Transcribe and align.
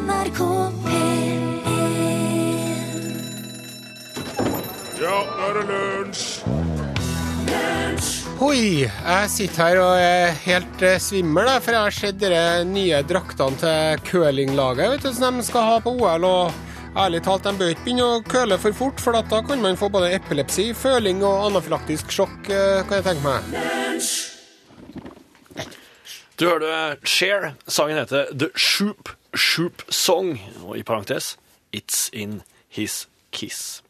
NRK 0.00 0.40
P1 0.84 1.42
Ja, 5.00 5.18
nå 5.26 5.44
er 5.46 5.58
det 5.58 5.64
lunsj! 5.68 6.24
Hoi, 8.40 8.86
jeg 8.88 9.28
sitter 9.28 9.60
her 9.60 9.78
og 9.82 9.98
er 10.00 10.30
helt 10.46 10.82
eh, 10.86 10.96
svimmel, 11.02 11.44
da, 11.44 11.58
for 11.60 11.76
jeg 11.76 11.84
har 11.84 11.92
sett 11.92 12.22
de 12.22 12.30
nye 12.70 13.02
draktene 13.04 13.60
til 13.60 14.00
curlinglaget 14.08 14.94
vet 14.94 15.04
du, 15.04 15.10
som 15.12 15.36
de 15.36 15.44
skal 15.44 15.66
ha 15.68 15.76
på 15.84 15.92
OL. 15.92 16.24
og 16.24 16.96
Ærlig 16.96 17.20
talt, 17.26 17.44
de 17.44 17.52
bør 17.60 17.74
ikke 17.74 17.84
begynne 17.84 18.08
å 18.08 18.24
køle 18.24 18.56
for 18.58 18.74
fort, 18.80 19.04
for 19.04 19.20
at 19.20 19.28
da 19.30 19.42
kan 19.46 19.60
man 19.62 19.76
få 19.78 19.92
både 19.92 20.14
epilepsi, 20.16 20.70
føling 20.74 21.20
og 21.20 21.50
anafylaktisk 21.50 22.16
sjokk, 22.16 22.48
eh, 22.48 22.80
kan 22.88 23.02
jeg 23.02 23.08
tenke 23.10 23.24
meg. 23.28 23.40
Du 26.40 26.48
hørte 26.48 26.96
Cher. 27.04 27.52
Sangen 27.68 28.00
heter 28.00 28.32
The 28.32 28.48
Shoop 28.56 29.19
Shoop 29.34 29.82
Song, 29.88 30.34
og 30.64 30.76
i 30.78 30.82
parentes 30.86 31.36
It's 31.72 32.08
In 32.12 32.42
His 32.68 33.06
Kiss. 33.30 33.82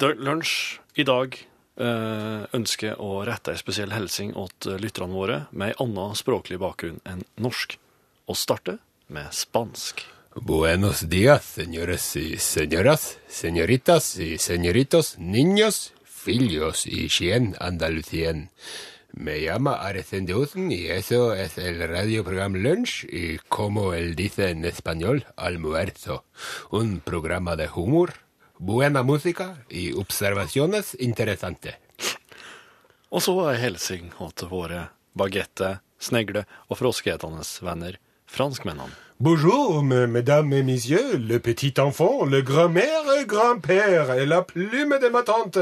Lunsj 0.00 0.80
i 0.96 1.04
dag 1.04 1.36
eh, 1.36 2.42
ønsker 2.56 3.00
å 3.02 3.20
rette 3.28 3.52
en 3.52 3.60
spesiell 3.60 3.92
hilsen 3.92 4.32
til 4.62 4.80
lytterne 4.80 5.16
våre 5.16 5.42
med 5.50 5.74
en 5.74 5.90
annen 5.90 6.16
språklig 6.16 6.60
bakgrunn 6.62 7.02
enn 7.04 7.26
norsk, 7.36 7.76
og 8.30 8.38
starte 8.38 8.78
med 9.12 9.28
spansk. 9.34 10.06
Buenos 10.36 11.08
dias, 11.08 11.44
señores 11.44 12.14
y 12.16 12.38
señoras, 12.38 13.18
señoritas 13.28 14.16
y 14.16 14.38
señoritos, 14.38 15.18
niños, 15.18 15.92
filhos 16.04 16.86
y 16.86 17.08
chien 17.08 17.56
andalucien. 17.58 18.48
Me 19.12 19.40
llama 19.40 19.74
Arecende 19.74 20.34
Uzen 20.34 20.70
y 20.72 20.86
eso 20.86 21.34
es 21.34 21.58
el 21.58 21.78
radioprogram 21.88 22.54
Lunch 22.54 23.04
y 23.10 23.38
como 23.48 23.94
él 23.94 24.14
dice 24.14 24.50
en 24.50 24.64
español, 24.64 25.26
almuerzo. 25.36 26.24
Un 26.70 27.00
programa 27.00 27.56
de 27.56 27.68
humor, 27.74 28.14
buena 28.58 29.02
música 29.02 29.64
y 29.68 29.92
observaciones 29.92 30.96
interesantes. 31.00 31.74
Og 33.10 33.22
så 33.22 33.32
er 33.50 33.58
hilsing 33.58 34.12
til 34.38 34.50
våre 34.52 34.84
bagette, 35.18 35.80
snegle 35.98 36.44
og 36.70 36.78
froskeetende 36.78 37.42
venner, 37.66 37.96
franskmennene. 38.30 38.90
Bonjour, 39.18 39.82
me- 39.82 40.06
mesdames 40.06 40.50
et 40.54 40.62
messieurs, 40.62 41.18
le 41.18 41.38
petit 41.40 41.74
enfant, 41.78 42.24
le 42.24 42.40
grand-mère 42.40 43.04
et 43.20 43.26
grand-père 43.26 44.14
et 44.14 44.24
la 44.24 44.40
plume 44.40 44.98
de 44.98 45.08
ma 45.08 45.22
tante. 45.22 45.58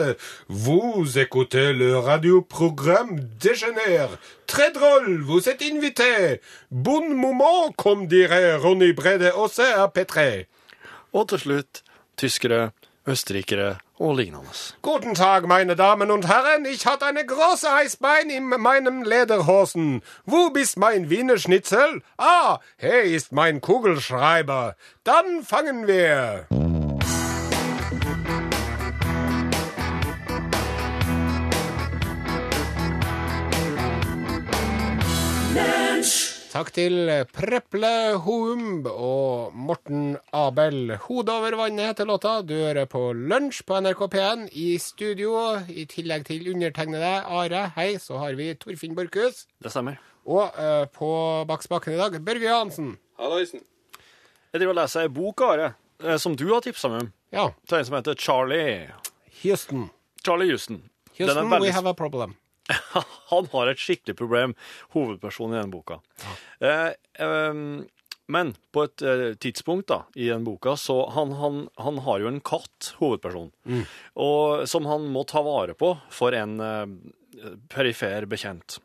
Vous 0.49 1.19
écoutez 1.19 1.73
le 1.73 1.99
radioprogramme 1.99 3.19
Déjeuner. 3.41 4.07
Très 4.47 4.71
drôle, 4.71 5.23
vous 5.23 5.49
êtes 5.49 5.63
invités. 5.63 6.41
Bon 6.71 7.03
moment, 7.15 7.73
comme 7.77 8.07
dirait 8.07 8.55
Ronny 8.55 8.93
Brede 8.93 9.33
Aase 9.37 9.59
à 9.77 9.89
Petré. 9.89 10.47
Og 11.17 11.25
til 11.31 11.39
slutt 11.41 11.79
tyskere, 12.21 12.67
østerrikere 13.09 13.79
og 13.99 14.17
lignende. 14.17 14.53
Guten 14.83 15.15
Tag, 15.15 15.47
meine 15.47 15.77
Damen 15.77 16.11
und 16.11 16.29
Herren. 16.29 16.65
Ich 16.65 16.87
hatte 16.87 17.07
eine 17.07 17.25
große 17.25 17.71
Eisbein 17.71 18.31
in 18.31 18.45
meinem 18.49 19.03
Lederhosen. 19.03 20.03
Wo 20.25 20.51
bist 20.51 20.77
mein 20.77 21.11
Wiener 21.11 21.39
Schnitzel? 21.39 22.03
Ah, 22.17 22.59
hier 22.79 23.03
ist 23.03 23.33
mein 23.33 23.61
Kugelschreiber. 23.61 24.77
Dann 25.05 25.43
fangen 25.43 25.87
wir. 25.87 26.47
Takk 36.49 36.71
til 36.73 37.11
Preple 37.37 37.91
Houmb 38.25 38.87
og 38.89 39.53
Morten 39.55 40.15
Abel. 40.35 40.95
Hodet 41.05 41.35
over 41.35 41.57
vannet 41.61 41.91
heter 41.91 42.09
låta. 42.09 42.39
Du 42.43 42.55
hører 42.57 42.89
på 42.89 43.03
Lunsj 43.13 43.61
på 43.69 43.77
NRK 43.85 44.01
P1. 44.15 44.47
I 44.57 44.79
studio, 44.81 45.35
i 45.69 45.85
tillegg 45.91 46.25
til 46.31 46.49
undertegnede 46.55 47.11
Are, 47.29 47.67
hei, 47.77 47.91
så 48.01 48.17
har 48.23 48.39
vi 48.39 48.49
Torfinn 48.57 48.97
Borchhus. 48.97 49.45
Det 49.61 49.73
stemmer. 49.75 50.01
Og 50.29 50.49
uh, 50.57 50.87
på 50.93 51.11
bakspaken 51.49 51.95
i 51.99 52.01
dag, 52.01 52.17
Børge 52.25 52.49
Johansen. 52.49 52.95
Jeg 53.21 53.63
driver 54.63 54.73
og 54.73 54.81
leser 54.81 55.05
ei 55.05 55.13
bok, 55.13 55.45
Are, 55.45 55.73
eh, 56.01 56.17
som 56.21 56.37
du 56.37 56.47
har 56.55 56.65
tipsa 56.65 56.89
meg 56.89 57.05
om. 57.05 57.13
Ja, 57.33 57.49
Det 57.69 57.77
er 57.77 57.83
en 57.85 57.89
som 57.91 57.97
heter 58.01 58.17
Charlie. 58.17 58.89
Houston. 59.43 59.91
Charlie 60.25 60.49
Houston. 60.55 60.81
Houston, 61.19 61.51
veldig- 61.51 61.61
we 61.69 61.73
have 61.77 61.87
a 61.87 61.93
problem. 61.93 62.37
Han 63.33 63.49
har 63.53 63.71
et 63.71 63.81
skikkelig 63.81 64.17
problem, 64.19 64.57
hovedpersonen 64.97 65.57
i 65.57 65.63
den 65.63 65.73
boka. 65.73 66.01
Eh, 66.61 66.91
eh, 67.25 67.63
men 68.29 68.51
på 68.73 68.85
et 68.85 69.03
eh, 69.03 69.23
tidspunkt 69.41 69.89
da, 69.89 70.03
i 70.15 70.29
den 70.29 70.45
boka, 70.45 70.75
så 70.77 70.99
han, 71.15 71.33
han, 71.41 71.63
han 71.81 72.03
har 72.05 72.21
jo 72.21 72.29
en 72.29 72.43
katt, 72.45 72.91
hovedpersonen, 73.01 73.87
og, 74.21 74.67
som 74.69 74.89
han 74.91 75.09
må 75.15 75.25
ta 75.29 75.41
vare 75.47 75.73
på 75.79 75.95
for 76.13 76.37
en 76.37 76.59
eh, 76.61 76.85
perifer 77.73 78.29
bekjent. 78.29 78.81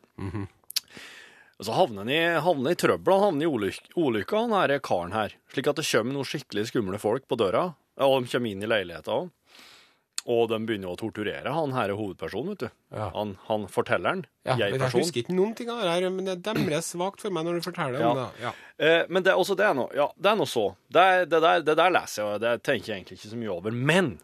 Og 1.60 1.68
så 1.68 1.76
havner 1.76 2.02
han 2.02 2.10
i, 2.10 2.22
havner 2.42 2.74
i 2.74 2.78
trøbbel, 2.80 3.12
han 3.14 3.28
havner 3.28 3.46
i 3.46 3.50
ulyk, 3.52 3.92
ulykka, 3.94 4.40
han 4.46 4.56
her 4.56 4.78
karen 4.82 5.12
her. 5.14 5.36
Slik 5.52 5.68
at 5.70 5.78
det 5.78 5.86
kommer 5.86 6.16
noen 6.16 6.26
skikkelig 6.26 6.64
skumle 6.72 6.98
folk 7.02 7.28
på 7.30 7.38
døra, 7.38 7.68
og 8.02 8.16
de 8.24 8.32
kommer 8.32 8.50
inn 8.50 8.64
i 8.64 8.70
leiligheta 8.70 9.20
også. 9.20 9.43
Og 10.26 10.46
de 10.48 10.56
begynner 10.64 10.88
å 10.88 10.96
torturere 10.96 11.50
han 11.52 11.72
her 11.76 11.90
er 11.92 11.98
hovedpersonen, 11.98 12.54
vet 12.54 12.62
du. 12.64 12.68
Ja. 12.96 13.10
Han, 13.12 13.34
han 13.44 13.66
fortelleren, 13.68 14.22
Ja, 14.48 14.54
jeg 14.56 14.72
jeg-person. 14.72 15.02
husker 15.02 15.20
ikke 15.20 15.34
noen 15.36 15.54
ting 15.58 15.68
av 15.68 15.82
det 15.84 15.90
her, 15.92 16.06
men 16.14 16.24
det 16.30 16.38
demrer 16.46 16.80
svakt 16.80 17.20
for 17.20 17.30
meg 17.34 17.44
når 17.44 17.58
du 17.60 17.66
forteller 17.66 18.00
Ja. 18.00 18.08
om 18.10 18.16
det. 18.22 18.28
Ja. 18.46 18.52
Eh, 18.78 19.02
men 19.12 19.22
det, 19.26 19.34
også 19.36 19.56
det 19.60 19.66
er 19.68 19.74
noe, 19.76 19.90
ja, 19.92 20.06
det 20.16 20.30
er 20.32 20.38
noe 20.40 20.48
så. 20.48 20.64
Det, 20.88 21.02
er, 21.04 21.26
det, 21.28 21.42
der, 21.44 21.60
det 21.68 21.76
der 21.76 21.92
leser 21.92 22.22
jeg, 22.22 22.30
og 22.38 22.40
det 22.40 22.54
tenker 22.64 22.92
jeg 22.94 23.02
egentlig 23.02 23.18
ikke 23.20 23.32
så 23.34 23.40
mye 23.42 23.52
over. 23.52 23.76
Men 23.92 24.14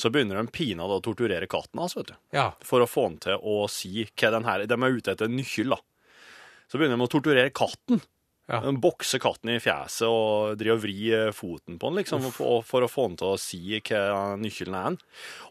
så 0.00 0.10
begynner 0.10 0.40
de 0.40 0.48
pinadø 0.50 0.96
å 0.96 1.04
torturere 1.04 1.46
katten 1.46 1.78
hans, 1.84 1.92
vet 2.00 2.08
du. 2.08 2.16
ja. 2.34 2.48
For 2.64 2.80
å 2.80 2.88
få 2.88 3.04
han 3.10 3.18
til 3.22 3.36
å 3.44 3.68
si 3.70 4.06
hva 4.16 4.30
den 4.38 4.48
her 4.48 4.64
De 4.66 4.74
er 4.80 4.96
ute 4.96 5.12
etter 5.12 5.28
en 5.28 5.36
nøkkel, 5.36 5.76
da. 5.76 5.78
Så 6.72 6.80
begynner 6.80 6.96
de 6.96 7.04
å 7.04 7.12
torturere 7.12 7.52
katten. 7.52 8.00
Ja. 8.50 8.58
Bokser 8.76 9.22
katten 9.24 9.54
i 9.54 9.60
fjeset 9.62 10.04
og 10.04 10.58
driver 10.60 10.76
og 10.76 10.82
vrir 10.82 11.30
foten 11.32 11.78
på 11.80 11.88
den, 11.88 12.02
liksom, 12.02 12.26
for, 12.34 12.60
for 12.68 12.84
å 12.84 12.90
få 12.92 13.06
den 13.08 13.16
til 13.22 13.30
å 13.32 13.38
si 13.40 13.60
hva 13.88 14.34
nøkkelen 14.36 14.76
er. 14.76 14.98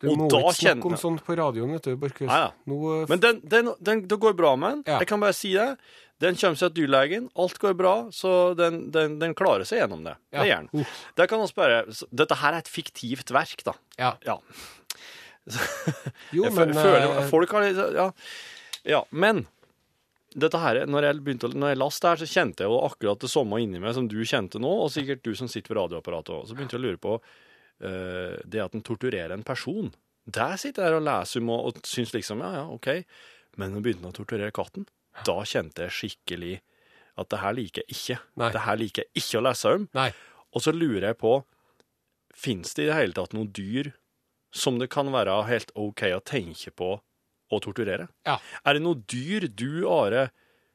Du 0.03 0.11
Og 0.11 0.19
må 0.21 0.27
ikke 0.29 0.53
snakke 0.59 0.91
om 0.91 0.97
sånt 1.01 1.23
på 1.25 1.33
radioen, 1.39 1.73
vet 1.73 1.89
du, 1.89 1.95
Borchhus. 1.97 2.29
Ja. 2.29 2.51
Nå, 2.69 2.77
eh, 2.99 3.07
Men 3.09 3.23
den, 3.23 3.39
den, 3.49 3.71
den, 3.81 4.03
det 4.11 4.19
går 4.21 4.35
bra 4.37 4.53
med 4.61 4.75
den. 4.77 4.83
Ja. 4.93 4.99
Jeg 5.01 5.09
kan 5.09 5.23
bare 5.25 5.33
si 5.33 5.55
det. 5.57 5.71
Den 6.21 6.37
kommer 6.39 6.55
seg 6.55 6.69
til 6.75 6.83
dyrlegen, 6.85 7.25
alt 7.41 7.57
går 7.59 7.73
bra, 7.75 7.95
så 8.13 8.53
den, 8.55 8.77
den, 8.93 9.17
den 9.19 9.33
klarer 9.35 9.65
seg 9.67 9.81
gjennom 9.81 10.05
det. 10.05 10.13
Ja. 10.31 10.43
Det 10.43 10.51
gjør 10.51 10.61
den. 10.69 10.85
Uh. 10.85 11.01
Det 11.17 11.27
kan 11.33 11.41
også 11.43 11.57
bare, 11.57 11.81
Dette 12.21 12.37
her 12.39 12.53
er 12.53 12.61
et 12.61 12.69
fiktivt 12.71 13.33
verk, 13.33 13.65
da. 13.65 13.73
ja. 13.99 14.13
Ja. 14.29 14.37
Jo, 16.31 16.45
men 16.53 16.71
føler, 16.77 17.09
eh, 17.17 17.25
folk 17.27 17.51
har 17.51 17.65
litt- 17.65 17.97
ja. 17.97 18.05
ja. 18.87 19.01
Men 19.11 19.43
dette 20.35 20.59
her, 20.59 20.81
når 20.89 21.03
jeg 21.07 21.21
begynte 21.23 21.47
å- 21.49 21.53
når 21.55 21.73
jeg 21.73 21.79
leste 21.81 22.09
her, 22.09 22.16
så 22.21 22.27
kjente 22.29 22.63
jeg 22.63 22.69
jo 22.71 22.79
akkurat 22.88 23.19
det 23.19 23.29
samme 23.31 23.59
inni 23.61 23.79
meg 23.79 23.94
som 23.95 24.07
du 24.07 24.17
kjente 24.23 24.59
nå, 24.61 24.71
og 24.85 24.91
sikkert 24.91 25.23
du 25.23 25.33
som 25.35 25.47
sitter 25.47 25.73
ved 25.73 25.81
radioapparatet 25.83 26.33
òg. 26.35 26.47
Så 26.47 26.55
begynte 26.57 26.77
jeg 26.77 26.81
å 26.81 26.85
lure 26.88 27.01
på 27.01 27.16
uh, 27.19 28.38
det 28.45 28.61
at 28.63 28.75
en 28.75 28.81
torturerer 28.85 29.31
en 29.35 29.44
person. 29.44 29.91
Der 30.25 30.55
sitter 30.57 30.85
jeg 30.88 30.99
og 31.01 31.03
leser 31.07 31.41
om 31.41 31.49
og, 31.49 31.66
og 31.67 31.81
syns 31.89 32.13
liksom 32.16 32.39
ja, 32.45 32.51
ja, 32.61 32.66
OK. 32.71 32.88
Men 33.57 33.73
når 33.75 33.81
begynte 33.85 34.07
å 34.11 34.16
torturere 34.16 34.51
katten, 34.55 34.85
da 35.27 35.39
kjente 35.44 35.83
jeg 35.88 35.97
skikkelig 35.99 36.53
at 37.21 37.29
det 37.29 37.39
her 37.44 37.53
liker 37.53 37.83
jeg 37.83 37.97
ikke. 37.97 38.19
Nei. 38.41 38.51
Det 38.55 38.61
her 38.65 38.77
liker 38.79 39.03
jeg 39.03 39.21
ikke 39.23 39.41
å 39.41 39.45
lese 39.50 39.73
om. 39.77 39.89
Nei. 39.94 40.07
Og 40.53 40.61
så 40.65 40.73
lurer 40.73 41.09
jeg 41.11 41.17
på 41.21 41.44
Fins 42.33 42.73
det 42.73 42.85
i 42.85 42.88
det 42.89 42.95
hele 42.97 43.13
tatt 43.13 43.33
noen 43.35 43.51
dyr 43.53 43.91
som 44.53 44.79
det 44.81 44.88
kan 44.89 45.11
være 45.13 45.35
helt 45.45 45.69
OK 45.77 46.01
å 46.15 46.21
tenke 46.25 46.71
på 46.73 46.95
å 47.55 47.61
torturere? 47.63 48.07
Ja. 48.25 48.39
Er 48.65 48.73
det 48.77 48.81
noe 48.85 48.95
dyr 49.09 49.47
du, 49.47 49.85
Are, 49.89 50.29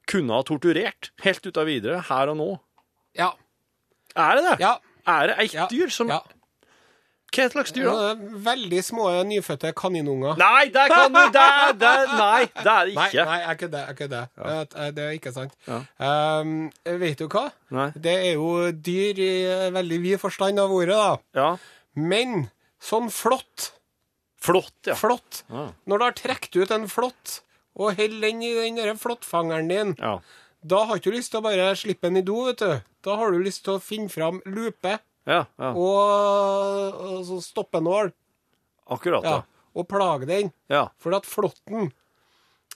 kunne 0.08 0.32
ha 0.38 0.42
torturert 0.42 1.10
helt 1.24 1.44
ut 1.46 1.56
av 1.60 1.66
videre, 1.68 2.00
her 2.08 2.28
og 2.32 2.36
nå? 2.40 2.48
Ja. 3.18 3.32
Er 4.16 4.36
det 4.38 4.44
det? 4.50 4.56
Ja. 4.64 4.76
Er 5.08 5.26
det 5.32 5.38
et 5.46 5.54
Ja. 5.54 5.66
dyr 5.70 5.88
som 5.90 6.08
ja. 6.08 6.20
Hva 7.28 7.44
slags 7.52 7.72
dyr, 7.76 7.84
da? 7.84 7.92
Ja, 7.92 8.14
Veldig 8.40 8.78
små 8.86 9.04
nyfødte 9.28 9.74
kaninunger. 9.76 10.38
Nei, 10.40 10.70
det 10.72 10.86
kan 10.88 11.12
du 11.12 11.18
det, 11.28 11.32
det, 11.76 11.90
Nei, 12.16 12.46
det 12.56 12.72
er 12.72 12.86
det 12.88 12.94
Nei, 12.96 13.08
ikke. 13.10 13.24
er 13.26 13.52
ikke 13.52 13.68
det. 13.74 13.82
Er 13.82 13.92
ikke 13.92 14.08
Det- 14.08 14.94
Det 14.94 15.04
er 15.04 15.12
ikke 15.18 15.32
sant. 15.34 15.52
Ja. 15.68 15.82
Um, 16.40 16.70
vet 16.86 17.18
du 17.18 17.28
hva? 17.28 17.52
Nei. 17.70 17.90
Det 17.90 18.14
er 18.16 18.32
jo 18.32 18.72
dyr 18.72 19.18
i 19.20 19.70
veldig 19.76 20.00
vid 20.02 20.18
forstand 20.20 20.58
av 20.58 20.70
ordet, 20.72 20.96
da. 20.96 21.18
Ja. 21.34 21.56
Men 21.94 22.50
sånn 22.80 23.10
flått, 23.12 23.72
Flott, 24.40 24.74
ja. 24.86 24.94
flått 24.94 25.42
Ja. 25.50 25.68
Når 25.90 25.98
du 25.98 26.04
har 26.04 26.14
trukket 26.18 26.56
ut 26.62 26.70
en 26.74 26.86
flått 26.90 27.40
og 27.78 27.94
holder 27.98 28.20
den 28.28 28.42
i 28.42 28.52
den 28.54 28.78
der 28.78 28.94
flåttfangeren 28.98 29.68
din, 29.70 29.92
ja. 29.98 30.16
da 30.66 30.84
har 30.88 30.98
ikke 30.98 31.10
du 31.12 31.16
lyst 31.18 31.30
til 31.34 31.40
å 31.42 31.46
bare 31.46 31.68
slippe 31.78 32.08
den 32.08 32.20
i 32.20 32.24
do, 32.26 32.40
vet 32.48 32.62
du. 32.62 32.80
Da 33.06 33.16
har 33.20 33.30
du 33.34 33.38
lyst 33.42 33.64
til 33.66 33.76
å 33.76 33.82
finne 33.82 34.10
fram 34.10 34.40
lupe 34.46 34.96
Ja, 35.28 35.44
ja. 35.58 35.70
og, 35.74 37.02
og 37.28 37.42
stoppenål 37.44 38.10
Akkurat, 38.88 39.26
ja, 39.26 39.34
ja. 39.42 39.68
og 39.76 39.86
plage 39.90 40.26
den. 40.30 40.50
Ja. 40.72 40.86
For 40.98 41.14
at 41.18 41.26
flåtten 41.28 41.90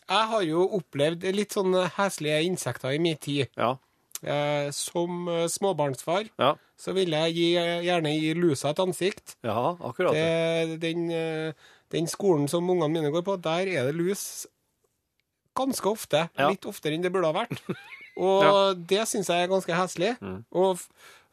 Jeg 0.02 0.28
har 0.34 0.42
jo 0.44 0.66
opplevd 0.76 1.24
litt 1.34 1.54
sånne 1.56 1.86
heslige 1.96 2.42
insekter 2.44 2.92
i 2.92 3.00
min 3.02 3.16
tid. 3.16 3.48
ja. 3.56 3.76
Eh, 4.22 4.68
som 4.70 5.26
eh, 5.28 5.48
småbarnsfar 5.50 6.28
Ja. 6.38 6.52
så 6.78 6.92
vil 6.94 7.10
jeg 7.10 7.34
gi, 7.34 7.46
gjerne 7.88 8.12
gi 8.14 8.34
lusa 8.38 8.70
et 8.70 8.78
ansikt. 8.78 9.36
Ja, 9.42 9.76
akkurat. 9.82 10.14
Det, 10.14 10.78
den, 10.82 11.08
eh, 11.10 11.52
den 11.90 12.06
skolen 12.06 12.46
som 12.48 12.70
ungene 12.70 12.88
mine 12.92 13.10
går 13.10 13.24
på, 13.26 13.34
der 13.42 13.66
er 13.66 13.88
det 13.90 13.96
lus 13.98 14.46
ganske 15.58 15.90
ofte. 15.90 16.28
Ja. 16.38 16.48
Litt 16.52 16.64
oftere 16.70 16.94
enn 16.94 17.02
det 17.02 17.10
burde 17.12 17.32
ha 17.32 17.42
vært. 17.42 17.58
Og 18.22 18.76
det 18.86 19.06
syns 19.08 19.30
jeg 19.32 19.42
er 19.42 19.50
ganske 19.50 19.74
heslig. 19.74 20.14
Mm. 20.20 20.44
Og 20.52 20.80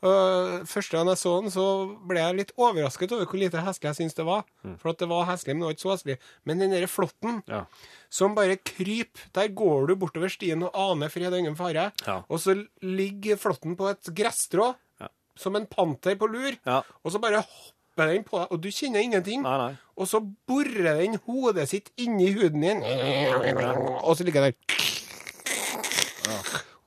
øh, 0.04 0.66
første 0.66 0.98
gang 0.98 1.10
jeg 1.12 1.18
så 1.18 1.34
den, 1.42 1.52
så 1.52 1.66
ble 2.08 2.20
jeg 2.20 2.36
litt 2.38 2.52
overrasket 2.58 3.12
over 3.16 3.26
hvor 3.26 3.40
lite 3.42 3.62
heslig 3.66 3.90
jeg 3.90 3.96
syns 4.00 4.14
det 4.18 4.26
var. 4.26 4.44
For 4.82 4.90
at 4.94 5.00
det 5.00 5.10
var 5.12 5.26
heslig, 5.30 5.56
men 5.56 5.62
det 5.62 5.68
var 5.70 5.76
ikke 5.78 5.86
så 5.88 5.94
heslig. 5.96 6.18
Men 6.46 6.60
den 6.64 6.72
derre 6.76 6.88
flåtten 6.92 7.40
Mm. 7.40 7.44
Ja. 7.48 7.64
som 8.10 8.36
bare 8.36 8.56
kryper, 8.58 9.28
der 9.34 9.48
går 9.54 9.88
du 9.88 9.96
bortover 9.96 10.30
stien 10.30 10.64
og 10.64 10.72
aner 10.74 11.10
fred 11.10 11.32
og 11.34 11.40
ingen 11.40 11.56
fare. 11.56 11.92
Ja. 12.08 12.22
Og 12.30 12.40
så 12.40 12.56
ligger 12.82 13.36
flåtten 13.38 13.76
på 13.78 13.90
et 13.90 14.04
gresstrå, 14.16 14.76
Ja. 15.02 15.08
som 15.38 15.56
en 15.56 15.66
panter 15.68 16.16
på 16.16 16.28
lur. 16.28 16.56
Og 17.04 17.12
så 17.12 17.20
bare 17.22 17.44
hopper 17.44 18.08
den 18.14 18.24
på 18.24 18.38
deg, 18.40 18.48
og 18.52 18.62
du 18.62 18.70
kjenner 18.72 19.00
ingenting. 19.04 19.42
Nei, 19.44 19.58
nei. 19.58 19.78
Og 19.98 20.08
så 20.08 20.22
borer 20.48 20.96
den 21.02 21.20
hodet 21.28 21.68
sitt 21.70 21.90
inni 21.98 22.32
huden 22.34 22.62
din, 22.62 22.82
og 22.82 24.16
så 24.18 24.24
ligger 24.24 24.42
den 24.48 24.54
der. 24.54 24.80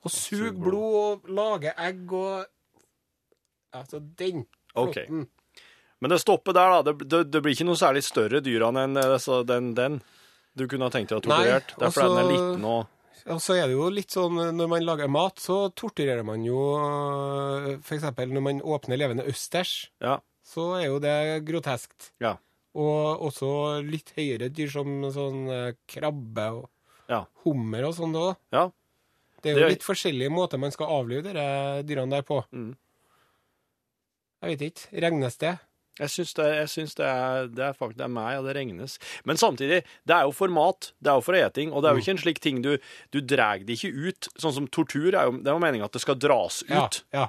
Og 0.03 0.11
suger 0.11 0.51
blod 0.51 0.95
og 0.99 1.29
lager 1.31 1.71
egg 1.79 2.11
og 2.11 2.45
Altså, 3.73 3.99
den 3.99 4.45
flåtten. 4.73 5.27
Men 6.01 6.09
det 6.11 6.19
stopper 6.19 6.53
der, 6.53 6.69
da. 6.69 6.91
Det, 6.91 7.07
det, 7.09 7.21
det 7.31 7.41
blir 7.41 7.53
ikke 7.55 7.65
noe 7.69 7.79
særlig 7.79 8.03
større 8.03 8.41
dyr 8.43 8.65
enn 8.67 8.97
eh, 8.97 9.43
den, 9.47 9.73
den 9.77 10.01
du 10.53 10.67
kunne 10.67 10.85
ha 10.89 10.93
tenkt 10.93 11.09
deg 11.13 11.21
å 11.21 11.23
torturere? 11.23 11.61
Det 11.77 11.87
er 11.87 11.93
fordi 11.95 12.09
den 12.09 12.17
er 12.17 12.23
altså- 12.23 12.33
liten 12.33 12.65
og 12.65 12.89
Og 13.33 13.39
så 13.39 13.55
er 13.55 13.67
det 13.71 13.77
jo 13.77 13.89
litt 13.89 14.11
sånn 14.11 14.35
når 14.57 14.67
man 14.67 14.83
lager 14.83 15.07
mat, 15.07 15.39
så 15.39 15.69
torturerer 15.71 16.25
man 16.27 16.43
jo 16.43 16.57
F.eks. 17.77 17.85
For 17.87 17.95
eksempel 17.95 18.33
når 18.35 18.43
man 18.49 18.59
åpner 18.61 18.99
levende 18.99 19.23
østers, 19.31 19.89
Ja. 20.03 20.17
så 20.43 20.73
er 20.81 20.87
jo 20.89 20.99
det 20.99 21.45
groteskt. 21.47 22.11
Ja. 22.19 22.35
Og 22.75 23.21
også 23.29 23.79
litt 23.85 24.11
høyere 24.17 24.49
dyr 24.51 24.69
som 24.69 25.03
sånn 25.13 25.75
krabbe 25.87 26.47
og 26.59 26.69
Ja. 27.09 27.25
hummer 27.45 27.85
og 27.87 27.95
sånn 27.95 28.13
da. 28.13 28.35
ja. 28.51 28.69
Det 29.43 29.51
er 29.51 29.55
jo 29.59 29.65
Det- 29.67 29.71
litt 29.75 29.83
forskjellige 29.83 30.31
måter 30.31 30.57
man 30.59 30.71
skal 30.71 30.87
avlive 30.87 31.33
de 31.33 31.83
dyrene 31.83 32.09
der 32.11 32.21
på. 32.23 32.43
Mm. 32.53 32.75
Jeg 34.43 34.57
vet 34.59 34.65
ikke. 34.71 35.01
Regnes 35.07 35.37
det? 35.41 35.53
Jeg 35.99 36.09
syns 36.09 36.31
det, 36.33 36.45
jeg 36.57 36.69
syns 36.71 36.95
det, 36.97 37.05
er, 37.05 37.47
det 37.53 37.61
er 37.67 37.75
faktisk 37.77 37.99
det 37.99 38.05
er 38.07 38.13
meg, 38.15 38.39
og 38.39 38.47
det 38.47 38.55
regnes. 38.57 38.95
Men 39.29 39.37
samtidig, 39.37 39.83
det 40.09 40.15
er 40.15 40.23
jo 40.25 40.31
for 40.33 40.49
mat. 40.49 40.87
Det 40.97 41.11
er 41.11 41.19
jo 41.19 41.25
for 41.27 41.37
eting. 41.37 41.69
Og 41.71 41.83
det 41.83 41.89
er 41.91 41.93
jo 41.99 42.01
ikke 42.01 42.15
en 42.15 42.21
slik 42.23 42.39
ting 42.41 42.61
du 42.65 42.71
Du 43.13 43.19
drar 43.21 43.61
det 43.61 43.75
ikke 43.77 43.91
ut. 44.09 44.29
Sånn 44.41 44.55
som 44.55 44.67
tortur 44.73 45.13
er 45.13 45.27
jo 45.29 45.35
Det 45.37 45.51
er 45.51 45.53
jo 45.53 45.61
meninga 45.61 45.85
at 45.85 45.93
det 45.93 46.01
skal 46.01 46.17
dras 46.17 46.63
ut. 46.65 47.03
ja. 47.13 47.27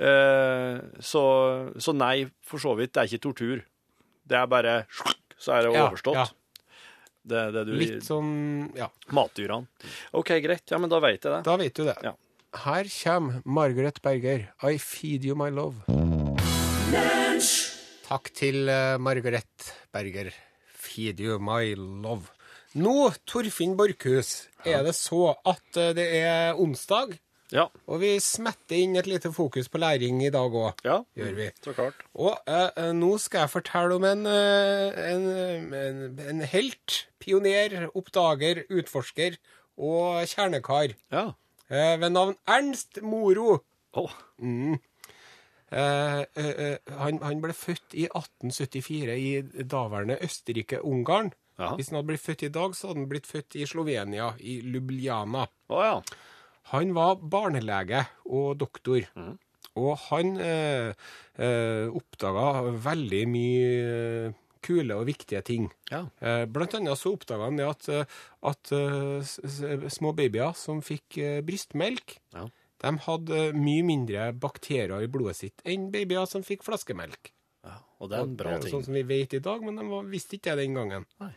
Eh, 0.00 0.80
så, 1.04 1.22
så 1.78 1.92
nei, 1.94 2.24
for 2.42 2.58
så 2.62 2.74
vidt. 2.78 2.92
Det 2.96 3.02
er 3.04 3.10
ikke 3.12 3.22
tortur. 3.28 3.62
Det 4.26 4.36
er 4.42 4.46
bare 4.50 4.74
Så 5.38 5.54
er 5.54 5.62
det 5.68 5.72
overstått. 5.86 6.18
ja. 6.18 6.26
Det, 7.30 7.40
det 7.52 7.66
du 7.68 7.74
Litt 7.76 8.02
sånn 8.06 8.72
Ja. 8.74 8.88
Matdyrene. 9.14 9.68
OK, 10.16 10.34
greit. 10.42 10.64
Ja, 10.72 10.78
men 10.80 10.90
da 10.90 10.98
vet 11.04 11.20
jeg 11.22 11.30
det. 11.30 11.42
Da 11.46 11.56
vet 11.60 11.74
du 11.76 11.84
det. 11.84 11.98
Ja. 12.02 12.14
Her 12.64 12.88
kommer 13.04 13.42
Margaret 13.44 14.00
Berger. 14.02 14.48
I 14.66 14.78
feed 14.82 15.24
you 15.28 15.36
my 15.38 15.50
love. 15.54 15.84
Takk 16.90 18.30
til 18.34 18.66
eh, 18.66 18.96
Margaret 18.98 19.68
Berger. 19.94 20.30
Feed 20.74 21.20
you 21.22 21.36
my 21.38 21.68
love. 21.78 22.26
Nå, 22.74 23.10
Torfinn 23.30 23.76
Borchhus, 23.78 24.48
er 24.66 24.82
det 24.86 24.96
så 24.98 25.36
at 25.46 25.78
eh, 25.78 25.92
det 25.94 26.06
er 26.18 26.58
onsdag, 26.58 27.14
Ja. 27.54 27.64
og 27.86 27.98
vi 28.02 28.10
smetter 28.22 28.76
inn 28.78 28.94
et 28.98 29.06
lite 29.10 29.30
fokus 29.34 29.68
på 29.70 29.78
læring 29.82 30.18
i 30.26 30.30
dag 30.34 30.50
òg. 30.50 30.82
ja. 30.86 31.00
Gjør 31.18 31.34
vi. 31.38 31.48
Så 31.62 31.72
klart. 31.78 32.02
Og 32.14 32.34
eh, 32.46 32.70
eh, 32.76 32.90
nå 32.98 33.12
skal 33.22 33.44
jeg 33.46 33.52
fortelle 33.54 33.94
om 33.94 34.04
en, 34.10 34.26
en, 34.26 35.24
en, 35.74 36.20
en 36.26 36.40
helt, 36.42 37.04
pioner, 37.22 37.86
oppdager, 37.94 38.64
utforsker 38.70 39.38
og 39.78 40.26
kjernekar 40.26 40.94
Ja. 41.12 41.28
eh, 41.70 41.94
ved 42.02 42.10
navn 42.18 42.34
Ernst 42.48 42.98
Moro. 43.02 43.60
Å. 43.94 44.08
Eh, 45.70 46.20
eh, 46.34 46.50
eh, 46.50 46.94
han, 46.98 47.20
han 47.22 47.42
ble 47.42 47.54
født 47.54 47.94
i 47.94 48.08
1874 48.08 49.14
i 49.14 49.62
daværende 49.62 50.18
Østerrike-Ungarn. 50.26 51.30
Hvis 51.76 51.90
han 51.90 51.98
hadde 51.98 52.08
blitt 52.08 52.24
født 52.24 52.42
i 52.46 52.52
dag, 52.54 52.74
så 52.74 52.88
hadde 52.88 53.02
han 53.02 53.10
blitt 53.10 53.28
født 53.28 53.58
i 53.60 53.66
Slovenia, 53.68 54.30
i 54.40 54.56
Ljubljana. 54.64 55.44
Oh, 55.68 55.82
ja. 55.84 55.98
Han 56.72 56.94
var 56.96 57.20
barnelege 57.20 58.06
og 58.24 58.54
doktor. 58.62 59.04
Og 59.80 59.90
han 60.08 60.38
eh, 60.40 60.94
oppdaga 61.92 62.72
veldig 62.80 63.20
mye 63.30 64.30
kule 64.64 64.96
og 64.96 65.06
viktige 65.08 65.42
ting. 65.44 65.68
Ja. 65.92 66.06
Eh, 66.24 66.46
blant 66.50 66.78
annet 66.78 66.98
så 67.00 67.12
oppdaga 67.14 67.50
han 67.50 67.60
det 67.60 67.68
at, 67.68 67.90
at 68.50 68.72
små 69.92 70.14
babyer 70.16 70.56
som 70.58 70.80
fikk 70.84 71.20
brystmelk, 71.46 72.16
Ja. 72.34 72.48
De 72.80 72.92
hadde 73.06 73.40
mye 73.54 73.82
mindre 73.84 74.32
bakterier 74.32 75.02
i 75.04 75.08
blodet 75.12 75.36
sitt 75.36 75.62
enn 75.64 75.90
babyer 75.92 76.26
som 76.26 76.42
fikk 76.46 76.62
flaskemelk. 76.64 77.32
ja. 77.64 77.76
Og 78.00 78.08
det 78.08 78.16
er 78.18 78.22
en 78.24 78.36
bra 78.36 78.50
Det 78.50 78.56
er 78.56 78.62
ting. 78.64 78.72
Sånn 78.72 78.84
som 78.86 78.94
vi 78.94 79.02
vet 79.04 79.34
i 79.36 79.38
dag, 79.44 79.60
men 79.62 79.76
de 79.76 79.84
var- 79.84 80.04
visste 80.08 80.36
ikke 80.38 80.56
det 80.56 80.64
den 80.64 80.74
gangen. 80.74 81.04
Nei. 81.20 81.34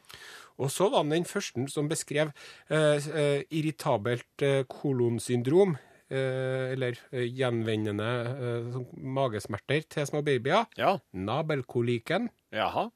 Og 0.60 0.70
så 0.72 0.90
var 0.90 1.00
han 1.04 1.10
den 1.10 1.26
første 1.26 1.68
som 1.70 1.90
beskrev 1.90 2.32
eh, 2.70 3.08
eh, 3.10 3.44
irritabelt 3.52 4.42
eh, 4.42 4.64
kolonsyndrom, 4.64 5.76
eh, 6.10 6.72
eller 6.72 6.96
eh, 7.12 7.26
gjenvendende 7.28 8.08
eh, 8.08 8.72
sånn 8.72 8.88
magesmerter 8.96 9.84
til 9.90 10.06
små 10.06 10.22
babyer. 10.24 10.66
Ja. 10.78 11.00
Nabelkolikken. 11.14 12.30
Jaha. 12.54 12.90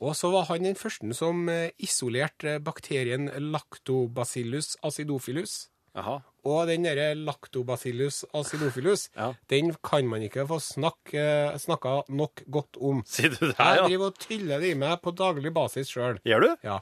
Og 0.00 0.12
så 0.14 0.30
var 0.30 0.44
han 0.50 0.62
den 0.68 0.76
første 0.78 1.14
som 1.16 1.48
eh, 1.48 1.70
isolerte 1.82 2.58
bakterien 2.62 3.30
lactobacillus 3.50 4.76
acidophilus. 4.84 5.68
Jaha. 5.96 6.20
Og 6.46 6.66
den 6.70 6.84
derre 6.86 7.14
lactobacillus 7.18 8.24
acidophilus, 8.34 9.08
Ja. 9.16 9.32
den 9.50 9.74
kan 9.84 10.06
man 10.08 10.22
ikke 10.22 10.46
få 10.46 10.58
snakk, 10.60 11.12
eh, 11.14 11.56
snakka 11.58 12.02
nok 12.08 12.42
godt 12.50 12.76
om. 12.80 13.02
Sier 13.06 13.30
du 13.30 13.46
det, 13.48 13.56
ja? 13.58 13.74
Jeg 13.74 13.88
driver 13.90 14.06
og 14.06 14.18
tyller 14.18 14.60
det 14.60 14.70
i 14.70 14.74
meg 14.78 15.00
på 15.02 15.10
daglig 15.14 15.52
basis 15.54 15.90
sjøl. 15.90 16.20
Gjør 16.24 16.40
du? 16.40 16.56
Ja. 16.64 16.78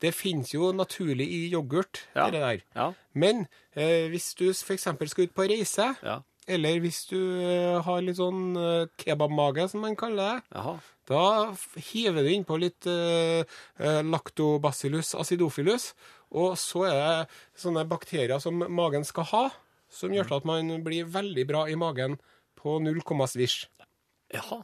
Det 0.00 0.14
finnes 0.14 0.52
jo 0.54 0.72
naturlig 0.72 1.26
i 1.28 1.50
yoghurt, 1.52 2.04
Ja. 2.16 2.30
det 2.30 2.40
der. 2.40 2.60
Ja. 2.76 2.92
Men 3.14 3.46
eh, 3.76 4.08
hvis 4.08 4.34
du 4.34 4.50
f.eks. 4.50 4.82
skal 5.10 5.24
ut 5.24 5.34
på 5.34 5.48
reise, 5.48 5.96
Ja. 6.02 6.20
eller 6.48 6.80
hvis 6.80 7.04
du 7.10 7.18
eh, 7.42 7.80
har 7.82 8.00
litt 8.00 8.16
sånn 8.16 8.56
eh, 8.56 8.86
kebabmage, 8.96 9.68
som 9.68 9.80
man 9.82 9.96
kaller 9.96 10.38
det, 10.40 10.42
Jaha. 10.54 10.78
Da 11.10 11.50
hiver 11.90 12.22
du 12.22 12.30
innpå 12.30 12.58
litt 12.60 12.86
eh, 12.90 13.42
eh, 13.82 14.00
lactobacillus 14.06 15.16
acidophilus, 15.18 15.90
og 16.30 16.54
så 16.60 16.86
er 16.86 16.98
det 17.00 17.62
sånne 17.64 17.86
bakterier 17.90 18.38
som 18.42 18.62
magen 18.70 19.06
skal 19.06 19.26
ha, 19.32 19.44
som 19.90 20.14
gjør 20.14 20.28
til 20.28 20.38
at 20.38 20.46
man 20.46 20.76
blir 20.86 21.10
veldig 21.10 21.46
bra 21.48 21.64
i 21.66 21.78
magen 21.78 22.20
på 22.60 22.78
null 22.84 23.02
komma 23.06 23.26
svisj. 23.30 23.64
Jaha. 24.34 24.62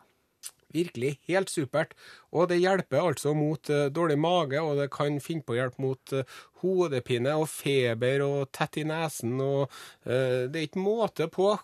Virkelig 0.74 1.16
helt 1.30 1.50
supert. 1.50 1.94
Og 2.34 2.50
det 2.50 2.58
hjelper 2.60 3.00
altså 3.00 3.32
mot 3.34 3.70
uh, 3.72 3.86
dårlig 3.90 4.18
mage, 4.20 4.60
og 4.60 4.76
det 4.80 4.90
kan 4.94 5.16
finne 5.24 5.46
på 5.46 5.56
hjelp 5.56 5.78
mot 5.82 6.14
uh, 6.14 6.36
hodepine 6.62 7.32
og 7.38 7.48
feber 7.50 8.22
og 8.26 8.50
tett 8.54 8.82
i 8.82 8.84
nesen, 8.86 9.38
og 9.40 9.70
uh, 10.06 10.44
det 10.46 10.60
er 10.60 10.66
ikke 10.68 10.84
måte 10.84 11.30
på 11.32 11.54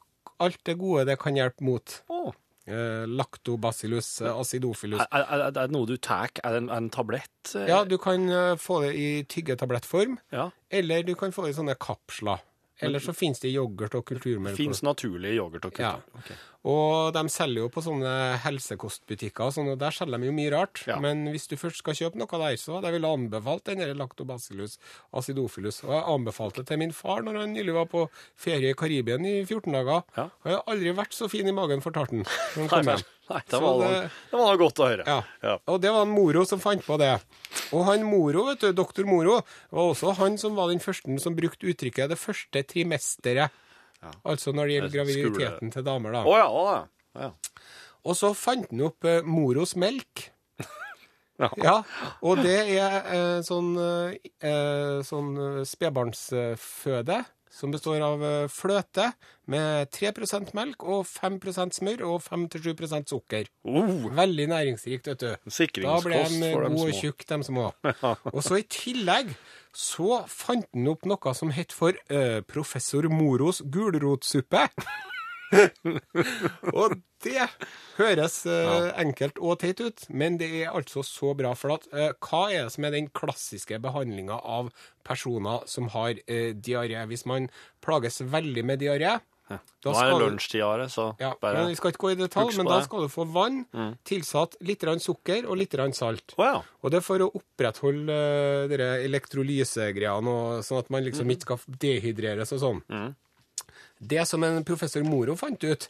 alt 0.43 0.63
det 0.67 0.79
gode 0.81 1.07
det 1.11 1.19
kan 1.23 1.37
hjelpe 1.39 1.67
mot. 1.67 1.99
Å. 2.11 2.33
Eh, 2.63 3.07
lactobacillus 3.11 4.21
eh, 4.23 4.31
acidophilus. 4.31 5.01
Er, 5.11 5.25
er, 5.27 5.41
er 5.49 5.55
det 5.57 5.75
noe 5.75 5.89
du 5.89 5.97
tar? 5.99 6.31
Er 6.45 6.55
det 6.55 6.61
en, 6.63 6.71
en 6.71 6.91
tablett? 6.95 7.55
Ja, 7.67 7.83
du 7.89 7.97
kan 7.99 8.29
eh, 8.31 8.55
få 8.61 8.83
det 8.85 8.93
i 8.95 9.09
tyggetablettform, 9.27 10.21
ja. 10.31 10.51
eller 10.71 11.03
du 11.03 11.17
kan 11.19 11.35
få 11.35 11.47
det 11.47 11.57
i 11.57 11.59
sånne 11.59 11.75
kapsler. 11.83 12.45
Eller 12.81 13.03
så 13.05 13.13
finnes 13.15 13.39
det 13.43 13.53
yoghurt 13.53 13.95
og 13.95 14.05
kulturmelk. 14.09 14.57
finnes 14.57 14.83
naturlig 14.83 15.37
yoghurt 15.37 15.67
og 15.69 15.79
Ja. 15.79 15.97
Okay. 16.19 16.37
Og 16.65 17.13
de 17.13 17.23
selger 17.29 17.65
jo 17.65 17.69
på 17.69 17.83
sånne 17.83 18.39
helsekostbutikker, 18.39 19.49
og 19.49 19.53
sånn, 19.53 19.71
og 19.73 19.79
der 19.81 19.91
selger 19.91 20.21
de 20.23 20.29
jo 20.29 20.35
mye 20.37 20.53
rart. 20.55 20.85
Ja. 20.87 20.99
Men 21.03 21.25
hvis 21.35 21.49
du 21.51 21.57
først 21.59 21.83
skal 21.83 21.95
kjøpe 21.99 22.21
noe 22.21 22.27
der, 22.31 22.55
så 22.57 22.79
jeg 22.83 22.95
ville 22.95 23.11
anbefalt 23.11 23.65
den 23.67 23.83
lactobacillus 23.99 24.79
acidophilus. 25.13 25.83
Og 25.85 25.91
jeg 25.91 26.05
anbefalte 26.15 26.63
det 26.63 26.69
til 26.71 26.79
min 26.79 26.95
far 26.95 27.23
når 27.27 27.41
han 27.41 27.57
nylig 27.57 27.75
var 27.75 27.87
på 27.91 28.05
ferie 28.39 28.71
i 28.71 28.79
Karibien 28.79 29.27
i 29.27 29.43
14 29.45 29.73
dager. 29.73 30.03
Ja. 30.17 30.29
Og 30.31 30.47
jeg 30.53 30.59
har 30.61 30.65
aldri 30.71 30.95
vært 31.03 31.19
så 31.19 31.29
fin 31.31 31.51
i 31.51 31.57
magen, 31.57 31.83
fortalte 31.83 32.23
han. 32.23 33.03
Nei, 33.33 33.41
det 33.49 33.61
var, 33.63 33.79
det- 33.83 34.11
det 34.31 34.39
var 34.43 34.57
godt 34.61 34.81
å 34.83 34.89
høre. 34.91 35.05
Ja. 35.07 35.19
Ja. 35.43 35.57
Og 35.73 35.81
det 35.81 35.91
var 35.95 36.03
en 36.07 36.13
Moro 36.13 36.45
som 36.49 36.61
fant 36.61 36.85
på 36.85 36.99
det. 37.01 37.13
Og 37.73 37.85
han 37.89 38.05
Moro, 38.05 38.45
vet 38.51 38.61
du, 38.61 38.73
doktor 38.77 39.05
Moro, 39.09 39.41
var 39.73 39.91
også 39.95 40.15
han 40.19 40.37
som 40.39 40.55
var 40.59 40.69
den 40.73 40.81
første 40.85 41.19
som 41.21 41.35
brukte 41.37 41.67
uttrykket 41.73 42.09
'det 42.13 42.19
første 42.21 42.63
trimesteret'. 42.63 43.51
Altså 44.27 44.53
når 44.53 44.67
det 44.67 44.75
gjelder 44.75 45.01
er 45.01 45.05
skole- 45.07 45.37
graviditeten 45.39 45.73
til 45.73 45.83
damer, 45.87 46.13
da. 46.13 46.25
Oh, 46.27 46.37
ja, 46.37 46.49
oh, 46.51 46.71
ja. 46.75 47.21
ja. 47.23 47.31
Og 48.05 48.17
så 48.19 48.35
fant 48.35 48.67
han 48.71 48.81
opp 48.83 49.05
eh, 49.05 49.23
Moros 49.23 49.77
melk. 49.77 50.29
Ja. 51.43 51.49
Ja, 51.57 51.83
og 52.23 52.37
det 52.43 52.59
er 52.79 53.03
eh, 53.11 53.41
sånn, 53.43 53.75
eh, 53.79 55.01
sånn 55.03 55.65
spedbarnsføde 55.67 57.25
som 57.53 57.73
består 57.73 58.01
av 58.05 58.23
eh, 58.25 58.49
fløte 58.51 59.11
med 59.53 59.91
3% 59.93 60.53
melk 60.57 60.85
og 60.89 61.05
5% 61.09 61.77
smør 61.77 62.05
og 62.09 62.23
5-7% 62.25 63.13
sukker. 63.13 63.51
Oh, 63.69 64.09
Veldig 64.17 64.49
næringsrikt, 64.55 65.11
vet 65.13 65.21
du. 65.21 65.51
Sikringskost 65.53 66.09
for 66.09 66.15
dem 66.15 66.33
små. 66.33 66.53
Da 66.53 66.63
ble 66.63 66.71
de 66.71 66.77
gode 66.77 66.95
og 66.95 67.01
tjukke, 67.03 67.29
de 67.29 67.49
små. 67.51 67.67
Og 68.37 68.41
så 68.47 68.61
i 68.63 68.67
tillegg 68.73 69.35
så 69.73 70.23
fant 70.29 70.69
han 70.75 70.89
opp 70.93 71.07
noe 71.09 71.33
som 71.37 71.53
het 71.55 71.73
for 71.73 71.97
uh, 72.13 72.41
professor 72.49 73.09
Moros 73.13 73.63
gulrotsuppe. 73.73 74.67
og 76.79 76.95
det 77.23 77.47
høres 77.99 78.39
eh, 78.51 78.89
enkelt 79.03 79.39
og 79.43 79.59
teit 79.63 79.81
ut, 79.85 80.07
men 80.11 80.39
det 80.41 80.49
er 80.65 80.73
altså 80.75 81.05
så 81.07 81.35
bra. 81.39 81.53
For 81.59 81.77
at, 81.77 81.85
uh, 81.95 82.11
hva 82.25 82.45
er 82.51 82.67
det 82.67 82.75
som 82.75 82.87
er 82.89 82.95
den 82.97 83.11
klassiske 83.15 83.79
behandlinga 83.83 84.39
av 84.41 84.73
personer 85.07 85.67
som 85.71 85.91
har 85.95 86.17
uh, 86.19 86.49
diaré? 86.57 87.05
Hvis 87.11 87.27
man 87.31 87.51
plages 87.85 88.23
veldig 88.25 88.65
med 88.73 88.83
diaré, 88.83 89.19
ja. 89.53 89.59
Nå 89.85 89.91
er 89.91 89.93
det 89.93 89.97
skal 89.99 90.15
du- 90.17 90.23
lunsjtid, 90.25 90.63
Are, 90.65 90.85
så 90.89 91.05
ja, 91.21 91.35
bare 91.43 91.59
men 91.59 91.67
Vi 91.69 91.75
skal 91.77 91.91
ikke 91.93 92.01
gå 92.07 92.11
i 92.15 92.21
detalj, 92.23 92.55
men 92.57 92.65
da. 92.71 92.79
Mm. 92.79 92.85
skal 92.87 93.03
du 93.05 93.11
få 93.13 93.27
vann 93.29 93.59
tilsatt 94.09 94.55
litt 94.65 94.87
sukker 95.05 95.45
og 95.45 95.59
litt 95.61 95.75
salt. 95.93 96.33
Oh, 96.39 96.45
ja. 96.47 96.63
Og 96.81 96.91
det 96.91 97.03
er 97.03 97.05
for 97.05 97.21
å 97.21 97.29
opprettholde 97.37 98.17
uh, 98.73 99.03
elektrolysegreiene, 99.05 100.63
sånn 100.65 100.79
at 100.79 100.89
man 100.91 101.05
liksom 101.05 101.27
Mm. 101.27 101.35
ikke 101.37 101.45
skal 101.59 101.77
dehydreres 101.85 102.53
og 102.57 102.61
sånn. 102.65 102.81
Det 104.03 104.25
som 104.27 104.43
en 104.43 104.65
professor 104.67 105.05
Moro 105.07 105.37
fant 105.39 105.63
ut, 105.65 105.89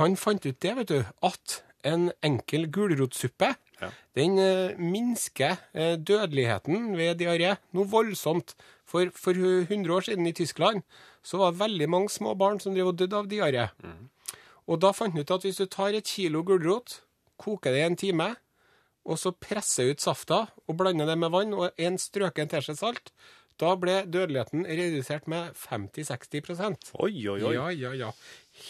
han 0.00 0.16
fant 0.18 0.46
ut 0.46 0.58
det, 0.60 0.72
vet 0.80 0.88
du, 0.90 1.04
at 1.22 1.60
en 1.86 2.10
enkel 2.24 2.66
gulrotsuppe 2.72 3.54
Ja. 3.82 3.88
den 4.14 4.38
eh, 4.38 4.76
minsker 4.78 5.56
eh, 5.74 5.96
dødeligheten 5.98 6.96
ved 6.96 7.18
diaré 7.20 7.56
noe 7.74 7.84
voldsomt. 7.90 8.54
For, 8.86 9.10
for 9.14 9.34
100 9.34 9.90
år 9.92 10.06
siden 10.06 10.26
i 10.26 10.32
Tyskland 10.32 10.82
så 11.22 11.38
var 11.40 11.50
det 11.52 11.60
veldig 11.60 11.88
mange 11.90 12.08
små 12.14 12.34
barn 12.38 12.60
som 12.62 12.74
drev 12.74 12.92
og 12.92 12.98
døde 13.00 13.16
av 13.18 13.26
diaré. 13.28 13.68
Og 14.66 14.78
da 14.80 14.92
fant 14.94 15.12
han 15.12 15.20
ut 15.24 15.30
at 15.34 15.42
hvis 15.44 15.58
du 15.60 15.66
tar 15.66 15.92
et 15.98 16.06
kilo 16.06 16.42
gulrot, 16.46 17.00
koker 17.36 17.74
det 17.74 17.82
i 17.82 17.86
en 17.88 17.96
time, 17.98 18.28
og 19.04 19.18
så 19.20 19.34
presser 19.36 19.90
ut 19.92 20.00
safta 20.00 20.46
og 20.68 20.76
blander 20.78 21.10
det 21.10 21.18
med 21.20 21.30
vann 21.34 21.52
og 21.52 21.74
en 21.76 21.98
strøken 22.00 22.48
teskje 22.48 22.76
salt, 22.78 23.10
da 23.62 23.74
ble 23.78 24.00
dødeligheten 24.10 24.64
redusert 24.66 25.28
med 25.30 25.52
50-60% 25.58 26.94
Oi, 26.98 27.12
oi, 27.30 27.38
oi. 27.38 27.52
Ja, 27.54 27.68
ja, 27.70 27.92
ja. 27.94 28.10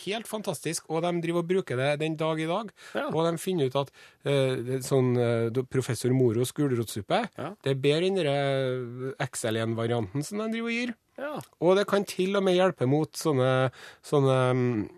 Helt 0.04 0.28
fantastisk. 0.28 0.86
Og 0.88 1.02
de 1.04 1.12
driver 1.24 1.42
og 1.42 1.48
bruker 1.48 1.80
det 1.80 1.90
den 2.00 2.16
dag 2.20 2.40
i 2.40 2.48
dag. 2.48 2.70
Ja. 2.96 3.06
Og 3.10 3.26
de 3.26 3.40
finner 3.40 3.68
ut 3.68 3.78
at 3.80 3.92
uh, 4.28 4.76
sånn 4.84 5.12
uh, 5.16 5.64
professor 5.72 6.12
Moros 6.16 6.54
gulrotsuppe 6.56 7.24
Ja. 7.36 7.52
det 7.64 7.74
er 7.74 7.80
bedre 7.80 8.08
enn 8.08 8.20
den 8.20 9.14
XL1-varianten 9.20 10.24
som 10.24 10.40
de 10.40 10.50
driver 10.52 10.70
og 10.72 10.78
gir. 10.78 10.94
Ja. 11.20 11.34
Og 11.62 11.76
det 11.78 11.86
kan 11.90 12.04
til 12.08 12.34
og 12.36 12.42
med 12.46 12.56
hjelpe 12.56 12.88
mot 12.90 13.12
sånne, 13.16 13.70
sånne 14.04 14.38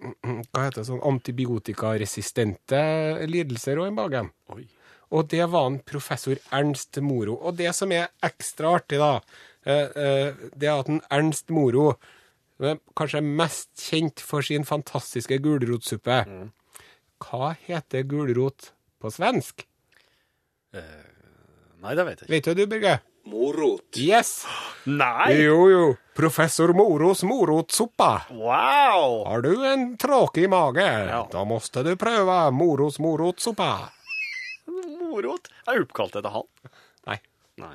hva 0.51 0.65
heter 0.65 0.81
det, 0.81 0.89
sånn 0.89 1.05
antibiotikaresistente 1.05 2.81
lidelser 3.29 3.83
òg 3.83 3.91
i 3.91 3.97
magen. 3.99 4.33
Og 5.15 5.29
det 5.31 5.45
var 5.53 5.69
en 5.71 5.79
professor 5.87 6.39
Ernst 6.55 6.99
Moro. 7.05 7.37
Og 7.39 7.59
det 7.61 7.71
som 7.79 7.93
er 7.95 8.09
ekstra 8.27 8.75
artig, 8.79 8.99
da, 8.99 9.13
eh, 9.17 9.21
eh, 9.21 9.56
det 9.67 10.69
er 10.69 10.77
at 10.79 10.89
en 10.93 11.01
Ernst 11.11 11.51
Moro 11.51 11.97
er 12.63 12.79
kanskje 12.97 13.21
mest 13.27 13.69
kjent 13.91 14.23
for 14.25 14.41
sin 14.47 14.65
fantastiske 14.65 15.37
gulrotsuppe. 15.45 16.21
Hva 17.27 17.51
heter 17.67 18.07
gulrot 18.09 18.71
på 19.03 19.11
svensk? 19.13 19.67
Nei, 20.77 21.93
det 21.95 22.05
vet 22.07 22.23
jeg 22.23 22.27
ikke. 22.27 22.33
Vet 22.35 22.49
du 22.49 22.55
du, 22.63 22.67
Birge? 22.71 22.95
Morot. 23.27 23.97
Yes! 23.99 24.45
Nei! 24.87 25.33
Jo, 25.43 25.59
jo. 25.71 25.83
Professor 26.17 26.71
Moros 26.79 27.25
morotsuppa. 27.27 28.13
Wow! 28.31 29.25
Har 29.27 29.43
du 29.43 29.51
en 29.67 29.97
tråkig 30.01 30.47
mage, 30.49 30.85
Ja. 30.87 31.25
da 31.33 31.43
måste 31.45 31.83
du 31.85 31.97
prøve 31.99 32.37
Moros 32.55 33.01
morotsuppa. 33.03 33.91
Morot. 34.71 35.51
Er 35.67 35.83
oppkalt 35.83 36.17
etter 36.21 36.31
han? 36.31 36.47
Nei. 37.11 37.19
Nei. 37.59 37.75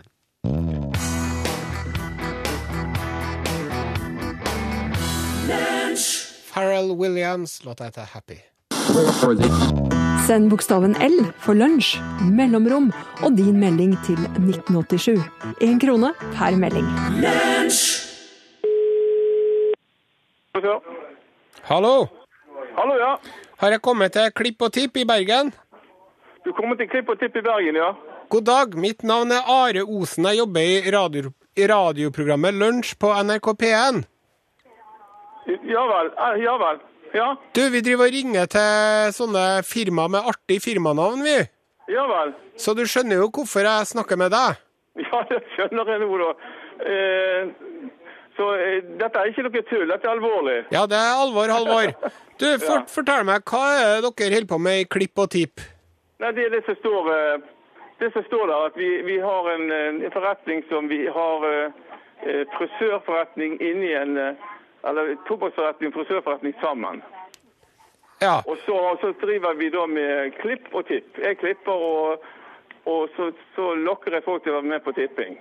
Pharrell 6.54 6.92
Williams, 6.92 7.64
låta 7.66 7.84
heter 7.84 8.02
Happy. 8.14 8.38
Send 10.28 10.50
bokstaven 10.50 10.96
L 11.00 11.26
for 11.40 11.56
lunsj, 11.56 11.98
mellomrom 12.28 12.92
og 13.24 13.38
din 13.38 13.60
melding 13.60 13.96
til 14.06 14.20
1987. 14.20 15.16
Én 15.62 15.80
krone 15.80 16.14
per 16.36 16.56
melding. 16.60 16.88
Lunch. 17.24 18.12
Hallo! 21.64 22.08
Hallo, 22.76 22.96
ja. 23.00 23.16
Har 23.58 23.72
jeg 23.72 23.82
kommet 23.82 24.12
til 24.14 24.32
Klipp 24.36 24.62
og 24.62 24.74
Tipp 24.74 24.98
i 24.98 25.06
Bergen? 25.08 25.54
Du 26.46 26.52
kommer 26.58 26.76
til 26.76 26.90
Klipp 26.92 27.10
og 27.10 27.20
Tipp 27.20 27.36
i 27.38 27.44
Bergen, 27.46 27.76
ja? 27.80 27.94
God 28.30 28.46
dag, 28.48 28.76
mitt 28.76 29.04
navn 29.04 29.32
er 29.32 29.48
Are 29.48 29.84
Osen. 29.84 30.26
Jeg 30.26 30.42
jobber 30.42 30.60
i, 30.60 30.92
radio, 30.92 31.32
radioprogrammet 31.58 32.54
Lunsj 32.60 32.96
på 33.00 33.14
NRK 33.24 33.54
P1. 33.64 34.04
Ja 35.48 35.84
vel. 35.90 36.12
eh, 36.18 36.42
Ja 36.44 36.58
vel. 36.62 36.80
Ja, 37.14 37.36
Du, 37.56 37.62
vi 37.74 37.82
driver 37.84 38.08
og 38.08 38.14
ringer 38.14 38.46
til 38.48 39.10
sånne 39.12 39.46
firma 39.68 40.06
med 40.08 40.24
artig 40.32 40.62
firmanavn, 40.64 41.24
vi. 41.26 41.34
ja 41.92 42.06
vel. 42.08 42.32
Så 42.56 42.72
du 42.78 42.86
skjønner 42.88 43.20
jo 43.20 43.28
hvorfor 43.36 43.66
jeg 43.68 43.90
snakker 43.90 44.16
med 44.18 44.32
deg. 44.32 44.62
Ja, 44.96 45.20
det 45.28 45.42
skjønner 45.56 45.92
jeg 45.92 46.00
nå, 46.06 46.18
da. 46.22 46.30
Eh, 46.88 47.52
så 48.38 48.48
eh, 48.56 48.80
dette 49.02 49.20
er 49.20 49.28
ikke 49.32 49.44
noe 49.44 49.64
tull. 49.68 49.88
Dette 49.92 50.08
er 50.08 50.14
alvorlig. 50.16 50.56
Ja, 50.72 50.86
det 50.88 50.96
er 51.00 51.20
alvor, 51.20 51.52
Halvor. 51.52 51.92
Du, 52.40 52.48
for, 52.68 52.86
fortell 52.88 53.26
meg, 53.28 53.44
hva 53.44 53.64
er 53.76 54.02
det 54.06 54.14
dere 54.16 54.34
holder 54.38 54.50
på 54.54 54.62
med 54.70 54.80
i 54.86 54.88
Klipp 54.96 55.20
og 55.26 55.30
Tip? 55.36 55.60
Nei, 56.24 56.32
det 56.38 56.46
er 56.48 56.56
det 56.56 56.64
som 56.70 56.78
står 56.80 57.12
eh, 57.18 57.44
Det 58.00 58.12
som 58.16 58.24
står 58.30 58.48
der, 58.50 58.66
at 58.72 58.80
vi, 58.80 58.90
vi 59.06 59.20
har 59.20 59.52
en, 59.58 59.68
en 59.72 60.00
forretning 60.16 60.64
som 60.72 60.88
vi 60.90 61.04
har 61.12 61.44
eh, 61.50 61.76
eh, 62.24 62.44
frisørforretning 62.56 63.60
inni 63.62 63.92
en 64.00 64.16
eh, 64.18 64.48
Eller 64.88 65.16
tobakksforretning 65.28 65.92
og 65.92 65.98
frisørforretning 66.00 66.54
sammen. 66.62 67.02
Ja, 68.22 68.42
Og 68.46 68.58
så, 68.66 68.78
så 69.02 69.12
driver 69.22 69.54
vi 69.58 69.70
da 69.74 69.86
med 69.90 70.34
klipp 70.42 70.68
og 70.78 70.86
tipp. 70.88 71.18
Jeg 71.18 71.38
klipper, 71.42 71.72
og, 71.74 72.24
og 72.86 73.10
så, 73.16 73.32
så 73.56 73.72
lokker 73.76 74.14
jeg 74.14 74.24
folk 74.26 74.44
til 74.44 74.54
å 74.54 74.60
være 74.60 74.70
med 74.74 74.84
på 74.86 74.94
tipping. 74.98 75.40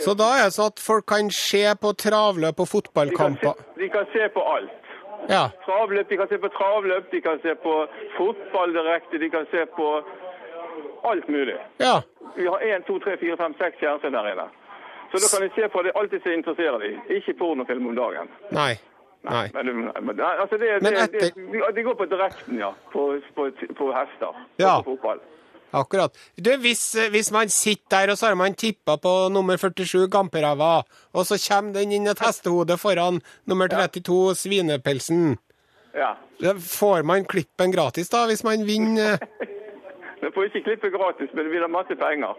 Så 0.00 0.14
da 0.16 0.30
er 0.38 0.46
det 0.48 0.54
sånn 0.56 0.70
at 0.72 0.80
folk 0.80 1.04
kan 1.12 1.28
se 1.32 1.64
på 1.82 1.92
travløp 2.00 2.60
og 2.64 2.66
De 2.66 2.72
fotballkamper? 2.72 3.60
de 3.76 3.88
kan 3.92 4.08
se 4.12 4.28
på 4.32 4.46
alt. 4.54 4.80
Ja. 5.28 5.46
Travløp, 5.64 6.08
de 6.08 6.16
kan 6.20 6.28
se 6.28 6.36
på 6.40 6.48
travløp, 6.52 7.10
de 7.12 7.20
kan 7.24 7.38
se 7.44 7.54
på 7.60 7.74
fotball 8.16 8.72
direkte, 8.76 9.20
de 9.20 9.28
kan 9.32 9.46
se 9.52 9.64
på 9.76 9.86
alt 11.12 11.28
mulig. 11.28 11.56
ja. 11.80 12.00
Vi 12.36 12.46
har 12.50 12.58
én, 12.66 12.82
to, 12.82 12.96
tre, 12.98 13.12
fire, 13.20 13.36
fem, 13.38 13.52
seks 13.60 13.76
fjernsynsyn 13.78 14.12
der 14.16 14.26
inne. 14.32 14.44
Så 15.14 15.20
da 15.22 15.28
kan 15.30 15.44
du 15.48 15.54
se 15.54 15.68
på 15.70 15.82
det 15.86 15.92
alltid 15.94 16.22
som 16.22 16.32
interesserer 16.34 16.78
deg, 16.82 16.96
Ikke 17.20 17.34
pornofilm 17.38 17.86
om 17.92 17.94
dagen. 17.94 18.28
Nei. 18.50 18.72
Nei. 19.24 19.44
Men, 19.54 19.84
men, 20.04 20.18
altså 20.20 20.58
det, 20.60 20.72
det, 20.84 20.90
etter- 21.00 21.30
det, 21.30 21.52
det, 21.52 21.68
de 21.76 21.82
går 21.86 21.94
på 21.96 22.06
direkten, 22.10 22.58
ja. 22.60 22.72
På, 22.92 23.06
på, 23.36 23.46
på 23.78 23.86
hester. 23.94 24.42
Ja. 24.60 24.74
På 24.82 24.90
fotball. 24.96 25.22
Akkurat. 25.74 26.12
Du, 26.36 26.50
hvis, 26.62 26.82
hvis 27.10 27.32
man 27.34 27.48
sitter 27.50 28.04
der 28.04 28.12
og 28.12 28.18
så 28.20 28.28
har 28.28 28.36
man 28.38 28.54
tippa 28.54 28.94
på 29.02 29.14
nummer 29.34 29.56
47 29.58 30.04
Gamperava, 30.12 30.82
og 31.14 31.24
så 31.26 31.38
kommer 31.48 31.72
den 31.80 31.94
inn 31.96 32.06
et 32.12 32.20
hestehode 32.22 32.76
foran 32.78 33.22
nummer 33.50 33.66
32 33.72 34.34
Svinepelsen, 34.42 35.38
Ja. 35.94 36.12
får 36.58 37.02
man 37.06 37.24
klippen 37.24 37.72
gratis 37.74 38.08
da, 38.10 38.26
hvis 38.26 38.44
man 38.44 38.66
vinner? 38.66 39.18
Man 40.24 40.32
får 40.32 40.46
ikke 40.48 40.62
klippen 40.64 40.92
gratis, 40.94 41.28
men 41.34 41.44
det 41.44 41.50
blir 41.52 41.66
masse 41.68 41.92
penger. 42.00 42.38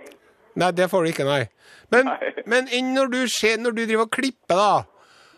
Nei, 0.55 0.71
det 0.71 0.87
får 0.91 1.03
du 1.03 1.11
ikke, 1.11 1.27
nei. 1.27 1.43
Men, 1.93 2.09
men 2.51 2.69
når 2.95 3.11
du, 3.11 3.19
ser, 3.31 3.59
når 3.61 3.75
du 3.75 3.83
driver 3.85 4.07
og 4.07 4.11
klipper, 4.15 4.55
da, 4.55 4.83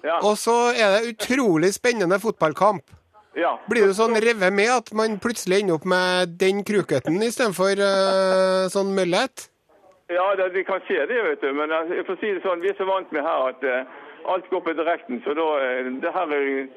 Ja. 0.05 0.19
og 0.21 0.37
så 0.37 0.55
er 0.77 0.93
det 0.93 1.13
utrolig 1.15 1.73
spennende 1.73 2.19
fotballkamp, 2.21 2.83
ja. 3.37 3.55
blir 3.69 3.89
du 3.89 3.93
sånn 3.97 4.15
revet 4.21 4.53
med 4.53 4.69
at 4.71 4.91
man 4.95 5.17
plutselig 5.21 5.61
ender 5.61 5.77
opp 5.77 5.85
med 5.89 6.37
den 6.41 6.63
kruketen 6.65 7.17
istedenfor 7.25 7.81
uh, 7.81 8.65
sånn 8.73 8.93
møllet? 8.97 9.47
Ja, 10.13 10.29
det, 10.39 10.53
det 10.55 10.63
kan 10.69 10.79
skje 10.87 11.03
det, 11.09 11.17
vet 11.25 11.41
du. 11.43 11.49
Men 11.57 11.73
jeg 11.91 12.05
får 12.07 12.19
si 12.21 12.29
det 12.37 12.43
sånn, 12.45 12.61
vi 12.63 12.71
er 12.71 12.77
så 12.79 12.87
vant 12.87 13.09
med 13.11 13.25
her 13.27 13.49
at 13.49 13.65
uh, 13.67 14.03
alt 14.33 14.47
går 14.53 14.63
på 14.63 14.75
direkten. 14.77 15.19
Så 15.25 15.35
da 15.37 15.47
uh, 15.59 15.89
det 16.03 16.13
her 16.15 16.35
er, 16.37 16.67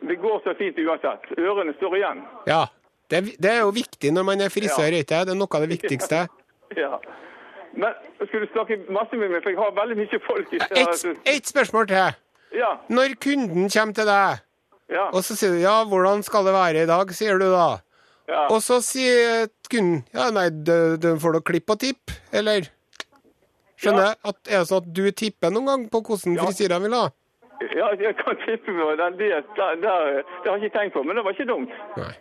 Det 0.00 0.16
går 0.16 0.38
så 0.46 0.54
fint 0.56 0.78
uansett. 0.80 1.26
Ørene 1.36 1.74
står 1.76 1.96
igjen. 1.98 2.22
Ja. 2.48 2.62
Det, 3.10 3.24
det 3.42 3.50
er 3.50 3.64
jo 3.66 3.72
viktig 3.74 4.12
når 4.14 4.24
man 4.24 4.40
er 4.40 4.52
frisør, 4.54 4.86
Ja. 4.88 5.02
ikke 5.02 5.18
det? 5.18 5.26
Det 5.28 5.34
er 5.34 5.40
noe 5.42 5.58
av 5.58 5.66
det 5.66 5.74
viktigste. 5.76 6.26
Ja. 6.78 7.00
Men 7.74 7.94
skulle 8.26 8.46
du 8.46 8.52
snakke 8.52 8.76
masse 8.90 9.16
med 9.16 9.30
meg, 9.30 9.42
for 9.42 9.50
jeg 9.50 9.58
har 9.58 9.70
veldig 9.76 9.96
mye 10.00 10.20
folk 10.26 10.52
i 10.52 10.58
Ett 10.58 11.04
et 11.26 11.46
spørsmål 11.46 11.86
til. 11.88 12.16
Ja. 12.58 12.70
Når 12.90 13.14
kunden 13.22 13.68
kommer 13.70 13.94
til 13.94 14.06
deg, 14.10 14.40
Ja. 14.90 15.04
og 15.14 15.22
så 15.22 15.36
sier 15.38 15.50
du 15.54 15.60
'ja, 15.62 15.84
hvordan 15.84 16.22
skal 16.22 16.44
det 16.44 16.52
være 16.52 16.82
i 16.82 16.86
dag', 16.86 17.12
sier 17.14 17.38
du 17.38 17.46
da. 17.52 17.78
ja. 18.28 18.46
Og 18.50 18.60
så 18.62 18.80
sier 18.82 19.46
kunden 19.70 20.04
'ja, 20.14 20.30
nei, 20.30 20.48
du, 20.50 21.16
får 21.18 21.32
da 21.32 21.40
klipp 21.40 21.70
og 21.70 21.78
tipp', 21.78 22.10
eller? 22.32 22.66
Skjønner 23.78 24.02
Ja. 24.02 24.08
jeg? 24.08 24.16
At, 24.24 24.36
er 24.50 24.58
det 24.58 24.68
sånn 24.68 24.82
at 24.82 24.92
du 24.94 25.10
tipper 25.12 25.50
noen 25.50 25.66
gang 25.66 25.88
på 25.90 26.02
hvordan 26.02 26.34
Ja. 26.36 26.42
frisyre 26.42 26.74
jeg 26.74 26.82
vil 26.82 26.94
ha? 26.94 27.08
Ja, 27.76 27.88
jeg 27.94 28.16
kan 28.16 28.36
tippe 28.46 28.72
på 28.72 28.96
den. 28.96 29.12
Det, 29.18 29.44
der, 29.56 29.74
der, 29.76 30.22
det 30.42 30.46
har 30.50 30.56
jeg 30.58 30.64
ikke 30.64 30.78
tenkt 30.78 30.92
på, 30.92 31.02
men 31.04 31.16
det 31.16 31.24
var 31.24 31.30
ikke 31.32 31.46
dumt. 31.46 31.70
Nei. 31.96 32.12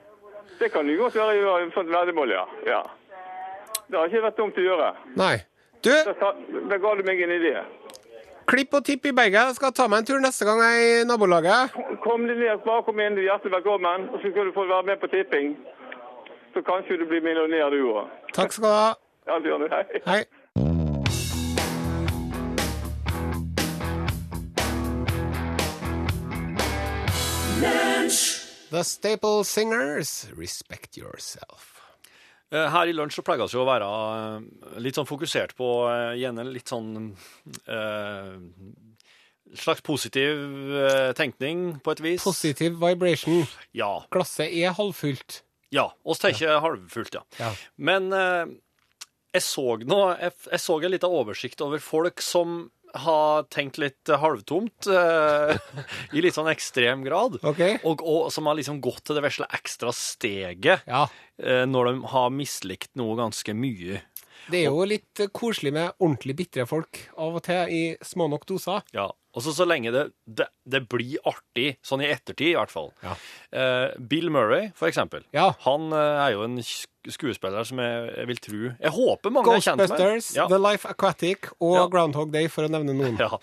Det 0.60 0.72
kan 0.72 0.86
jo 0.88 1.04
godt 1.04 1.16
være 1.16 1.64
en 1.64 1.72
sånn 1.72 1.88
veddemål, 1.88 2.30
ja. 2.30 2.46
ja. 2.68 2.82
Det 3.90 3.98
har 3.98 4.06
ikke 4.10 4.22
vært 4.28 4.38
dumt 4.38 4.58
å 4.58 4.66
gjøre. 4.66 4.90
Nei. 5.18 5.36
Du, 5.82 5.90
Da, 5.90 6.78
ga 6.78 6.96
du 7.00 7.04
meg 7.08 7.22
en 7.24 7.32
idé. 7.32 7.54
klipp 8.50 8.74
og 8.74 8.86
tipp 8.86 9.06
i 9.06 9.12
begge. 9.12 9.38
Jeg 9.40 9.56
skal 9.56 9.72
ta 9.72 9.88
meg 9.88 10.00
en 10.00 10.06
tur 10.06 10.20
neste 10.20 10.46
gang 10.46 10.60
jeg 10.62 10.86
er 10.86 11.02
i 11.02 11.06
nabolaget. 11.06 11.76
Kom 12.04 12.26
deg 12.28 12.38
ned, 12.38 12.64
bare 12.66 12.84
kom 12.84 13.00
inn, 13.00 13.16
du 13.16 13.22
er 13.22 13.30
hjertelig 13.30 13.54
velkommen. 13.60 14.10
Og 14.10 14.20
så 14.22 14.32
skal 14.34 14.46
du 14.50 14.54
få 14.54 14.66
være 14.68 14.84
med 14.90 15.00
på 15.02 15.08
tipping. 15.14 15.56
Så 16.54 16.62
kanskje 16.66 16.98
du 16.98 17.06
blir 17.06 17.22
millionær 17.22 17.70
du 17.70 17.82
òg. 17.94 18.10
Takk 18.34 18.52
skal 18.54 18.70
du 18.70 18.74
ha. 18.74 18.94
Ja, 19.30 19.40
du 19.40 19.50
gjør 19.50 19.68
det. 19.68 19.72
hei. 19.78 20.02
Hei. 20.06 21.30
The 28.72 28.84
Staple 28.84 29.44
Singers, 29.44 30.28
Respect 30.36 30.96
Yourself. 30.98 31.79
Eh, 32.52 32.68
Her 32.74 32.90
i 32.90 32.94
lunsj 32.98 33.20
så 33.20 33.24
pleier 33.26 33.46
vi 33.50 33.60
å 33.62 33.66
være 33.68 33.90
eh, 33.90 34.80
litt 34.82 34.98
sånn 34.98 35.10
fokusert 35.10 35.56
på 35.60 35.68
eh, 35.92 36.16
gjerne 36.22 36.46
litt 36.50 36.72
sånn 36.72 37.12
eh, 37.70 38.32
slags 39.60 39.82
positiv 39.86 40.42
tenkning, 41.18 41.80
på 41.86 41.94
et 41.96 42.02
vis. 42.06 42.24
Positive 42.24 42.78
vibration. 42.78 43.44
Ja. 43.74 43.96
Glasset 44.14 44.50
er 44.54 44.76
halvfullt. 44.78 45.44
Ja. 45.74 45.88
oss 46.06 46.22
tenker 46.22 46.60
halvfullt, 46.62 47.14
ja. 47.18 47.24
Ja. 47.42 47.52
Men 47.78 48.10
eh, 48.14 48.46
jeg 49.36 49.44
så 49.46 49.66
nå 49.86 49.98
Jeg, 50.18 50.34
jeg 50.50 50.62
så 50.64 50.78
en 50.82 50.94
liten 50.96 51.14
oversikt 51.22 51.62
over 51.62 51.82
folk 51.82 52.22
som 52.26 52.64
har 52.94 53.44
tenkt 53.54 53.78
litt 53.82 54.10
halvtomt, 54.10 54.88
uh, 54.90 55.54
i 56.16 56.24
litt 56.24 56.36
sånn 56.38 56.50
ekstrem 56.52 57.04
grad. 57.06 57.40
okay. 57.44 57.78
Og, 57.84 58.02
og 58.04 58.30
som 58.34 58.50
har 58.50 58.58
liksom 58.60 58.82
gått 58.84 59.04
til 59.08 59.20
det 59.20 59.26
vesle 59.28 59.48
ekstra 59.54 59.94
steget 59.96 60.86
Ja. 60.90 61.06
uh, 61.44 61.66
når 61.70 61.92
de 61.92 62.14
har 62.14 62.30
mislikt 62.34 62.94
noe 63.00 63.18
ganske 63.20 63.54
mye. 63.58 64.02
Det 64.50 64.64
er 64.64 64.72
jo 64.72 64.86
litt 64.88 65.20
eh, 65.22 65.30
koselig 65.30 65.72
med 65.76 65.92
ordentlig 66.02 66.34
bitre 66.40 66.66
folk 66.66 67.04
av 67.22 67.36
og 67.38 67.44
til, 67.46 67.70
i 67.70 67.82
små 68.02 68.26
nok 68.32 68.48
doser. 68.50 68.82
Ja, 68.96 69.12
og 69.30 69.46
så 69.46 69.66
lenge 69.68 69.92
det, 69.94 70.08
det, 70.26 70.48
det 70.66 70.82
blir 70.90 71.20
artig, 71.30 71.76
sånn 71.86 72.02
i 72.02 72.10
ettertid 72.10 72.54
i 72.54 72.56
hvert 72.58 72.72
fall. 72.74 72.90
Ja. 73.06 73.14
Eh, 73.54 73.92
Bill 74.10 74.32
Murray, 74.34 74.72
for 74.78 74.90
eksempel. 74.90 75.22
Ja. 75.36 75.52
Han 75.68 75.94
eh, 75.94 76.22
er 76.26 76.34
jo 76.34 76.46
en 76.48 76.58
skuespiller 77.10 77.68
som 77.68 77.80
jeg, 77.82 78.08
jeg 78.18 78.30
vil 78.30 78.42
tro 78.44 78.62
Jeg 78.72 78.94
håper 78.96 79.34
mange 79.34 79.54
er 79.54 79.62
kjent 79.64 79.80
med. 79.84 79.94
Ghostbusters, 79.94 80.32
Ja. 80.38 80.48
The 80.50 80.60
Life 80.62 80.90
Aquatic 80.90 81.52
og. 81.60 81.78
Groundhog 81.94 82.34
Day, 82.34 82.50
for 82.52 82.66
å 82.66 82.72
nevne 82.74 82.96
noen. 82.98 83.22
Ja. 83.22 83.38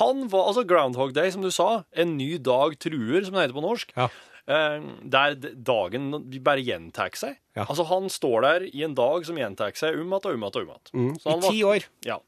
Han 0.00 0.26
var 0.32 0.50
altså 0.50 0.66
Groundhog 0.66 1.14
Day, 1.16 1.30
som 1.34 1.46
du 1.46 1.52
sa. 1.54 1.84
En 1.94 2.16
ny 2.18 2.34
dag 2.42 2.74
truer, 2.82 3.22
som 3.22 3.38
det 3.38 3.46
heter 3.46 3.56
på 3.56 3.64
norsk. 3.64 3.94
Ja. 3.96 4.10
Eh, 4.50 4.82
der 5.14 5.38
dagen 5.54 6.10
bare 6.42 6.66
gjentar 6.66 7.14
seg. 7.14 7.38
Altså, 7.54 7.86
han 7.86 8.10
står 8.10 8.46
der 8.48 8.68
i 8.72 8.82
en 8.86 8.98
dag 8.98 9.26
som 9.28 9.38
gjentar 9.38 9.78
seg 9.78 9.94
um 9.94 10.10
igjen 10.10 10.18
og 10.18 10.30
um 10.34 10.46
igjen. 10.50 10.86
um. 10.92 11.08
Mm, 11.14 11.18
I 11.22 11.40
ti 11.46 11.64
år. 11.70 11.90
Ja. 12.06 12.18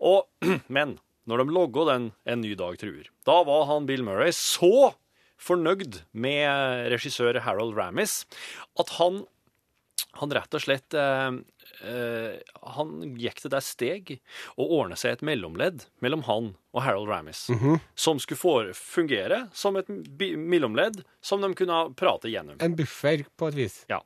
Og, 0.00 0.28
men 0.72 0.96
når 1.28 1.42
de 1.42 1.54
logga 1.54 1.86
den 1.92 2.10
En 2.26 2.42
ny 2.42 2.54
dag 2.58 2.78
truer, 2.80 3.10
da 3.28 3.42
var 3.46 3.66
han 3.70 3.86
Bill 3.88 4.04
Murray 4.06 4.34
så 4.36 4.92
fornøyd 5.42 6.02
med 6.14 6.88
regissør 6.92 7.40
Harold 7.42 7.74
Ramis 7.78 8.22
at 8.78 8.92
han, 8.98 9.22
han 10.20 10.34
rett 10.34 10.54
og 10.54 10.62
slett 10.62 10.94
eh, 10.98 11.38
eh, 11.88 12.36
Han 12.76 13.16
gikk 13.18 13.42
til 13.42 13.52
det 13.54 13.62
steg 13.66 14.14
og 14.54 14.76
ordne 14.78 14.98
seg 15.00 15.16
et 15.16 15.26
mellomledd 15.26 15.86
mellom 16.04 16.24
han 16.28 16.52
og 16.72 16.84
Harold 16.86 17.10
Ramis, 17.10 17.48
som 17.98 18.20
skulle 18.22 18.72
fungere 18.78 19.46
som 19.52 19.76
et 19.80 19.90
mellomledd 19.90 21.02
som 21.20 21.42
de 21.42 21.50
kunne 21.58 21.84
prate 21.98 22.30
gjennom. 22.32 22.56
En 22.64 22.78
buffer, 22.78 23.26
på 23.36 23.50
et 23.50 23.58
vis. 23.58 23.82
Ja. 23.92 24.00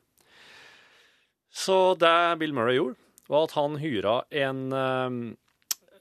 Så 1.53 1.95
det 2.01 2.39
Bill 2.41 2.51
Murray 2.53 2.75
gjorde, 2.75 2.99
var 3.31 3.47
at 3.47 3.55
han 3.55 3.77
hyra 3.79 4.21
en 4.35 4.65
eh, 4.75 5.21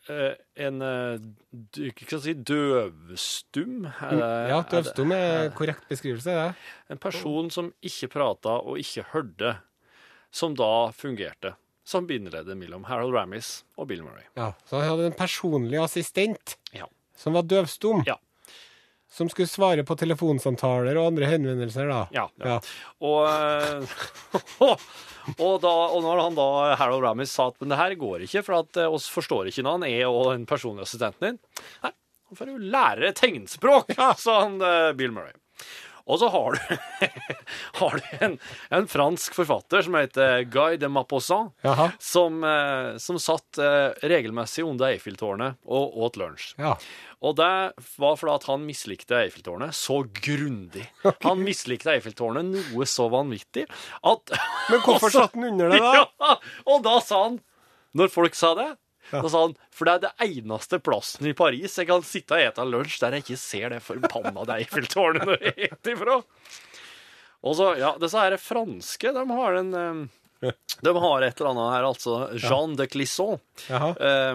en 0.09 0.83
ikke 0.83 1.19
d- 1.53 1.91
hva 1.91 2.07
skal 2.07 2.21
si, 2.23 2.35
døvstum 2.35 3.87
er 3.87 4.11
det- 4.11 4.19
Mm, 4.19 4.49
Ja, 4.49 4.59
er 4.59 4.71
det- 4.71 4.73
er 5.13 5.51
korrekt 5.51 5.89
beskrivelse, 5.89 6.25
det. 6.25 6.55
En 6.91 6.99
person 6.99 7.51
som 7.51 7.73
ikke 7.83 8.09
prata 8.11 8.49
og 8.63 8.79
ikke 8.79 9.05
hørte, 9.13 9.57
som 10.31 10.55
da 10.55 10.91
fungerte 10.93 11.55
som 11.85 12.07
bindeleddet 12.07 12.57
mellom 12.57 12.85
Harold 12.85 13.15
Ramis 13.15 13.65
og 13.79 13.89
Bill 13.89 14.03
Murray. 14.03 14.25
Ja, 14.37 14.53
Så 14.67 14.81
han 14.81 14.89
hadde 14.91 15.07
en 15.07 15.13
personlig 15.13 15.79
assistent 15.83 16.57
Ja. 16.73 16.87
som 17.17 17.33
var 17.35 17.43
døvstum. 17.43 18.05
Ja. 18.07 18.17
Som 19.13 19.29
skulle 19.31 19.49
svare 19.49 19.85
på 19.87 19.97
telefonsamtaler 19.97 20.99
og 20.99 21.13
andre 21.13 21.29
henvendelser, 21.31 21.89
da. 21.89 22.01
Ja, 22.13 22.27
ja. 22.43 22.57
Og, 23.07 23.21
eh, 23.31 24.01
og, 24.67 25.53
da, 25.63 25.75
og 25.87 26.03
når 26.05 26.23
han 26.25 26.39
da, 26.39 26.49
Harold 26.81 27.07
Ramis 27.07 27.33
sa 27.33 27.49
at 27.53 27.61
men 27.63 27.73
det 27.73 27.81
her 27.81 27.95
går 28.01 28.27
ikke, 28.27 28.43
for 28.47 28.61
at 28.61 28.83
eh, 28.83 28.91
oss 28.99 29.09
forstår 29.13 29.53
ikke 29.53 29.65
når 29.65 29.79
han 29.79 29.89
er 29.89 30.03
og 30.11 30.33
den 30.35 30.49
personlige 30.51 30.89
assistenten 30.91 31.31
din. 31.31 31.41
Nei, 31.87 31.95
han 32.27 32.41
får 32.41 32.53
jo 32.53 32.71
lære 32.77 33.15
tegnspråk, 33.17 33.95
sa 34.25 34.41
han 34.43 34.59
eh, 34.61 34.93
Bill 34.99 35.15
Murray. 35.15 35.37
Og 36.07 36.21
så 36.23 36.29
har 36.31 36.55
du, 36.55 36.77
har 37.81 37.97
du 37.99 38.11
en, 38.23 38.37
en 38.79 38.87
fransk 38.87 39.35
forfatter 39.35 39.83
som 39.83 39.97
heter 39.99 40.45
Guy 40.53 40.77
de 40.79 40.91
Maupassant, 40.93 41.51
som, 41.99 42.39
eh, 42.47 42.93
som 43.03 43.19
satt 43.23 43.59
eh, 43.59 43.91
regelmessig 44.07 44.63
under 44.67 44.93
Eiffeltårnet 44.93 45.59
og 45.67 45.99
åt 46.07 46.19
lunsj. 46.21 46.53
Ja. 46.63 46.77
Og 47.27 47.35
det 47.41 47.51
var 47.99 48.17
fordi 48.21 48.35
at 48.37 48.47
han 48.53 48.65
mislikte 48.69 49.19
Eiffeltårnet 49.19 49.75
så 49.75 50.03
grundig. 50.21 50.85
Han 51.25 51.43
mislikte 51.43 51.95
Eiffeltårnet 51.97 52.53
noe 52.55 52.87
så 52.87 53.09
vanvittig 53.11 53.67
at 54.07 54.35
Men 54.71 54.83
hvorfor 54.87 55.11
satt 55.19 55.35
han 55.35 55.51
under 55.51 55.75
det, 55.75 55.83
da? 55.83 56.07
Ja, 56.27 56.37
og 56.71 56.83
da 56.87 56.99
sa 57.03 57.25
han, 57.27 57.41
når 57.97 58.11
folk 58.13 58.37
sa 58.39 58.53
det, 58.59 58.71
da 59.13 59.29
sa 59.31 59.43
han 59.45 59.57
For 59.75 59.89
det 59.89 59.95
er 59.95 60.05
det 60.07 60.29
eneste 60.29 60.81
plassen 60.83 61.29
i 61.31 61.35
Paris 61.37 61.79
jeg 61.79 61.89
kan 61.89 62.05
sitte 62.07 62.37
og 62.37 62.43
ete 62.43 62.67
lunsj 62.67 62.99
der 63.03 63.17
jeg 63.17 63.27
ikke 63.27 63.41
ser 63.41 63.75
det 63.75 63.83
forbanna 63.85 64.47
Eiffeltårnet 64.57 65.27
når 65.29 65.45
jeg 65.49 65.71
eter 65.71 65.95
ifra. 65.95 66.21
Og 67.47 67.59
så, 67.59 67.73
ja, 67.79 67.93
disse 68.01 68.19
her 68.19 68.39
franske, 68.41 69.13
de 69.15 69.25
har 69.39 69.59
en 69.61 69.75
eh, 69.79 70.51
De 70.83 70.95
har 70.97 71.27
et 71.27 71.41
eller 71.41 71.53
annet 71.53 71.75
her, 71.77 71.87
altså. 71.93 72.17
Jeanne 72.35 72.79
de 72.81 72.89
Clisson. 72.91 73.39
Eh, 73.71 74.35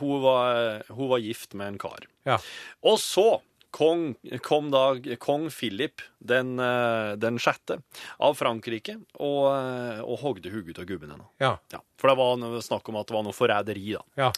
hun, 0.00 0.22
var, 0.24 0.82
hun 0.92 1.10
var 1.12 1.22
gift 1.22 1.54
med 1.58 1.74
en 1.74 1.78
kar. 1.82 2.06
Ja. 2.28 2.38
Og 2.86 2.98
så 3.02 3.26
kong, 3.72 4.14
kom 4.44 4.70
da 4.72 4.96
kong 5.22 5.48
Philip 5.52 6.02
den, 6.20 6.58
eh, 6.60 7.14
den 7.16 7.40
sjette 7.42 7.80
av 8.20 8.36
Frankrike 8.38 8.98
og, 9.18 9.46
eh, 9.54 10.02
og 10.04 10.20
hogde 10.22 10.52
hodet 10.52 10.78
av 10.82 10.88
gubben 10.90 11.14
hennes. 11.14 11.30
Ja. 11.42 11.56
Ja, 11.72 11.80
for 11.98 12.12
det 12.12 12.18
var 12.20 12.60
snakk 12.64 12.88
om 12.92 13.00
at 13.00 13.08
det 13.08 13.16
var 13.16 13.24
noe 13.26 13.36
forræderi, 13.36 13.96
da. 13.96 14.04
ja. 14.16 14.30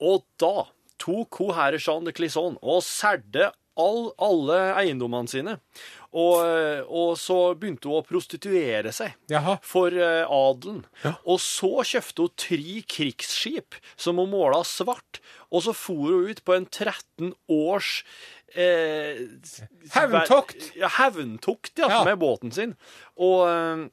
Og 0.00 0.24
da 0.40 0.66
tok 1.00 1.38
hun 1.40 1.54
herre 1.56 1.78
Jean 1.80 2.04
de 2.04 2.12
Clisson 2.12 2.58
og 2.62 2.82
særde 2.84 3.50
all, 3.76 4.10
alle 4.20 4.56
eiendommene 4.80 5.28
sine. 5.28 5.58
Og, 6.16 6.40
eh, 6.44 6.82
og 6.88 7.16
så 7.20 7.54
begynte 7.56 7.90
hun 7.90 8.00
å 8.00 8.04
prostituere 8.08 8.92
seg 8.92 9.12
Jaha. 9.28 9.58
for 9.64 9.92
adelen. 9.92 10.84
Og 11.28 11.40
så 11.44 11.84
kjøpte 11.84 12.24
hun 12.24 12.36
tre 12.40 12.80
krigsskip 12.88 13.76
som 13.96 14.16
hun 14.20 14.32
måla 14.32 14.62
svart, 14.64 15.20
og 15.52 15.62
så 15.66 15.74
for 15.76 16.08
hun 16.08 16.30
ut 16.32 16.40
på 16.44 16.56
en 16.56 16.64
13 16.66 17.34
års 17.52 18.02
eh, 18.54 19.24
Hevntokt. 19.94 20.70
Ja, 20.76 20.88
hevntokt, 20.88 21.72
ja, 21.78 21.88
Ja. 21.90 22.04
med 22.04 22.18
båten 22.18 22.52
sin. 22.52 22.76
Og, 23.16 23.48
eh, 23.48 23.88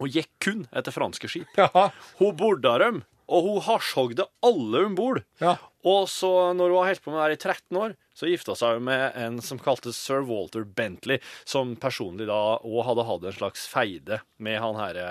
og 0.00 0.08
gikk 0.08 0.30
kun 0.40 0.68
etter 0.72 0.92
franske 0.92 1.28
skip. 1.28 1.48
Ja. 1.56 1.90
Hun 2.18 2.36
borda 2.36 2.78
dem, 2.78 3.04
og 3.28 3.42
hun 3.46 3.60
hasjhogde 3.62 4.26
alle 4.44 4.84
om 4.86 4.94
bord. 4.94 5.24
Ja. 5.40 5.56
Og 5.84 6.08
så, 6.08 6.52
når 6.56 6.68
hun 6.72 6.78
har 6.80 6.86
holdt 6.92 7.02
på 7.04 7.10
med 7.12 7.18
det 7.20 7.24
her 7.24 7.36
i 7.36 7.54
13 7.54 7.76
år, 7.80 7.94
så 8.14 8.28
gifta 8.30 8.54
seg 8.56 8.80
med 8.84 9.12
en 9.18 9.40
som 9.42 9.58
kaltes 9.58 9.96
sir 9.98 10.22
Walter 10.24 10.64
Bentley, 10.64 11.18
som 11.44 11.74
personlig 11.76 12.26
da 12.30 12.58
òg 12.62 12.84
hadde 12.86 13.04
hatt 13.08 13.24
en 13.24 13.32
slags 13.36 13.66
feide 13.68 14.20
med 14.38 14.60
han 14.62 14.76
herre 14.78 15.06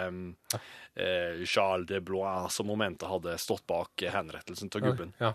eh, 0.96 1.44
Charles 1.46 1.88
de 1.90 2.00
Blois, 2.02 2.54
som 2.54 2.70
hun 2.70 2.80
mente 2.80 3.06
hadde 3.10 3.36
stått 3.42 3.66
bak 3.68 3.90
henrettelsen 4.14 4.72
av 4.74 4.82
gubben. 4.82 5.14
Ja. 5.20 5.34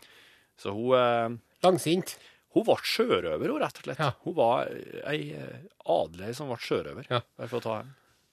Så 0.58 0.72
hun, 0.74 0.94
eh, 0.96 1.38
Langsint. 1.62 2.16
Hun 2.56 2.64
ble 2.64 2.76
sjørøver, 2.80 3.52
hun, 3.52 3.60
rett 3.62 3.80
og 3.80 3.86
slett. 3.86 4.00
Ja. 4.00 4.12
Hun 4.24 4.36
var 4.38 4.70
ei 5.12 5.20
eh, 5.36 5.66
adelig 5.84 6.34
som 6.38 6.52
ble 6.52 6.58
sjørøver. 6.64 7.08
Ja. 7.12 7.20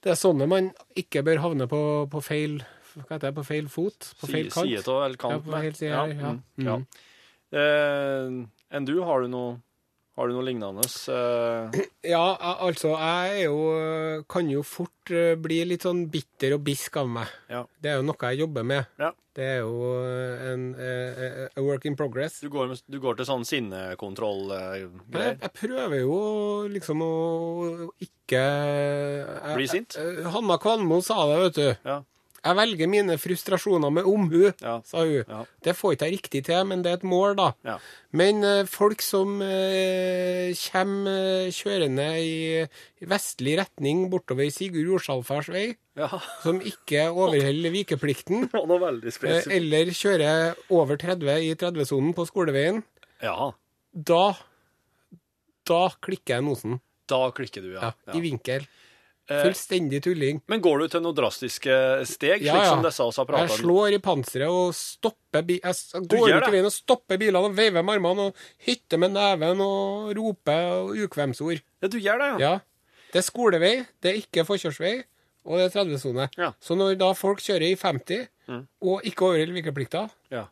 Det 0.05 0.13
er 0.13 0.19
sånne 0.19 0.47
man 0.49 0.71
ikke 0.97 1.23
bør 1.25 1.43
havne 1.43 1.67
på, 1.71 1.81
på 2.11 2.23
feil 2.23 2.59
hva 2.95 3.17
heter 3.17 3.27
det, 3.27 3.35
på 3.35 3.43
feil 3.43 3.65
fot? 3.67 4.07
På 4.21 4.29
feil 4.29 4.47
kant? 4.47 4.69
Side 4.69 4.91
av 4.91 5.01
eller 5.03 5.19
kant. 5.19 5.35
Ja, 5.35 5.43
på 5.43 5.51
feil 5.51 5.73
side, 5.75 5.91
ja. 5.91 6.05
ja. 6.07 6.29
mm, 6.39 6.67
ja. 6.69 6.77
Eh, 7.59 8.37
enn 8.77 8.87
du, 8.87 8.93
har 9.03 9.23
du 9.25 9.31
noe 9.31 9.57
Har 10.15 10.29
du 10.29 10.33
noe 10.37 10.45
lignende? 10.47 10.85
eh, 11.11 11.81
Ja, 12.15 12.37
altså, 12.63 12.93
jeg 12.95 13.45
jo 13.49 14.23
Kan 14.31 14.47
jo 14.49 14.61
fort 14.63 15.11
eh, 15.11 15.35
bli 15.35 15.57
litt 15.67 15.83
sånn 15.83 16.05
bitter 16.09 16.55
og 16.55 16.63
bisk 16.63 16.95
av 17.01 17.09
meg. 17.11 17.27
Ja. 17.51 17.65
Det 17.81 17.91
er 17.91 17.99
jo 17.99 18.05
noe 18.07 18.29
jeg 18.31 18.39
jobber 18.45 18.63
med. 18.63 18.87
Ja. 19.01 19.11
Det 19.35 19.43
er 19.43 19.57
jo 19.65 19.89
eh, 19.99 20.45
en 20.53 20.63
eh, 20.79 21.49
a 21.51 21.61
work 21.65 21.83
in 21.89 21.97
progress. 21.99 22.39
Du 22.39 22.47
går, 22.53 22.71
du 22.87 22.99
går 23.03 23.17
til 23.19 23.27
sånn 23.27 23.43
Jeg, 23.43 23.49
sinnekontroll-greier? 23.51 25.37
jeg 25.41 25.51
prøver 25.59 25.97
jo 25.99 26.15
liksom 26.71 27.03
å 27.03 27.11
ikke 27.99 28.39
jeg- 28.39 29.55
Bli 29.59 29.67
sint? 29.67 29.97
jeg- 29.99 30.23
Hanna 30.31 30.57
Kvanmo 30.57 31.01
sa 31.03 31.25
det, 31.27 31.39
vet 31.43 31.55
du. 31.59 31.89
Ja. 31.91 31.99
Jeg 32.45 32.55
velger 32.59 32.89
mine 32.91 33.15
frustrasjoner 33.17 33.89
med 33.91 34.05
omhu, 34.05 34.51
Ja. 34.61 34.75
sa 34.85 35.01
hun. 35.01 35.23
Ja. 35.27 35.39
Det 35.65 35.73
får 35.75 35.95
ikke 35.95 36.05
jeg 36.09 36.13
riktig 36.19 36.41
til, 36.45 36.63
men 36.69 36.83
det 36.85 36.91
er 36.91 36.99
et 36.99 37.03
mål, 37.09 37.35
da. 37.39 37.47
Ja. 37.65 37.77
Men 38.13 38.43
eh, 38.45 38.63
folk 38.69 39.01
som 39.01 39.41
eh, 39.41 40.53
kommer 40.69 41.09
eh, 41.47 41.49
kjørende 41.57 42.05
i, 42.21 42.35
i 43.01 43.09
vestlig 43.09 43.57
retning 43.59 44.05
bortover 44.13 44.51
Sigurd 44.53 44.85
Jorsalfars 44.93 45.49
vei, 45.49 45.65
ja. 45.97 46.09
som 46.43 46.61
ikke 46.61 47.07
overholder 47.09 47.73
vikeplikten, 47.73 48.45
eh, 48.53 49.43
eller 49.57 49.89
kjører 49.97 50.55
over 50.69 51.01
30 51.01 51.49
i 51.49 51.53
30-sonen 51.57 52.13
på 52.13 52.27
skoleveien, 52.29 52.83
Ja. 53.25 53.51
da 53.91 54.35
da 55.65 55.87
klikker 55.97 56.35
jeg 56.37 56.45
nosen. 56.45 56.79
Da 57.09 57.31
klikker 57.33 57.63
du, 57.65 57.71
ja. 57.73 57.91
I 58.13 58.19
vinkel. 58.21 58.67
Eh, 59.25 59.41
Fullstendig 59.41 60.03
tulling. 60.05 60.41
Men 60.51 60.61
går 60.61 60.83
du 60.83 60.91
til 60.93 61.01
noen 61.01 61.15
drastiske 61.17 61.77
steg, 62.05 62.43
Ja, 62.45 62.53
slik 62.53 62.67
som 62.69 62.83
disse 62.85 63.07
oss 63.07 63.17
har 63.17 63.31
Jeg 63.39 63.55
slår 63.57 63.95
i 63.97 63.99
panseret 64.03 64.51
og 64.53 64.75
stopper 64.77 65.41
bi 65.47 65.57
Jeg 65.63 66.03
går 66.05 66.29
ut 66.29 66.47
i 66.47 66.51
veien 66.53 66.69
og 66.69 66.75
stopper 66.75 67.17
bilene 67.17 67.41
og 67.41 67.55
veiver 67.57 67.81
med 67.81 67.95
armene 67.97 68.27
og 68.29 68.45
hytter 68.67 69.01
med 69.01 69.15
neven 69.15 69.63
og 69.65 70.13
roper 70.17 70.93
ukvemsord. 71.07 71.63
Ja, 71.81 71.89
du 71.89 71.97
gjør 71.97 72.21
det, 72.21 72.29
ja. 72.29 72.51
Ja. 72.51 72.53
Det 73.11 73.21
er 73.23 73.25
skolevei, 73.25 73.73
det 74.03 74.11
er 74.11 74.21
ikke 74.21 74.45
forkjørsvei, 74.45 74.93
og 75.45 75.57
det 75.57 75.69
er 75.69 75.73
30-sone. 75.73 76.29
Ja. 76.37 76.51
Mm. 76.51 76.61
Så 76.61 76.75
når 76.77 76.97
da 76.99 77.13
folk 77.17 77.41
kjører 77.41 77.71
i 77.71 77.75
50 77.79 78.27
og 78.85 79.01
ikke 79.09 79.25
overholder 79.25 79.55
vikeplikta 79.57 80.03
ja. 80.29 80.45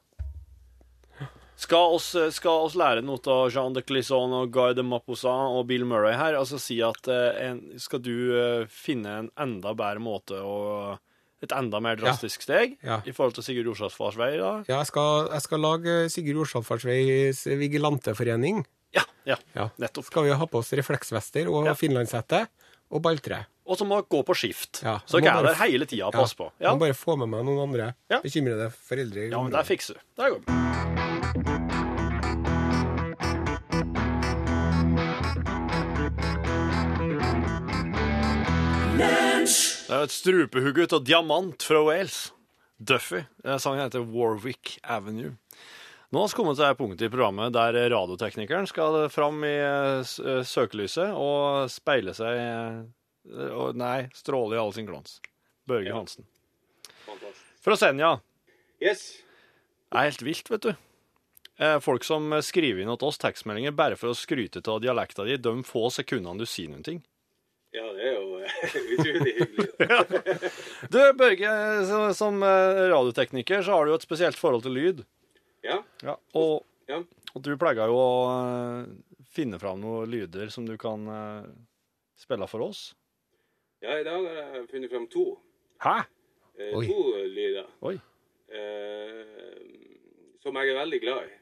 Skal 1.64 1.94
oss, 1.96 2.10
skal 2.36 2.66
oss 2.66 2.74
lære 2.80 3.04
noe 3.06 3.22
av 3.32 3.48
Jean 3.54 3.74
de 3.76 3.82
Clisson 3.86 4.34
og 4.36 4.50
Guy 4.52 4.74
de 4.76 4.84
Maupassant 4.84 5.54
og 5.56 5.68
Bill 5.70 5.86
Murray 5.88 6.16
her? 6.20 6.36
Altså 6.40 6.58
si 6.60 6.80
at 6.84 7.08
eh, 7.08 7.38
en, 7.48 7.62
skal 7.80 8.02
du 8.04 8.12
eh, 8.36 8.66
finne 8.68 9.14
en 9.22 9.30
enda 9.40 9.72
bedre 9.78 10.04
måte 10.04 10.40
og 10.44 11.00
Et 11.44 11.52
enda 11.52 11.80
mer 11.84 11.98
drastisk 12.00 12.46
steg 12.46 12.78
Ja. 12.88 13.02
i 13.04 13.12
forhold 13.12 13.34
til 13.36 13.44
Sigurd 13.44 13.66
Jorsalfars 13.68 14.16
vei? 14.16 14.30
da? 14.40 14.52
Ja, 14.64 14.78
jeg 14.80 14.88
skal, 14.88 15.26
jeg 15.34 15.44
skal 15.44 15.60
lage 15.60 15.96
Sigurd 16.14 16.38
Jorsalfarsveis 16.40 17.42
vigilanteforening. 17.60 18.62
Ja, 18.96 19.04
ja, 19.28 19.36
Ja. 19.56 19.66
nettopp. 19.78 20.06
Skal 20.08 20.24
vi 20.24 20.32
ha 20.40 20.46
på 20.48 20.62
oss 20.62 20.72
refleksvester 20.72 21.50
og 21.52 21.66
Ja. 21.68 21.74
finlandshette 21.76 22.46
og 22.92 23.02
balltre. 23.04 23.42
Og 23.66 23.78
så 23.80 23.86
må 23.88 24.02
gå 24.12 24.20
på 24.28 24.36
skift. 24.36 24.82
Ja, 24.84 24.98
så 25.08 25.22
jeg 25.24 25.32
er 25.32 25.46
der 25.48 25.56
hele 25.62 25.86
tida 25.88 26.10
og 26.10 26.14
passer 26.18 26.36
på. 26.42 26.50
Ja. 26.60 26.74
Må 26.76 26.84
bare 26.84 26.98
få 26.98 27.16
med 27.20 27.32
meg 27.32 27.46
noen 27.48 27.64
andre 27.70 27.94
Ja. 28.12 28.20
bekymrede 28.24 28.72
foreldre. 28.76 29.30
ja, 29.32 29.42
men 29.42 29.52
der 29.52 29.64
det 29.64 29.68
fikser 29.72 29.94
du. 29.94 30.00
Det 30.20 30.32
går 30.32 30.40
bra. 30.44 31.64
Det 39.04 39.92
er 39.98 40.06
et 40.06 40.14
strupehugg 40.14 40.78
ut 40.86 40.94
av 40.96 41.04
diamant 41.06 41.64
fra 41.66 41.82
Wales. 41.86 42.32
Duffy. 42.84 43.24
Sangen 43.60 43.84
heter 43.84 44.04
Warwick 44.12 44.78
Avenue. 44.84 45.36
Nå 46.14 46.22
har 46.22 46.30
vi 46.30 46.38
kommet 46.38 46.58
til 46.60 46.68
det 46.68 46.78
punktet 46.78 47.08
i 47.08 47.12
programmet 47.12 47.54
der 47.56 47.74
radioteknikeren 47.90 48.68
skal 48.70 49.08
fram 49.10 49.40
i 49.48 49.54
eh, 49.56 50.04
eh, 50.04 50.42
søkelyset 50.46 51.16
og 51.18 51.72
speile 51.74 52.14
seg 52.14 52.38
eh, 52.38 52.76
og- 53.32 53.76
Nei, 53.80 54.10
stråle 54.14 54.56
i 54.56 54.60
all 54.60 54.74
sin 54.74 54.86
glans. 54.90 55.20
Børge 55.68 55.94
Hansen. 55.94 56.26
Fra 57.64 57.76
Senja. 57.80 58.18
Yes. 58.82 59.22
Det 59.92 60.00
er 60.00 60.10
helt 60.10 60.22
vilt, 60.26 60.50
vet 60.52 60.62
du. 60.62 60.74
Eh, 61.60 61.78
Folk 61.80 62.04
som 62.04 62.32
skriver 62.42 62.82
inn 62.82 62.92
til 62.98 63.08
oss 63.08 63.18
tekstmeldinger 63.22 63.72
bare 63.78 63.96
for 63.96 64.10
å 64.12 64.18
skryte 64.18 64.60
av 64.68 64.82
dialekta 64.82 65.24
di, 65.28 65.38
de 65.38 65.54
få 65.64 65.86
sekundene 65.94 66.40
du 66.42 66.46
sier 66.50 66.68
noen 66.74 66.84
ting. 66.84 67.04
Ja, 67.74 67.86
det 67.94 68.04
er 68.10 68.18
jo 68.18 68.40
eh, 68.42 68.50
utrolig 68.98 69.34
hyggelig. 69.38 69.68
Du, 70.94 71.00
Børge, 71.18 71.54
som 72.18 72.44
eh, 72.44 72.84
radiotekniker 72.92 73.64
så 73.64 73.78
har 73.78 73.86
du 73.86 73.94
jo 73.94 74.00
et 74.02 74.06
spesielt 74.06 74.38
forhold 74.38 74.66
til 74.66 74.76
lyd. 74.76 75.06
Ja. 75.64 75.80
Ja, 76.04 76.18
og, 76.36 76.66
Ja. 76.90 77.00
og 77.34 77.42
du 77.46 77.54
pleier 77.58 77.88
jo 77.88 77.96
å 77.96 78.12
eh, 78.34 78.92
finne 79.34 79.58
fram 79.62 79.80
noen 79.82 80.10
lyder 80.12 80.50
som 80.52 80.66
du 80.68 80.76
kan 80.78 81.08
eh, 81.08 81.48
spille 82.20 82.50
for 82.52 82.66
oss. 82.68 82.90
Ja, 83.84 84.00
i 84.00 84.06
dag 84.08 84.26
har 84.28 84.58
jeg 84.58 84.68
funnet 84.72 84.92
fram 84.94 85.08
to. 85.12 85.26
Hæ? 85.84 85.98
Eh, 86.60 86.74
Oi. 86.78 86.84
to 86.88 87.00
lyder. 87.36 87.70
Oi. 87.84 87.96
Eh, 88.54 89.64
som 90.44 90.56
jeg 90.60 90.74
er 90.74 90.80
veldig 90.82 91.00
glad 91.04 91.26
i. 91.30 91.34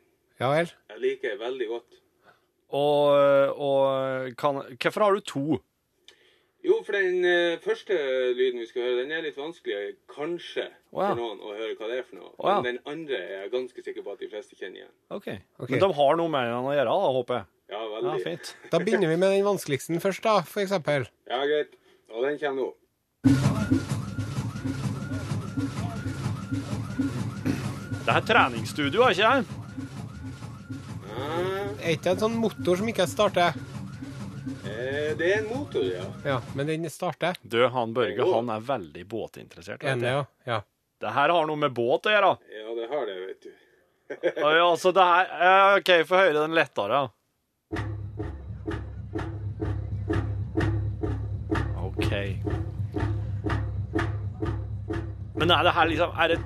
Ja 0.42 0.50
vel. 0.56 0.72
Jeg 0.90 1.02
liker 1.04 1.38
veldig 1.42 1.68
godt. 1.70 1.98
Og, 2.72 3.12
eh, 3.20 3.50
og 3.60 4.38
kan, 4.40 4.62
hvorfor 4.80 5.04
har 5.06 5.14
du 5.18 5.20
to? 5.28 5.44
Jo, 6.62 6.76
for 6.86 6.94
den 6.94 7.26
eh, 7.26 7.58
første 7.62 7.96
lyden 8.38 8.62
vi 8.62 8.68
skal 8.70 8.84
høre, 8.86 9.00
den 9.02 9.12
er 9.18 9.24
litt 9.26 9.38
vanskelig, 9.38 9.96
kanskje, 10.14 10.68
ja. 10.70 11.08
for 11.10 11.18
noen 11.18 11.40
å 11.42 11.56
høre 11.58 11.74
hva 11.80 11.88
det 11.90 11.98
er 12.00 12.06
for 12.06 12.20
noe. 12.20 12.30
Ja. 12.38 12.60
Men 12.62 12.68
den 12.68 12.80
andre 12.86 13.18
er 13.18 13.40
jeg 13.44 13.54
ganske 13.56 13.86
sikker 13.88 14.06
på 14.06 14.14
at 14.14 14.22
de 14.22 14.30
fleste 14.30 14.58
kjenner 14.60 14.84
igjen. 14.84 14.94
Ok. 15.10 15.28
Ok. 15.58 15.74
Men 15.74 15.82
de 15.82 15.90
har 15.98 16.20
noe 16.22 16.30
med 16.32 16.48
den 16.52 16.70
å 16.70 16.76
gjøre, 16.78 16.94
da, 16.94 17.12
håper 17.18 17.40
jeg. 17.40 17.48
Ja, 17.72 17.82
Ja, 17.82 17.84
veldig. 17.96 18.24
fint. 18.28 18.54
Da 18.72 18.80
begynner 18.84 19.10
vi 19.10 19.18
med 19.18 19.34
den 19.34 19.48
vanskeligste 19.48 20.00
først, 20.04 20.24
da, 20.28 20.38
for 20.46 20.62
eksempel. 20.64 21.08
Ja, 21.32 21.42
greit. 21.50 21.74
Og 22.12 22.24
den 22.26 22.38
kommer 22.40 22.62
nå. 22.62 22.70
Det 28.02 28.14
er 28.18 28.24
treningsstudio, 28.26 29.04
er 29.06 29.14
ikke 29.16 29.32
det? 29.32 29.58
Er 31.82 31.94
ikke 31.96 32.04
det 32.04 32.14
en 32.16 32.24
sånn 32.26 32.40
motor 32.42 32.82
som 32.82 32.90
ikke 32.92 33.08
starter? 33.10 33.56
eh, 34.66 35.12
det 35.18 35.30
er 35.30 35.38
en 35.40 35.48
motor, 35.52 35.86
ja. 35.86 36.04
Ja, 36.26 36.38
men 36.58 36.68
den 36.70 36.90
starter. 36.90 37.38
Du, 37.42 37.62
han 37.68 37.94
Børge, 37.94 38.26
han 38.34 38.50
er 38.50 38.60
veldig 38.68 39.06
båtinteressert. 39.08 39.84
vet 39.84 39.94
Enig, 39.94 40.04
du. 40.04 40.10
ja. 40.10 40.26
ja. 40.50 40.60
Det 41.02 41.14
her 41.16 41.34
har 41.34 41.48
noe 41.50 41.58
med 41.58 41.74
båt 41.74 42.06
å 42.06 42.14
gjøre. 42.14 42.36
Ja, 42.54 42.74
det 42.78 42.90
har 42.92 43.08
det, 43.10 43.16
vet 43.26 43.42
du. 43.48 43.52
Ja, 44.44 44.68
så 44.78 44.92
det 44.94 45.06
her 45.08 45.32
eh, 45.38 45.78
OK, 45.80 45.92
få 46.10 46.20
høre 46.20 46.42
den 46.44 46.54
lettere. 46.58 47.06
Men 55.40 55.52
er 55.52 55.64
det 55.64 55.72
her 55.74 55.86
liksom 55.88 56.10
Er 56.20 56.28
det, 56.28 56.40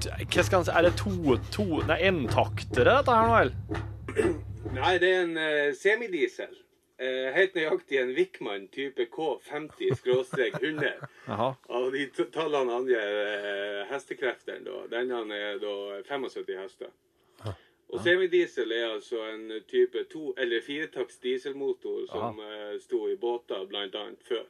er 0.70 0.82
det 0.86 0.94
to, 0.98 1.38
to 1.52 1.66
Nei, 1.90 1.98
entaktere, 2.08 3.00
dette 3.00 3.16
her 3.16 3.26
nå, 3.28 3.34
vel? 3.40 3.52
Nei, 4.76 4.94
det 5.02 5.10
er 5.10 5.24
en 5.24 5.38
uh, 5.40 5.74
semidiesel. 5.76 6.54
Uh, 7.02 7.32
helt 7.36 7.56
nøyaktig 7.58 8.00
en 8.00 8.14
Wickman 8.16 8.68
type 8.72 9.08
K50-100. 9.12 11.02
Jaha. 11.32 11.50
Av 11.80 11.88
de 11.92 12.06
tallene 12.34 12.78
angir 12.78 13.02
uh, 13.02 13.82
hestekreftene, 13.92 14.64
da. 14.68 14.84
Denne 14.94 15.24
er 15.36 15.60
da 15.64 15.76
75 16.08 16.56
hester. 16.62 16.94
Og 17.94 18.02
semidiesel 18.04 18.72
er 18.74 18.94
altså 18.96 19.22
en 19.30 19.50
type 19.70 20.06
to- 20.12 20.34
eller 20.38 20.64
firetakts 20.66 21.20
dieselmotor 21.24 22.06
som 22.12 22.40
uh, 22.40 22.76
sto 22.82 23.06
i 23.12 23.18
båter 23.20 23.66
annet 23.76 24.24
før. 24.28 24.46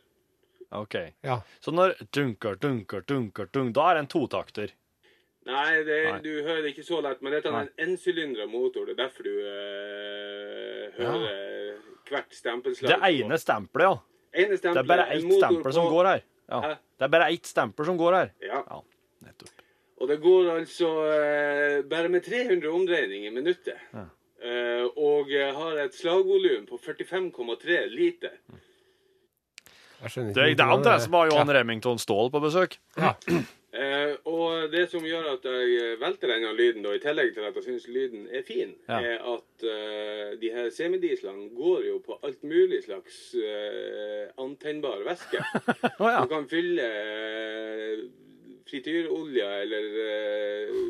OK. 0.81 0.95
ja. 1.25 1.39
Så 1.59 1.71
når 1.71 1.95
dunker, 2.15 2.57
dunker, 2.61 3.05
dunker, 3.07 3.49
dunk, 3.53 3.75
da 3.75 3.89
er 3.89 3.99
det 3.99 4.05
en 4.05 4.11
totakter. 4.11 4.73
Nei, 5.45 5.83
det, 5.85 5.97
Nei. 6.09 6.19
du 6.25 6.31
hører 6.41 6.63
det 6.65 6.71
ikke 6.73 6.87
så 6.87 6.99
lett, 7.05 7.19
men 7.21 7.35
dette 7.35 7.51
er 7.51 7.57
en 7.59 7.89
ensylindra 7.89 8.47
motor. 8.49 8.87
Det 8.87 8.95
er 8.95 9.01
derfor 9.03 9.27
du 9.27 9.35
eh, 9.45 10.95
hører 10.97 11.75
hvert 12.09 12.33
stempelslag. 12.33 12.89
Det 12.89 13.11
ene 13.11 13.37
stempelet, 13.41 13.85
ja. 13.85 14.41
ene 14.41 14.57
Det 14.57 14.71
er 14.73 14.89
bare 14.89 15.05
ett 15.13 15.21
stempel 15.21 15.37
stempel 15.43 15.77
som 15.77 15.91
går 15.91 16.09
her. 16.09 16.25
Ja. 16.49 16.61
Det 16.97 17.07
er 17.07 17.13
bare 17.13 17.29
ett 17.33 17.45
stempel 17.49 17.85
som 17.85 17.97
går 18.01 18.17
her. 18.17 18.33
Ja. 18.41 18.63
Ja, 18.65 18.81
nettopp. 19.27 19.63
Og 19.95 20.09
det 20.11 20.17
går 20.21 20.49
altså 20.57 20.89
eh, 21.07 21.79
bare 21.89 22.09
med 22.11 22.25
300 22.25 22.69
omdreininger 22.69 23.29
i 23.29 23.33
minuttet. 23.33 23.79
Eh, 23.95 24.83
og 24.99 25.31
eh, 25.31 25.53
har 25.55 25.79
et 25.85 25.95
slagvolum 25.95 26.65
på 26.69 26.77
45,3 26.83 27.85
liter. 27.93 28.35
Det, 30.05 30.33
det 30.35 30.63
er 30.63 30.71
noe 30.71 30.95
av 30.95 31.03
som 31.03 31.13
har 31.17 31.29
Johan 31.31 31.51
Ja. 31.51 31.59
Remington 31.59 32.01
Ståhl 32.01 32.31
på 32.33 32.43
besøk. 32.43 32.79
Eh, 33.75 34.13
og 34.31 34.69
det 34.71 34.85
som 34.87 35.03
gjør 35.03 35.25
at 35.33 35.43
jeg 35.43 35.97
velter 35.99 36.31
denne 36.31 36.53
lyden, 36.55 36.79
da, 36.85 36.93
i 36.95 37.01
tillegg 37.03 37.33
til 37.35 37.43
at 37.43 37.57
jeg 37.59 37.65
syns 37.65 37.87
lyden 37.91 38.21
er 38.31 38.45
fin, 38.47 38.69
Ja. 38.87 39.01
er 39.03 39.25
at 39.33 39.65
eh, 39.67 40.29
de 40.39 40.51
her 40.53 40.69
semidieslene 40.71 41.49
går 41.57 41.81
jo 41.89 41.97
på 42.05 42.15
alt 42.23 42.39
mulig 42.47 42.85
slags 42.85 43.17
eh, 43.35 44.31
antennbar 44.39 45.03
væske. 45.03 45.43
oh, 45.99 46.07
ja. 46.07 46.21
Du 46.23 46.31
kan 46.31 46.47
fylle 46.47 46.87
eh, 46.87 48.05
frityrolje 48.69 49.45
eller 49.61 49.85
uh, 49.99 50.85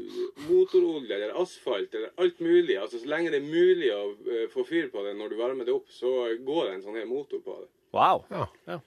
motorolje 0.50 1.16
eller 1.16 1.42
asfalt 1.42 1.96
eller 1.96 2.12
alt 2.22 2.40
mulig. 2.40 2.78
Altså 2.80 3.00
Så 3.00 3.10
lenge 3.10 3.34
det 3.34 3.42
er 3.42 3.50
mulig 3.50 3.90
å 3.94 4.04
eh, 4.30 4.46
få 4.54 4.64
fyr 4.68 4.88
på 4.94 5.04
det 5.06 5.16
når 5.18 5.34
du 5.34 5.40
varmer 5.42 5.68
det 5.68 5.74
opp, 5.76 5.90
så 5.92 6.12
går 6.46 6.68
det 6.70 6.76
en 6.78 6.86
sånn 6.86 7.00
her 7.02 7.10
motor 7.10 7.42
på 7.44 7.58
det. 7.64 7.70
Wow. 7.96 8.24
Ja. 8.32 8.46
Ja. 8.70 8.80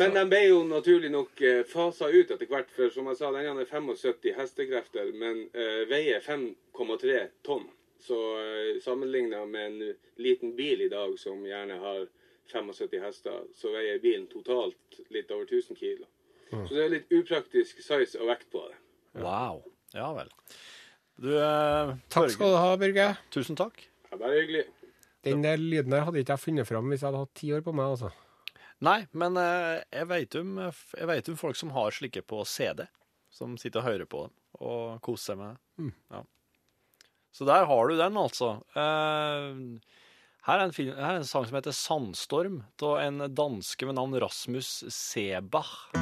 Men 0.00 0.14
de 0.16 0.22
ble 0.28 0.40
jo 0.46 0.62
naturlig 0.64 1.10
nok 1.12 1.40
eh, 1.44 1.60
fasa 1.68 2.08
ut 2.08 2.30
etter 2.32 2.48
hvert, 2.48 2.70
for 2.72 2.92
som 2.94 3.10
jeg 3.10 3.18
sa, 3.18 3.32
den 3.34 3.60
er 3.60 3.68
75 3.68 4.32
hestekrefter, 4.38 5.10
men 5.12 5.44
uh, 5.52 5.82
veier 5.90 6.22
5,3 6.24 7.18
tonn. 7.44 7.66
Så 8.02 8.16
uh, 8.16 8.80
sammenligna 8.82 9.44
med 9.46 9.66
en 9.68 9.92
liten 10.22 10.56
bil 10.56 10.86
i 10.86 10.90
dag 10.92 11.12
som 11.20 11.44
gjerne 11.44 11.76
har 11.82 12.06
75 12.52 13.04
hester, 13.04 13.44
så 13.56 13.74
veier 13.74 14.00
bilen 14.02 14.26
totalt 14.32 15.02
litt 15.12 15.30
over 15.30 15.44
1000 15.44 15.76
kilo. 15.76 16.08
Så 16.52 16.74
det 16.74 16.82
er 16.82 16.90
litt 16.92 17.12
upraktisk 17.16 17.78
size 17.80 18.18
og 18.20 18.28
vekt 18.28 18.50
på 18.52 18.60
det. 18.68 18.76
Wow. 19.22 19.62
Ja 19.96 20.10
vel. 20.16 20.28
Du, 21.20 21.30
uh, 21.36 21.94
Takk 22.12 22.32
skal 22.32 22.52
du 22.52 22.58
ha, 22.60 22.74
Børge. 22.80 23.12
tusen 23.32 23.56
takk. 23.56 23.84
Ja, 24.10 24.16
bare 24.16 24.40
hyggelig. 24.40 24.66
Den 25.24 25.44
der 25.44 25.60
lyden 25.60 25.94
der 25.94 26.04
hadde 26.08 26.20
ikke 26.20 26.34
jeg 26.34 26.44
funnet 26.44 26.68
fram 26.68 26.88
hvis 26.90 27.04
jeg 27.04 27.08
hadde 27.08 27.22
hatt 27.22 27.34
ti 27.38 27.52
år 27.54 27.64
på 27.64 27.72
meg. 27.76 27.94
altså. 27.94 28.10
Nei, 28.82 29.04
men 29.14 29.38
eh, 29.38 29.78
jeg 29.94 30.08
vet 30.10 30.36
om, 30.40 30.56
om 30.58 31.38
folk 31.38 31.58
som 31.58 31.70
har 31.76 31.94
slike 31.94 32.24
på 32.26 32.42
CD, 32.48 32.84
som 33.30 33.54
sitter 33.60 33.82
og 33.82 33.86
hører 33.86 34.08
på 34.10 34.24
dem 34.26 34.38
og 34.62 34.98
koser 35.06 35.32
seg 35.32 35.38
med 35.40 35.54
det. 35.54 35.92
Ja. 36.12 36.22
Så 37.32 37.46
der 37.48 37.64
har 37.70 37.88
du 37.88 37.96
den, 37.96 38.18
altså. 38.20 38.50
Eh, 38.76 39.94
her, 40.48 40.58
er 40.58 40.66
en 40.66 40.74
film, 40.76 40.92
her 40.98 41.14
er 41.14 41.22
en 41.22 41.28
sang 41.28 41.46
som 41.46 41.56
heter 41.56 41.72
'Sandstorm', 41.72 42.62
av 42.82 42.98
en 43.00 43.34
danske 43.34 43.86
med 43.86 43.96
navn 43.96 44.18
Rasmus 44.20 44.84
Sebach. 44.90 45.92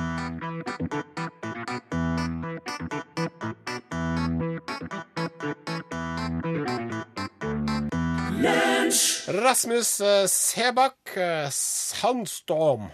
Rasmus 9.30 10.00
eh, 10.00 10.26
Sebakk, 10.30 11.16
eh, 11.16 11.48
Sandstorm. 11.54 12.88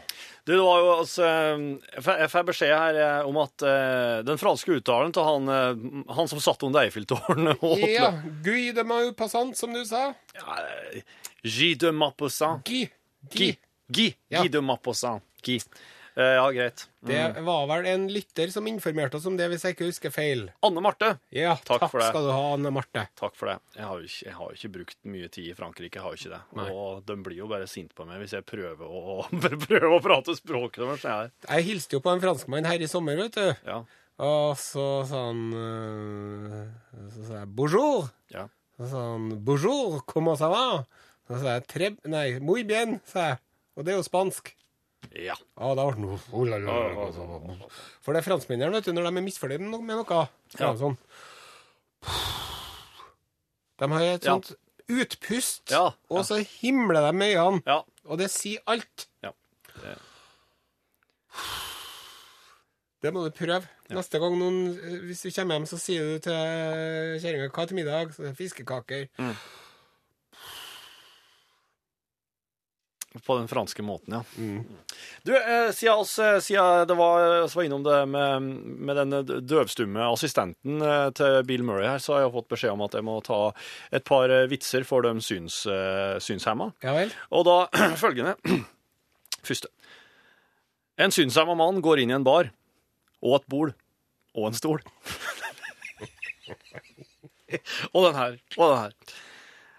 Du, 0.46 0.53
det 0.53 0.62
var 0.62 0.79
jo 0.79 0.90
altså 1.01 1.25
Jeg 1.27 2.31
får- 2.31 2.44
beskjed 2.46 2.70
her 2.79 2.99
eh, 3.03 3.27
om 3.27 3.38
at 3.42 3.62
eh, 3.66 4.20
den 4.27 4.38
franske 4.38 4.77
uttalen 4.79 5.11
til 5.16 5.25
han, 5.27 5.49
eh, 5.51 6.12
han 6.14 6.29
som 6.31 6.38
satt 6.44 6.62
under 6.68 6.85
Eiffeltårnet 6.87 7.64
Ja, 7.96 8.12
Guy 8.44 8.68
de 8.77 8.85
Maupassant, 8.87 9.57
som 9.59 9.72
du 9.75 9.83
sa. 9.88 10.12
Ja, 10.37 10.59
Guy 11.42 11.75
de 11.75 11.90
Maupassant. 11.92 12.62
Guy. 12.68 12.87
Guy. 13.35 13.57
Guy. 13.90 14.12
Ja. 14.31 14.42
Guy 14.44 14.49
de 14.55 14.62
Maupassant. 14.62 15.22
Guy. 15.42 15.59
Eh, 16.17 16.33
ja, 16.39 16.45
greit. 16.51 16.87
Det 17.05 17.21
var 17.45 17.67
vel 17.69 17.87
en 17.91 18.07
lytter 18.09 18.49
som 18.51 18.65
informerte 18.71 19.19
oss 19.19 19.27
om 19.29 19.35
det, 19.37 19.51
hvis 19.53 19.67
jeg 19.67 19.75
ikke 19.77 19.89
husker 19.91 20.13
feil. 20.15 20.47
Anne 20.65 20.81
Marte. 20.81 21.11
Ja, 21.37 21.53
Takk 21.61 21.83
takk, 21.83 21.91
for 21.93 22.01
det. 22.01 22.07
skal 22.09 22.25
du 22.25 22.31
ha, 22.33 22.45
Anne 22.55 22.73
Marte. 22.73 23.03
Takk 23.21 23.37
for 23.37 23.51
det. 23.53 23.59
Jeg 23.77 23.85
har 23.85 24.01
jo 24.01 24.09
ikke, 24.09 24.33
har 24.39 24.55
ikke 24.57 24.71
brukt 24.79 24.97
mye 25.13 25.29
tid 25.29 25.51
i 25.51 25.57
Frankrike. 25.59 25.99
Jeg 25.99 26.03
har 26.07 26.15
jo 26.15 26.21
ikke 26.23 26.33
det. 26.33 26.41
Nei. 26.57 26.67
Og 26.73 27.05
de 27.11 27.17
blir 27.27 27.37
jo 27.43 27.51
bare 27.53 27.69
sinte 27.69 27.93
på 27.99 28.07
meg 28.09 28.23
hvis 28.25 28.33
jeg 28.39 28.47
prøver 28.49 28.89
å, 28.89 29.19
prøver 29.69 29.87
å 29.93 30.01
prate 30.01 30.39
språket 30.41 30.81
deres. 30.87 31.05
Jeg, 31.05 31.35
Jeg 31.51 31.69
hilste 31.69 31.99
jo 31.99 32.03
på 32.09 32.15
en 32.17 32.25
franskmann 32.25 32.65
her 32.73 32.81
i 32.81 32.89
sommer, 32.89 33.21
vet 33.21 33.37
du. 33.37 33.55
ja. 33.69 33.83
Og 34.17 34.55
så 34.57 35.05
sa 35.05 35.27
han 35.27 35.41
øh, 35.53 36.63
Så 37.13 37.25
sa 37.27 37.35
jeg 37.43 37.49
'bonjour'. 37.53 38.07
Ja. 38.33 38.47
Så 38.79 38.89
sa 38.89 39.03
han 39.13 39.45
'bonjour, 39.45 40.01
comment 40.09 40.39
ça 40.41 40.49
va?' 40.49 40.87
Så 41.29 41.41
sa 41.43 41.59
jeg 41.59 41.67
tre, 41.69 41.91
Nei, 42.09 42.39
'muy 42.41 42.65
bien', 42.65 43.01
sa 43.05 43.27
jeg. 43.29 43.39
Og 43.77 43.85
det 43.85 43.93
er 43.93 43.97
jo 43.99 44.03
spansk. 44.09 44.55
Ja. 45.14 45.35
Ah, 45.57 45.75
da 45.75 45.85
ble 45.87 45.95
han 45.95 46.05
oh, 46.33 46.45
la, 46.45 46.59
la, 46.59 46.77
la. 46.88 47.69
For 48.03 48.12
det 48.12 48.23
er 48.23 48.27
franskmennene, 48.31 48.73
vet 48.73 48.85
du, 48.88 48.92
når 48.92 49.11
de 49.11 49.16
er 49.21 49.27
misfornøyd 49.27 49.61
med 49.61 49.97
noe, 49.97 50.29
Ja. 50.59 50.73
de 50.73 50.79
sånn 50.79 50.97
De 53.79 53.88
har 53.92 54.03
et 54.03 54.25
Ja. 54.25 54.33
sånt 54.38 54.55
utpust, 54.88 55.71
Ja, 55.71 55.85
ja. 55.85 55.90
og 56.11 56.25
så 56.25 56.38
himler 56.61 57.01
de 57.07 57.12
med 57.12 57.37
øynene. 57.37 57.62
ja. 57.66 57.83
Og 58.07 58.19
det 58.19 58.31
sier 58.31 58.59
alt. 58.66 59.09
Ja. 59.23 59.33
Det 63.03 63.12
må 63.12 63.25
du 63.27 63.31
prøve. 63.31 63.66
Neste 63.92 64.19
gang 64.19 64.38
noen, 64.38 64.73
hvis 65.07 65.23
du 65.23 65.31
kommer 65.31 65.59
hjem, 65.59 65.66
så 65.66 65.79
sier 65.79 66.03
du 66.03 66.19
til 66.19 66.33
kjerringa 67.23 67.51
'hva 67.51 67.66
til 67.69 67.77
middag?' 67.77 68.14
Så 68.14 68.23
det 68.23 68.31
er 68.31 68.35
fiskekaker. 68.40 69.09
På 73.25 73.39
den 73.39 73.49
franske 73.49 73.83
måten, 73.83 74.15
ja. 74.15 74.23
Du, 75.23 75.37
eh, 75.37 75.73
siden, 75.73 75.95
oss, 75.95 76.19
eh, 76.19 76.41
siden 76.41 76.89
det 76.89 76.95
var, 76.95 77.49
var 77.55 77.63
innom 77.63 77.83
det 77.83 78.07
med, 78.07 78.43
med 78.43 78.97
den 78.97 79.47
døvstumme 79.47 80.07
assistenten 80.13 80.83
eh, 80.83 81.11
til 81.17 81.41
Bill 81.49 81.65
Murray 81.67 81.89
her, 81.89 82.03
så 82.03 82.17
har 82.17 82.25
jeg 82.25 82.35
fått 82.37 82.51
beskjed 82.53 82.75
om 82.75 82.85
at 82.87 82.97
jeg 82.99 83.07
må 83.07 83.19
ta 83.27 83.41
et 83.95 84.07
par 84.07 84.33
vitser 84.51 84.87
for 84.89 85.07
de 85.07 85.15
syns, 85.25 85.63
synshemma. 86.23 86.71
Ja 86.85 86.95
vel? 86.97 87.15
Og 87.35 87.47
da 87.49 87.57
følgende. 88.03 88.37
Første. 89.47 89.71
En 90.99 91.15
synshemma 91.15 91.55
mann 91.59 91.83
går 91.85 92.03
inn 92.03 92.15
i 92.15 92.17
en 92.17 92.27
bar, 92.27 92.51
og 93.23 93.41
et 93.41 93.51
bol. 93.51 93.75
og 94.37 94.51
en 94.51 94.57
stol. 94.57 94.81
og 97.95 98.01
den 98.05 98.17
her, 98.19 98.33
og 98.59 98.67
den 98.71 98.79
her. 98.83 98.93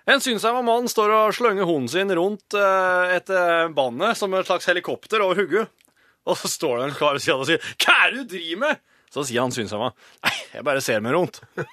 En 0.08 0.24
synsheima 0.24 0.62
mann 0.64 0.88
står 0.88 1.12
og 1.12 1.34
slynger 1.36 1.68
hunden 1.68 1.92
sin 1.92 2.14
rundt 2.16 2.56
eh, 2.56 3.16
et 3.18 3.32
bane 3.76 4.14
som 4.16 4.36
et 4.38 4.48
slags 4.48 4.70
helikopter 4.70 5.24
over 5.26 5.42
hodet. 5.42 5.66
Og 6.28 6.38
så 6.40 6.52
står 6.52 6.78
det 6.78 6.86
en 6.88 6.96
kar 6.98 7.18
ved 7.18 7.24
siden 7.24 7.44
og 7.44 7.50
sier 7.50 7.64
'Hva 7.76 7.96
er 8.06 8.14
det 8.14 8.24
du 8.24 8.38
driver 8.38 8.62
med?' 8.64 8.80
Så 9.12 9.24
sier 9.28 9.42
han 9.42 9.52
synsheima 9.56 9.92
'Nei, 9.92 10.36
jeg 10.54 10.64
bare 10.68 10.84
ser 10.84 11.04
meg 11.04 11.16
rundt'. 11.16 11.42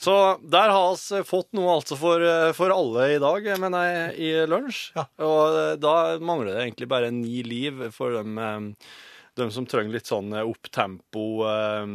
Så 0.00 0.14
der 0.40 0.72
har 0.72 0.96
vi 0.96 1.20
fått 1.28 1.50
noe 1.52 1.74
altså 1.76 1.96
for, 2.00 2.22
eh, 2.24 2.52
for 2.56 2.72
alle 2.72 3.10
i 3.16 3.20
dag, 3.20 3.44
mener 3.60 3.84
jeg, 3.84 4.14
i 4.16 4.28
lunsj. 4.48 4.94
Ja. 4.96 5.04
Og 5.26 5.58
eh, 5.58 5.74
da 5.76 6.16
mangler 6.24 6.54
det 6.54 6.62
egentlig 6.62 6.88
bare 6.88 7.10
ni 7.12 7.42
liv 7.44 7.82
for 7.92 8.16
dem, 8.16 8.38
eh, 8.40 8.88
dem 9.36 9.52
som 9.52 9.68
trenger 9.68 9.92
litt 9.98 10.08
sånn 10.08 10.32
eh, 10.32 10.46
opptempo 10.48 11.26
eh, 11.44 11.92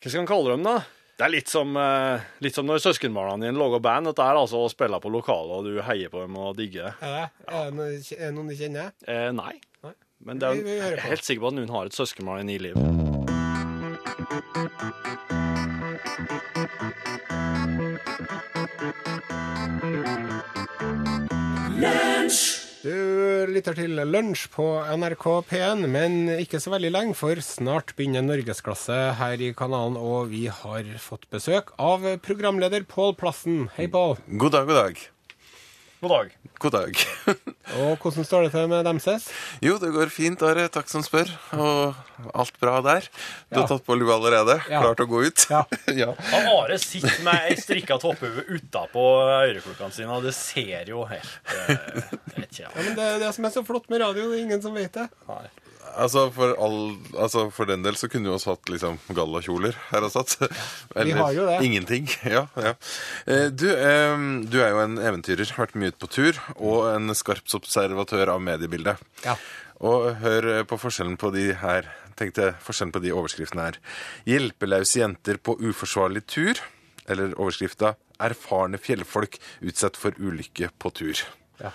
Hva 0.00 0.08
skal 0.08 0.22
man 0.22 0.30
kalle 0.32 0.56
dem, 0.56 0.64
da? 0.64 0.78
Det 1.22 1.28
er 1.28 1.30
litt 1.36 1.50
som, 1.52 1.76
eh, 1.76 2.20
litt 2.42 2.56
som 2.56 2.66
når 2.66 2.80
søskenbarna 2.82 3.36
dine 3.38 3.54
lager 3.54 3.78
band. 3.78 4.08
Dette 4.10 4.24
er 4.26 4.34
altså 4.34 4.58
å 4.58 4.70
spille 4.72 4.98
på 4.98 5.12
lokalet, 5.14 5.54
og 5.54 5.62
du 5.70 5.78
heier 5.86 6.10
på 6.10 6.18
dem 6.18 6.34
og 6.34 6.56
digger 6.58 6.88
det. 6.88 6.94
Det, 6.98 7.30
er 7.46 7.70
det 7.70 8.32
noen, 8.34 8.48
du 8.50 8.56
kjenner? 8.58 8.90
Eh, 9.06 9.30
nei. 9.30 9.54
Nei. 9.86 9.94
Men 10.18 10.42
det 10.42 10.50
er, 10.50 10.54
jeg 10.66 10.98
er 10.98 11.06
helt 11.06 11.22
sikker 11.22 11.46
på 11.46 11.52
at 11.52 11.58
noen 11.60 11.70
har 11.70 11.86
et 11.86 11.94
søskenbarn 11.94 12.50
i 12.50 12.58
livet. 12.58 12.82
liv. 19.94 20.41
Du 22.82 23.46
lytter 23.46 23.76
til 23.78 23.94
Lunsj 24.10 24.48
på 24.50 24.64
NRK 24.98 25.26
P1, 25.46 25.84
men 25.86 26.24
ikke 26.34 26.58
så 26.58 26.72
veldig 26.72 26.88
lenge, 26.90 27.14
for 27.14 27.38
snart 27.38 27.92
begynner 27.94 28.24
Norgesklasse 28.26 28.96
her 29.20 29.38
i 29.38 29.52
kanalen, 29.54 29.94
og 29.94 30.32
vi 30.32 30.48
har 30.50 30.88
fått 30.98 31.28
besøk 31.30 31.70
av 31.78 32.02
programleder 32.26 32.82
Pål 32.90 33.14
Plassen. 33.20 33.68
Hei, 33.76 33.86
Pål. 33.86 34.16
God 34.34 34.56
dag, 34.56 34.66
god 34.66 34.80
dag. 34.80 35.04
God 36.02 36.14
dag. 36.16 36.34
God 36.62 36.74
dag. 36.76 36.98
Og 37.82 37.96
hvordan 38.02 38.26
står 38.26 38.44
det 38.46 38.50
til 38.54 38.68
med 38.70 38.84
Demses? 38.86 39.24
Jo, 39.64 39.78
det 39.82 39.88
går 39.94 40.10
fint, 40.14 40.42
Are. 40.46 40.68
Takk 40.70 40.90
som 40.92 41.02
spør. 41.02 41.30
Og 41.56 42.28
alt 42.38 42.58
bra 42.62 42.76
der. 42.84 43.08
Du 43.50 43.56
Ja. 43.58 43.62
har 43.64 43.68
tatt 43.72 43.86
på 43.86 43.96
lua 43.98 44.14
allerede? 44.18 44.58
Ja. 44.70 44.82
Klart 44.84 45.02
å 45.02 45.08
gå 45.10 45.22
ut? 45.26 45.46
Ja. 45.50 45.64
ja. 46.02 46.12
Han 46.30 46.48
Are 46.52 46.78
sitter 46.78 47.18
med 47.26 47.48
ei 47.50 47.56
strikka 47.58 47.98
topphue 48.02 48.44
utapå 48.58 49.02
øreklokkene 49.40 49.90
sine, 49.96 50.12
og 50.14 50.22
det 50.28 50.34
ser 50.38 50.92
jo 50.92 51.02
helt 51.10 51.34
jeg 51.56 52.62
Ja, 52.62 52.66
ja. 52.66 52.70
men 52.76 52.94
det 52.98 53.08
er 53.08 53.18
det 53.24 53.32
som 53.34 53.48
er 53.48 53.54
så 53.54 53.64
flott 53.66 53.88
med 53.90 54.02
radio, 54.04 54.28
det 54.30 54.38
er 54.38 54.44
ingen 54.46 54.62
som 54.62 54.74
vet 54.76 54.92
det. 55.00 55.08
Altså, 55.92 56.28
for, 56.32 56.54
all, 56.62 56.94
altså, 57.20 57.46
for 57.52 57.68
den 57.68 57.82
del 57.84 57.96
så 58.00 58.08
kunne 58.08 58.30
vi 58.30 58.32
også 58.32 58.54
hatt 58.54 58.70
liksom 58.72 58.94
gallakjoler 59.12 59.76
her 59.90 60.06
og 60.06 60.12
satt. 60.14 60.36
Eller 60.96 61.18
har 61.20 61.32
jo 61.36 61.46
det. 61.50 61.58
ingenting. 61.66 62.06
Ja, 62.36 62.46
ja. 62.56 62.72
Eh, 63.26 63.48
Du, 63.52 63.66
du 64.48 64.56
er 64.62 64.70
jo 64.72 64.80
en 64.84 64.96
eventyrer, 65.02 65.52
vært 65.58 65.74
mye 65.76 65.92
ute 65.92 66.00
på 66.00 66.08
tur, 66.14 66.38
og 66.56 66.86
en 66.94 67.12
skarpsobservatør 67.18 68.32
av 68.36 68.40
mediebildet. 68.44 69.02
Ja. 69.26 69.36
Og 69.82 70.12
hør 70.22 70.62
på 70.70 70.78
forskjellen 70.78 71.18
på 71.20 71.32
de 71.34 71.50
her 71.60 71.90
tenkte 72.16 72.52
forskjellen 72.62 72.92
på 72.94 73.02
de 73.02 73.12
overskriftene 73.16 73.64
her. 73.66 73.78
'Hjelpeløse 74.28 75.00
jenter 75.02 75.38
på 75.42 75.56
uforsvarlig 75.60 76.22
tur. 76.30 76.60
Eller 77.10 77.32
overskrifta 77.34 77.96
'Erfarne 78.22 78.78
fjellfolk 78.78 79.38
utsatt 79.66 79.96
for 79.98 80.14
ulykke 80.22 80.70
på 80.78 80.92
tur'. 80.94 81.24
Ja. 81.60 81.72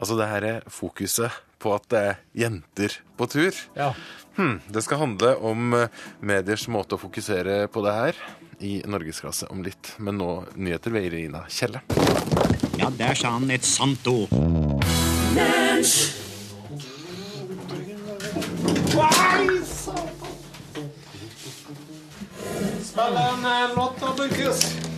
Altså 0.00 0.16
det 0.18 0.28
her 0.30 0.42
er 0.48 0.62
fokuset 0.72 1.30
på 1.62 1.72
at 1.76 1.86
det 1.92 2.02
er 2.02 2.20
jenter 2.44 2.98
på 3.18 3.28
tur. 3.30 3.56
Ja. 3.78 3.92
Hmm, 4.36 4.60
det 4.72 4.82
skal 4.84 5.02
handle 5.02 5.34
om 5.44 5.74
eh, 5.76 6.02
mediers 6.24 6.66
måte 6.72 6.96
å 6.96 7.02
fokusere 7.02 7.66
på 7.72 7.84
det 7.84 7.92
her 7.96 8.20
i 8.62 8.74
norgesklasse 8.88 9.50
om 9.52 9.62
litt. 9.66 9.94
Men 9.98 10.18
nå 10.20 10.30
nyheter 10.56 10.94
ved 10.94 11.10
Irina 11.10 11.44
Kjelle. 11.52 11.82
Ja, 12.80 12.90
der 12.98 13.14
sa 13.18 13.36
han 13.36 13.50
et 13.52 13.66
sant 13.68 14.06
ord. 14.10 14.32
Spill 22.92 23.16
en 23.16 23.44
låt, 23.76 24.00
da, 24.00 24.14
Markus. 24.18 24.91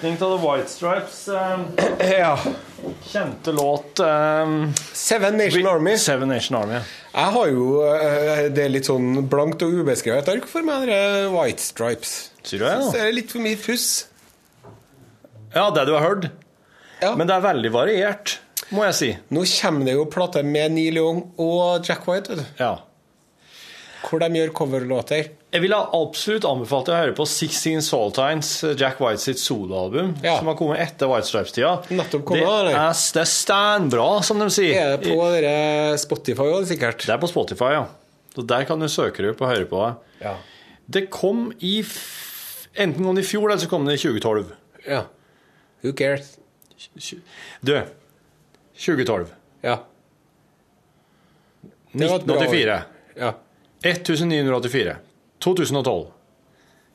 Tolkning 0.00 0.22
av 0.22 0.38
The 0.38 0.46
White 0.46 0.68
Stripes 0.68 1.28
eh, 1.28 1.58
Ja. 2.20 2.38
kjente 3.06 3.52
låt 3.52 3.98
eh, 4.00 4.68
Seven 4.92 5.36
Nation 5.36 5.66
Army. 5.66 5.96
Seven 5.98 6.28
Nation 6.28 6.56
Army. 6.62 6.78
Jeg 7.12 7.32
har 7.34 7.48
jo 7.50 7.66
eh, 7.84 8.44
Det 8.54 8.64
er 8.64 8.72
litt 8.72 8.88
sånn 8.88 9.26
blankt 9.30 9.62
og 9.66 9.80
ubeskrevet 9.82 10.28
ark 10.32 10.46
for 10.48 10.64
meg, 10.66 10.86
det 10.88 11.00
White 11.34 11.62
Stripes. 11.62 12.14
Sier 12.42 12.62
du 12.62 12.66
det, 12.66 12.76
Så 12.86 12.94
ja? 12.96 13.02
er 13.02 13.10
det 13.10 13.16
litt 13.18 13.32
for 13.34 13.44
mye 13.44 13.58
fuss. 13.60 13.88
Ja, 15.54 15.66
det 15.74 15.84
du 15.88 15.94
har 15.96 16.04
hørt. 16.06 16.30
Ja. 17.02 17.14
Men 17.18 17.26
det 17.28 17.34
er 17.36 17.44
veldig 17.44 17.72
variert, 17.74 18.38
må 18.70 18.84
jeg 18.86 18.94
si. 18.96 19.10
Nå 19.34 19.42
kommer 19.56 19.88
det 19.88 19.96
jo 19.96 20.06
plater 20.12 20.44
med 20.46 20.76
Neil 20.76 21.00
Young 21.00 21.22
og 21.42 21.84
Jack 21.88 22.06
White, 22.08 22.30
vet 22.36 22.44
du. 22.44 22.62
Ja. 22.62 22.74
Hvor 24.06 24.22
de 24.22 24.28
gjør 24.38 24.52
coverlåter. 24.56 25.30
Jeg 25.50 25.64
ville 25.64 25.74
absolutt 25.98 26.44
anbefalt 26.46 26.86
deg 26.86 26.94
å 26.94 26.98
høre 27.00 27.14
på 27.18 27.24
16 27.26 27.80
Saltines, 27.82 28.50
Jack 28.78 29.00
White 29.02 29.18
sitt 29.18 29.40
soloalbum, 29.42 30.12
Ja. 30.22 30.36
som 30.38 30.46
har 30.46 30.54
kommet 30.54 30.78
etter 30.78 31.08
White 31.10 31.26
Stripes-tida. 31.26 31.72
Det 31.88 31.96
det 31.98 33.22
er 33.24 33.24
standbra, 33.26 34.22
som 34.22 34.38
de 34.38 34.46
sier. 34.54 34.74
Er 34.78 34.96
det 34.96 35.08
på 35.08 35.16
dere 35.34 35.98
Spotify 35.98 36.46
òg, 36.54 36.66
sikkert? 36.70 37.02
Det 37.04 37.10
er 37.16 37.18
på 37.18 37.28
Spotify, 37.32 37.72
ja. 37.74 37.86
Så 38.34 38.46
der 38.46 38.64
kan 38.64 38.78
du 38.78 38.86
søke 38.86 39.28
opp 39.32 39.40
og 39.42 39.48
høre 39.50 39.66
på 39.66 39.82
det. 39.82 39.96
Ja. 40.22 40.36
Det 40.88 41.10
kom 41.10 41.52
i 41.60 41.84
Enten 42.76 43.02
kom 43.04 43.16
det 43.16 43.24
i 43.24 43.26
fjor, 43.26 43.48
eller 43.50 43.58
så 43.58 43.68
kom 43.68 43.84
det 43.84 43.94
i 43.98 44.02
2012. 44.08 44.52
ja. 44.86 45.02
Who 45.82 45.92
cares? 45.92 46.36
Du, 47.64 47.72
2012. 48.78 49.26
Ja. 49.64 49.78
Det 51.92 52.08
var 52.08 52.20
et 52.20 52.26
bra 52.26 52.36
år. 52.36 52.44
1984. 52.46 52.82
ja. 53.16 53.32
1984. 53.82 54.96
2012. 55.40 56.08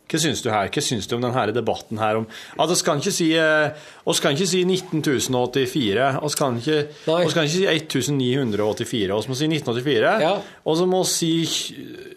Hva 0.06 0.20
syns 0.22 0.44
du 0.46 0.52
her? 0.54 0.68
Hva 0.70 0.82
syns 0.86 1.08
du 1.10 1.16
om 1.18 1.24
denne 1.24 1.44
debatten 1.56 1.98
her 1.98 2.20
om 2.20 2.28
at 2.62 2.70
Vi 2.70 2.76
kan 2.86 3.00
ikke 3.02 3.12
si 3.16 3.32
eh, 3.34 3.72
oss 4.06 4.20
kan 4.22 4.36
ikke 4.36 4.46
si 4.52 4.60
19.084, 4.64 6.20
oss 6.22 6.36
kan 6.38 6.60
ikke, 6.62 6.76
oss 7.10 7.34
kan 7.34 7.48
ikke 7.48 7.56
si 7.56 7.66
1984, 7.66 9.16
oss 9.16 9.28
må 9.32 9.34
si 9.40 9.48
1984, 9.50 10.22
Ja. 10.22 10.36
og 10.66 10.78
så 10.78 10.86
må 10.86 11.02
vi 11.02 11.10
si 11.10 11.32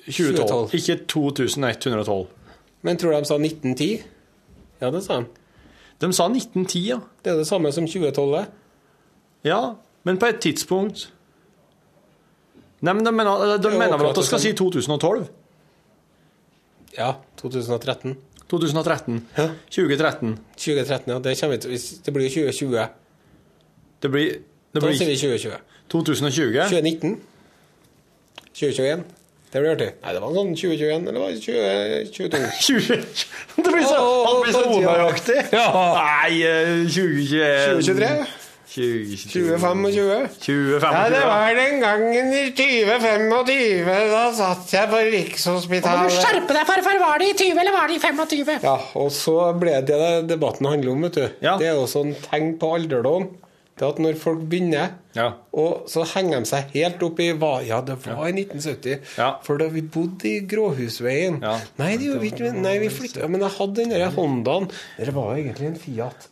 2012, 0.04 0.68
2012. 0.68 0.74
ikke 0.76 0.98
2112. 1.08 2.26
Men 2.82 2.96
tror 3.00 3.10
du 3.10 3.16
de 3.16 3.24
sa 3.32 3.38
1910? 3.40 4.02
Ja, 4.82 4.90
det 4.90 5.02
sa 5.04 5.20
de. 5.22 5.26
De 5.98 6.12
sa 6.12 6.28
1910, 6.28 6.84
ja. 6.92 7.00
Det 7.24 7.32
er 7.32 7.36
det 7.40 7.46
samme 7.48 7.72
som 7.72 7.86
2012. 7.88 8.36
det. 8.36 8.44
Ja, 9.48 9.74
men 10.04 10.18
på 10.18 10.26
et 10.28 10.40
tidspunkt 10.44 11.08
Nei, 12.80 12.92
men 12.94 13.02
de 13.04 13.10
mener, 13.10 13.56
de 13.58 13.66
er 13.72 13.78
mener 13.78 13.98
vel 13.98 14.12
at 14.12 14.18
vi 14.20 14.22
skal 14.28 14.38
si 14.38 14.52
2012? 14.54 15.24
Ja, 16.98 17.12
2013. 17.40 18.16
2013. 18.50 19.20
Ja. 19.36 19.48
2013. 19.70 20.38
2013, 20.56 21.12
ja. 21.12 21.18
Det, 21.24 21.36
til, 21.38 21.78
det 22.06 22.14
blir 22.14 22.28
jo 22.28 22.48
2020. 22.48 22.86
Det 24.02 24.10
blir, 24.10 24.40
det 24.74 24.82
Da 24.82 24.92
sier 24.94 25.12
vi 25.12 25.16
2020. 25.20 25.60
2020. 25.88 26.64
2019. 26.68 27.20
2021. 28.52 29.04
Det 29.52 29.60
blir 29.62 29.70
artig. 29.72 29.88
Nei, 30.02 30.12
det 30.12 30.20
var 30.20 30.34
sånn 30.36 30.50
2021, 30.60 31.06
eller 31.08 31.22
var 31.22 31.30
det 31.32 31.38
2022? 32.12 32.98
Det 33.64 33.70
blir 33.72 33.86
så, 33.86 34.00
oh, 34.02 34.42
blir 34.42 34.52
så 34.52 34.64
åh, 34.66 34.74
onøyaktig. 34.76 35.38
Ja. 35.56 35.68
Nei, 35.96 36.34
eh, 36.44 36.82
2021 36.84 37.78
2023? 37.78 38.10
2025. 38.68 39.32
2025? 39.32 40.28
2025. 40.44 40.92
Ja, 40.92 41.08
det 41.10 41.22
var 41.24 41.54
den 41.56 41.80
gangen 41.80 42.32
i 42.36 42.44
2025. 42.52 44.12
Da 44.12 44.22
satt 44.36 44.72
jeg 44.74 44.90
på 44.92 45.00
Rikshospitalet. 45.14 46.12
Skjerpe 46.18 46.52
deg, 46.56 46.64
farfar. 46.68 47.00
Var 47.02 47.22
det 47.22 47.30
i 47.32 47.36
20 47.40 47.62
eller 47.64 47.74
var 47.74 47.88
det 47.88 47.96
i 47.98 48.02
25? 48.04 48.54
Ja, 48.66 48.76
og 49.00 49.10
så 49.14 49.36
ble 49.58 49.78
det 49.88 49.98
det 49.98 50.12
debatten 50.34 50.68
handler 50.68 50.92
om, 50.94 51.04
vet 51.08 51.16
du. 51.18 51.26
Ja. 51.44 51.56
Det 51.60 51.70
er 51.72 51.78
jo 51.80 51.88
sånn 51.90 52.14
tegn 52.28 52.56
på 52.60 52.74
alderdom. 52.76 53.30
Det 53.78 53.86
at 53.86 54.00
når 54.02 54.16
folk 54.18 54.40
begynner, 54.50 54.88
Ja. 55.14 55.28
og 55.54 55.84
så 55.90 56.02
henger 56.16 56.40
de 56.42 56.48
seg 56.50 56.72
helt 56.74 57.02
opp 57.06 57.20
i 57.22 57.28
hva 57.32 57.60
Ja, 57.64 57.78
det 57.80 57.94
var 58.04 58.26
i 58.26 58.32
1970. 58.34 58.98
Ja. 59.16 59.36
For 59.46 59.56
da 59.58 59.68
vi 59.70 59.82
bodde 59.82 60.26
i 60.26 60.40
Gråhusveien 60.50 61.38
Ja. 61.42 61.60
Nei, 61.78 61.92
det 61.96 62.08
gjorde 62.08 62.20
vi 62.24 62.30
ikke. 62.32 62.50
Nei, 62.58 62.78
vi 62.82 62.88
flytta 62.90 63.28
Men 63.30 63.40
jeg 63.46 63.50
hadde 63.54 63.74
den 63.76 63.90
der 63.94 64.10
Hondaen. 64.18 64.66
Det 64.98 65.14
var 65.14 65.36
egentlig 65.36 65.66
en 65.70 65.78
Fiat. 65.78 66.26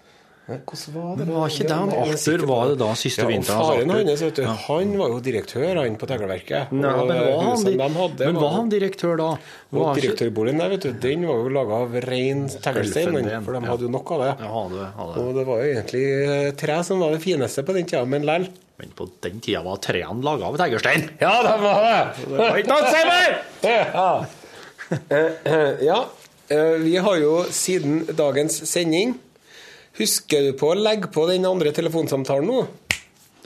Hvordan 0.46 0.94
var 0.94 1.16
det? 1.16 1.24
Men 1.26 1.34
var 1.34 1.48
ikke 1.50 1.64
det 1.66 1.76
han 1.76 1.90
Arthur 1.90 2.42
var 2.46 2.68
det 2.70 2.74
da 2.78 2.88
siste 2.94 3.24
ja, 3.24 3.30
vinteren, 3.32 3.62
Faren 3.66 3.90
hans, 3.90 4.20
vet 4.22 4.36
du, 4.38 4.44
han 4.46 4.92
var 5.00 5.08
jo 5.10 5.16
direktør, 5.26 5.80
han 5.80 5.96
på 5.98 6.06
Tegleverket. 6.06 6.70
Nei, 6.70 6.92
men 7.08 7.18
var 7.18 7.40
han, 7.48 7.64
de 7.66 7.88
hadde, 7.96 8.28
men 8.28 8.38
var 8.38 8.54
han 8.54 8.70
direktør 8.70 9.18
da? 9.18 9.30
Var 9.74 9.98
direktørboligen 9.98 10.62
der, 10.62 10.70
vet 10.76 10.86
du, 10.86 10.92
den 11.02 11.26
var 11.26 11.42
jo 11.42 11.50
laga 11.56 11.80
av 11.82 11.98
rein 12.06 12.44
teglstein, 12.62 13.18
for 13.42 13.58
de 13.58 13.64
hadde 13.72 13.88
jo 13.88 13.90
nok 13.96 14.14
av 14.14 14.22
det. 14.22 14.30
Ja, 14.44 14.52
hadde, 14.54 14.86
hadde. 15.00 15.24
Og 15.24 15.34
det 15.40 15.46
var 15.50 15.64
jo 15.64 15.74
egentlig 15.74 16.04
eh, 16.28 16.46
tre 16.62 16.78
som 16.86 17.02
var 17.02 17.16
det 17.16 17.20
fineste 17.26 17.66
på 17.66 17.74
den 17.74 17.90
tida, 17.90 18.04
men 18.06 18.30
lell. 18.30 18.46
Men 18.78 18.94
på 18.94 19.08
den 19.26 19.42
tida 19.42 19.64
var 19.66 19.82
trærne 19.82 20.22
laga 20.22 20.52
av 20.52 20.62
teglstein. 20.62 21.10
Ja, 21.18 21.34
de 21.42 21.58
var 21.66 21.82
det! 21.88 22.00
Det 22.22 22.38
var 22.38 22.62
ikke 22.62 22.70
noe 22.70 22.86
å 22.86 22.94
si 22.94 23.04
mer! 23.10 23.38
Ja. 23.66 24.08
Eh, 25.10 25.30
eh, 25.42 25.86
ja. 25.90 26.02
eh, 26.54 26.74
Vi 26.86 26.96
har 27.02 27.18
jo 27.18 27.38
siden 27.50 28.04
dagens 28.14 28.62
sending 28.70 29.16
Husker 29.96 30.50
du 30.50 30.56
på 30.60 30.72
å 30.72 30.76
legge 30.76 31.08
på 31.12 31.24
den 31.30 31.46
andre 31.48 31.72
telefonsamtalen 31.76 32.50
nå? 32.50 32.66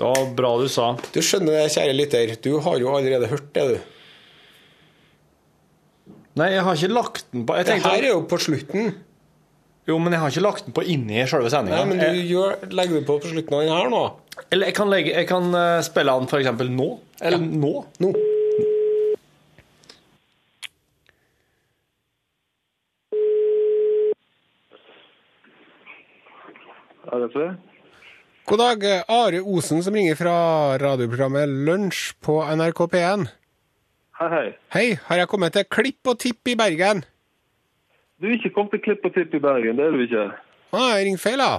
Var 0.00 0.30
bra 0.36 0.54
du 0.58 0.66
sa. 0.72 0.94
Du 1.12 1.20
skjønner 1.22 1.58
det, 1.58 1.66
kjære 1.74 1.94
lytter, 1.94 2.34
du 2.42 2.54
har 2.64 2.80
jo 2.80 2.94
allerede 2.96 3.28
hørt 3.30 3.50
det, 3.54 3.66
du. 3.68 3.76
Nei, 6.40 6.52
jeg 6.54 6.64
har 6.64 6.78
ikke 6.78 6.94
lagt 6.94 7.24
den 7.34 7.44
på 7.46 7.56
jeg 7.58 7.68
Det 7.68 7.78
her 7.84 8.04
er 8.06 8.12
jo 8.14 8.24
på 8.30 8.38
slutten. 8.40 8.92
Jo, 9.88 9.96
men 9.98 10.14
jeg 10.14 10.22
har 10.22 10.32
ikke 10.32 10.44
lagt 10.44 10.66
den 10.68 10.74
på 10.76 10.84
inni 10.86 11.22
selve 11.28 11.50
sendinga. 11.52 11.84
men 11.88 12.00
du 12.00 12.20
gjør, 12.30 12.60
legger 12.70 13.00
du 13.00 13.08
på 13.08 13.18
på 13.22 13.32
slutten 13.32 13.56
av 13.56 13.64
den 13.64 13.74
her 13.74 13.90
nå? 13.92 14.02
Eller 14.48 14.70
jeg 14.70 14.76
kan, 14.78 14.90
legge, 14.92 15.14
jeg 15.14 15.28
kan 15.28 15.50
eh, 15.56 15.80
spille 15.84 16.14
den 16.16 16.30
eksempel 16.40 16.70
nå. 16.72 16.90
Eller 17.20 17.42
nå. 17.42 17.72
Nå. 18.00 18.12
Er 27.12 27.18
det 27.18 27.30
det? 27.34 27.50
God 28.46 28.58
dag, 28.58 28.84
Are 29.08 29.40
Osen 29.42 29.82
som 29.82 29.94
ringer 29.94 30.14
fra 30.18 30.34
radioprogrammet 30.78 31.48
Lunsj 31.66 32.12
på 32.22 32.38
NRK 32.54 32.80
P1. 32.92 33.24
Hei, 34.20 34.28
hei. 34.34 34.46
Hei, 34.74 34.84
har 35.08 35.20
jeg 35.22 35.28
kommet 35.32 35.52
til 35.56 35.66
Klipp 35.70 36.06
og 36.12 36.18
Tipp 36.22 36.48
i 36.50 36.54
Bergen? 36.58 37.02
Du 38.20 38.28
er 38.28 38.36
ikke 38.36 38.52
kommet 38.54 38.76
til 38.76 38.82
Klipp 38.84 39.04
og 39.08 39.14
Tipp 39.14 39.34
i 39.34 39.42
Bergen, 39.42 39.78
det 39.78 39.86
er 39.86 39.96
du 39.96 40.04
ikke? 40.04 40.24
Ah, 40.70 40.92
jeg 40.98 41.08
ringer 41.08 41.22
feil, 41.24 41.42
da. 41.42 41.50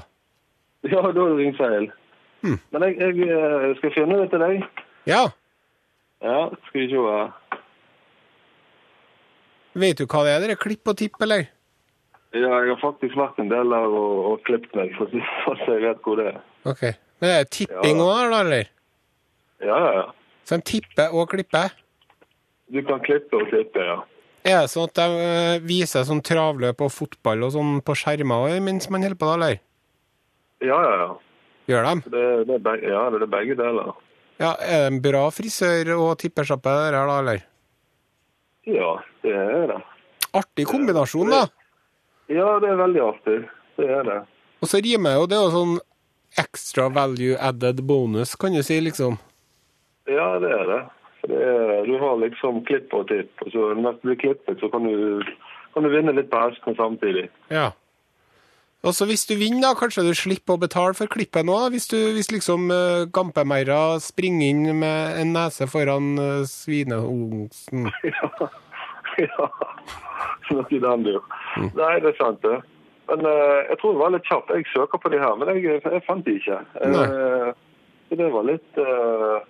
Ja, 0.87 0.95
da 0.97 1.03
har 1.07 1.15
du 1.17 1.37
ringt 1.37 1.59
feil. 1.59 1.91
Men 2.41 2.87
jeg, 2.87 2.97
jeg 3.01 3.29
eh, 3.29 3.71
skal 3.77 3.93
finne 3.95 4.17
det 4.23 4.29
til 4.31 4.41
deg. 4.41 4.63
Ja, 5.09 5.27
Ja, 6.21 6.49
skal 6.67 6.81
vi 6.81 6.89
se 6.91 7.01
vet 9.81 9.97
du 9.97 10.05
hva 10.05 10.21
det 10.25 10.33
er? 10.35 10.43
Dere 10.43 10.59
Klipp 10.59 10.87
og 10.91 10.97
Tipp, 10.99 11.15
eller? 11.23 11.47
Ja, 12.33 12.47
jeg 12.63 12.69
har 12.71 12.79
faktisk 12.79 13.15
vært 13.19 13.39
en 13.43 13.49
del 13.51 13.73
der 13.73 13.87
og, 13.91 14.19
og 14.31 14.43
klippet 14.47 14.75
meg, 14.77 14.93
for 14.95 15.09
å 15.11 15.55
si- 15.65 15.79
rett 15.83 15.99
hvor 16.05 16.15
det 16.21 16.27
er. 16.31 16.37
Ok. 16.71 16.83
Men 17.19 17.27
det 17.27 17.33
er 17.41 17.49
tipping 17.57 17.97
Ja. 17.99 18.03
òg 18.05 18.13
her, 18.21 18.29
da, 18.31 18.39
eller? 18.45 18.69
Ja, 19.61 19.77
ja, 19.77 19.91
ja. 19.99 20.05
Så 20.47 20.57
de 20.57 20.61
tipper 20.71 21.11
og 21.13 21.27
klipper? 21.29 21.73
Du 22.71 22.79
kan 22.87 23.01
klippe 23.03 23.35
og 23.35 23.49
klippe, 23.51 23.83
ja. 23.83 23.97
Er 24.47 24.61
det 24.63 24.71
sånn 24.71 24.87
at 24.87 24.95
de 24.97 25.19
eh, 25.21 25.59
viser 25.59 26.05
sånn 26.07 26.23
travløp 26.25 26.79
og 26.81 26.89
fotball 26.95 27.43
og 27.45 27.51
sånn 27.53 27.75
på 27.85 27.93
skjermer 27.99 28.55
mens 28.63 28.87
man 28.89 29.03
holder 29.05 29.19
på, 29.21 29.27
da, 29.27 29.35
eller? 29.37 29.59
Ja, 30.65 30.79
ja, 30.81 30.95
ja. 31.03 31.11
Gjør 31.69 31.85
de? 31.91 32.09
Det, 32.15 32.23
det 32.47 32.55
er 32.55 32.63
begge, 32.65 32.89
ja, 32.89 33.03
det 33.13 33.21
er 33.21 33.29
begge 33.35 33.55
deler. 33.59 33.91
Ja, 34.41 34.55
Er 34.57 34.87
det 34.87 34.93
en 34.95 35.01
bra 35.03 35.27
frisør 35.29 35.91
og 35.99 36.15
tippersjappe 36.23 36.71
der, 36.79 36.95
da, 36.97 37.19
eller? 37.21 37.43
Ja, 38.65 38.95
det 39.21 39.35
er 39.35 39.67
det. 39.75 39.77
Artig 40.41 40.65
kombinasjon, 40.71 41.29
da. 41.29 41.43
Ja, 42.31 42.55
det 42.63 42.69
er 42.71 42.79
veldig 42.79 43.01
artig. 43.03 43.37
Det 43.79 43.89
er 43.91 44.05
det. 44.07 44.19
Og 44.61 44.69
så 44.69 44.79
rimer 44.83 45.17
jo 45.17 45.27
det 45.27 45.37
er 45.37 45.45
jo 45.45 45.53
sånn 45.55 45.77
extra 46.39 46.87
value 46.93 47.35
added 47.41 47.83
bonus, 47.87 48.35
kan 48.39 48.55
du 48.55 48.61
si, 48.63 48.79
liksom. 48.79 49.17
Ja, 50.07 50.39
det 50.39 50.51
er 50.55 50.65
det. 50.69 50.81
Det 51.27 51.37
er, 51.37 51.73
du 51.85 51.97
har 52.01 52.17
liksom 52.21 52.63
klipp 52.65 52.93
og 52.97 53.09
tipp, 53.11 53.33
og 53.45 53.51
så 53.53 53.73
når 53.77 53.99
du 53.99 54.07
blir 54.07 54.19
klippet, 54.23 54.57
så 54.61 54.71
kan 54.73 54.87
du, 54.87 55.21
kan 55.75 55.85
du 55.85 55.91
vinne 55.93 56.15
litt 56.17 56.31
på 56.31 56.39
hestene 56.41 56.77
samtidig. 56.79 57.27
Ja. 57.53 57.69
Og 58.81 58.95
så 58.97 59.05
hvis 59.05 59.27
du 59.29 59.35
vinner, 59.37 59.67
da, 59.67 59.75
kanskje 59.77 60.07
du 60.07 60.15
slipper 60.17 60.57
å 60.57 60.61
betale 60.63 60.95
for 60.97 61.11
klippet 61.11 61.45
nå? 61.45 61.57
Hvis, 61.73 61.85
du, 61.91 61.99
hvis 62.15 62.31
liksom 62.33 62.71
uh, 62.73 63.05
Gampemeira 63.13 63.99
springer 64.01 64.47
inn 64.49 64.79
med 64.81 65.19
en 65.21 65.35
nese 65.35 65.67
foran 65.69 66.15
uh, 66.17 66.47
svineungsen. 66.49 67.91
ja, 69.21 69.51
noe 70.57 70.67
i 70.77 70.81
den 70.83 71.07
dur. 71.07 71.23
Nei, 71.57 71.95
det 72.03 72.13
er 72.13 72.19
sant, 72.19 72.41
det. 72.45 72.59
Men 73.11 73.25
uh, 73.27 73.59
jeg 73.67 73.79
tror 73.81 73.95
det 73.95 74.03
var 74.03 74.13
litt 74.15 74.29
kjapt. 74.29 74.53
Jeg 74.55 74.69
søker 74.71 75.01
på 75.01 75.11
de 75.11 75.19
her, 75.19 75.35
men 75.39 75.51
jeg, 75.51 75.81
jeg 75.83 76.03
fant 76.07 76.27
de 76.27 76.37
ikke. 76.39 76.59
Uh, 76.79 77.51
det 78.11 78.29
var 78.31 78.47
litt 78.47 78.79
uh, 78.79 79.41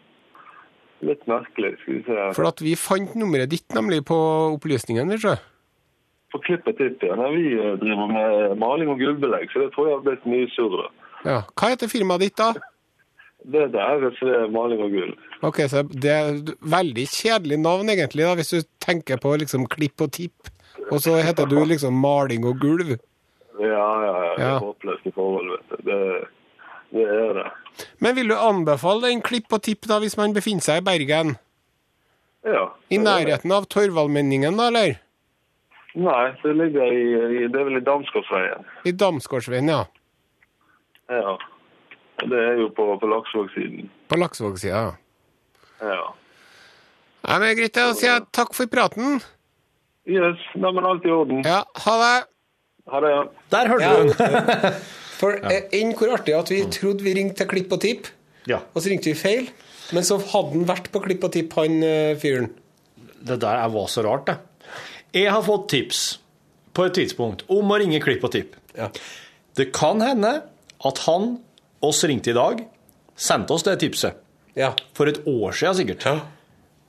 litt 1.05 1.23
merkelig. 1.29 1.75
Skal 1.81 1.99
vi 1.99 2.03
se. 2.07 2.25
For 2.37 2.49
at 2.49 2.63
vi 2.63 2.75
fant 2.79 3.15
nummeret 3.19 3.51
ditt 3.53 3.77
nemlig 3.77 4.03
på 4.09 4.17
opplysningen, 4.55 5.13
ikke. 5.17 5.37
På 6.31 6.39
klippet 6.45 6.79
ditt, 6.79 7.03
ja. 7.03 7.17
Nei, 7.19 7.31
vi 7.35 7.47
driver 7.81 8.11
med 8.11 8.59
maling 8.61 8.91
og 8.93 9.01
gulvbelegg, 9.01 9.49
så 9.51 9.65
det 9.65 9.73
tror 9.75 9.89
jeg 9.89 9.97
har 9.97 10.05
blitt 10.05 10.29
mye 10.31 10.51
surre. 10.55 10.87
Ja. 11.25 11.41
Hva 11.53 11.73
heter 11.73 11.91
firmaet 11.91 12.23
ditt, 12.23 12.37
da? 12.39 12.53
Det 13.41 13.71
der 13.73 14.03
det 14.05 14.11
er 14.21 14.49
maling 14.53 14.81
og 14.85 14.93
gulv. 14.93 15.17
Ok, 15.41 15.63
så 15.67 15.81
Det 15.83 16.11
er 16.11 16.41
veldig 16.61 17.05
kjedelig 17.09 17.57
navn, 17.57 17.89
egentlig, 17.89 18.25
da, 18.25 18.35
hvis 18.37 18.53
du 18.53 18.61
tenker 18.79 19.17
på 19.17 19.33
liksom 19.41 19.65
klipp 19.65 20.01
og 20.01 20.11
tipp. 20.13 20.51
Og 20.91 21.01
så 21.03 21.15
heter 21.23 21.47
du 21.49 21.57
liksom 21.65 21.95
maling 21.97 22.45
og 22.47 22.59
gulv. 22.61 22.95
Ja, 23.61 23.87
ja, 24.05 24.13
ja. 24.25 24.33
Ja. 24.39 24.53
håpløst 24.63 25.05
i 25.05 25.13
forhold, 25.15 25.51
vet 25.51 25.69
du. 25.69 25.91
Det, 25.91 25.99
det 26.95 27.05
er 27.05 27.33
det. 27.37 27.47
Men 28.03 28.15
vil 28.17 28.31
du 28.31 28.35
anbefale 28.35 29.11
en 29.11 29.21
klipp 29.21 29.53
og 29.53 29.61
tipp 29.67 29.87
da, 29.89 29.99
hvis 30.03 30.17
man 30.19 30.33
befinner 30.35 30.65
seg 30.65 30.81
i 30.81 30.85
Bergen? 30.87 31.35
Ja. 32.47 32.65
I 32.89 32.97
nærheten 32.97 33.53
av 33.53 33.67
Torvaldmenningen, 33.69 34.57
da, 34.57 34.67
eller? 34.71 34.97
Nei, 35.93 36.25
det 36.41 36.53
ligger 36.55 36.93
i, 36.95 37.03
i 37.43 37.47
Det 37.51 37.59
er 37.59 37.67
vel 37.67 37.77
i 37.81 37.83
Damsgårdsveien. 37.85 38.65
I 38.87 38.93
Damsgårdsveien, 38.95 39.69
ja. 39.69 39.83
Ja. 41.11 41.35
Det 42.21 42.39
er 42.39 42.59
jo 42.61 42.69
på, 42.75 42.85
på 43.01 43.09
Laksvåg-siden. 43.11 43.89
På 44.07 44.17
Laksvåg-sida, 44.19 44.81
ja. 44.87 44.91
Ja. 45.81 46.07
Nei, 47.27 47.37
men 47.41 47.55
Greit, 47.57 47.75
da 47.75 47.91
sier 47.97 48.15
jeg 48.15 48.27
takk 48.33 48.55
for 48.57 48.69
praten. 48.71 49.19
Yes, 50.09 50.39
nei, 50.57 50.71
men 50.73 50.85
alt 50.87 51.05
i 51.05 51.11
orden. 51.13 51.43
Ja, 51.45 51.63
ha 51.85 51.95
det. 52.01 52.27
Ha 52.91 52.99
det, 53.03 53.09
ja. 53.13 53.23
Der 53.53 53.67
hørte 53.69 53.83
Ja. 53.83 53.97
du 54.01 54.13
den. 54.13 54.73
For 55.21 55.35
eh, 55.51 55.67
enn 55.77 55.91
hvor 55.93 56.15
artig 56.15 56.33
at 56.33 56.49
vi 56.49 56.63
trodde 56.73 57.05
vi 57.05 57.13
ringte 57.13 57.43
til 57.43 57.47
Klipp 57.51 57.73
og 57.75 57.81
Tipp, 57.83 58.07
Ja. 58.49 58.57
og 58.73 58.81
så 58.81 58.89
ringte 58.89 59.11
vi 59.11 59.13
feil. 59.19 59.51
Men 59.93 60.03
så 60.07 60.17
hadde 60.17 60.55
han 60.55 60.65
vært 60.65 60.87
på 60.91 61.01
Klipp 61.03 61.23
og 61.27 61.31
Tipp, 61.35 61.53
han 61.59 61.83
eh, 61.85 62.15
fyren. 62.17 62.49
Det 63.21 63.37
der 63.43 63.59
er- 63.61 63.69
var 63.69 63.85
så 63.87 64.01
rart, 64.03 64.25
det. 64.25 64.37
Jeg 65.13 65.29
har 65.29 65.43
fått 65.43 65.67
tips 65.69 66.17
på 66.73 66.85
et 66.87 66.93
tidspunkt 66.95 67.43
om 67.51 67.69
å 67.69 67.77
ringe 67.77 67.99
Klipp 68.01 68.23
og 68.23 68.31
Tipp. 68.31 68.55
Ja. 68.77 68.87
Det 69.53 69.71
kan 69.75 69.99
hende 70.01 70.41
at 70.83 70.97
han 71.05 71.35
oss 71.83 72.01
ringte 72.07 72.31
i 72.31 72.33
dag, 72.33 72.65
sendte 73.15 73.53
oss 73.53 73.63
det 73.67 73.77
tipset. 73.83 74.15
Ja. 74.55 74.71
For 74.97 75.05
et 75.11 75.21
år 75.27 75.51
siden 75.53 75.75
sikkert. 75.75 76.05
Ja. 76.05 76.21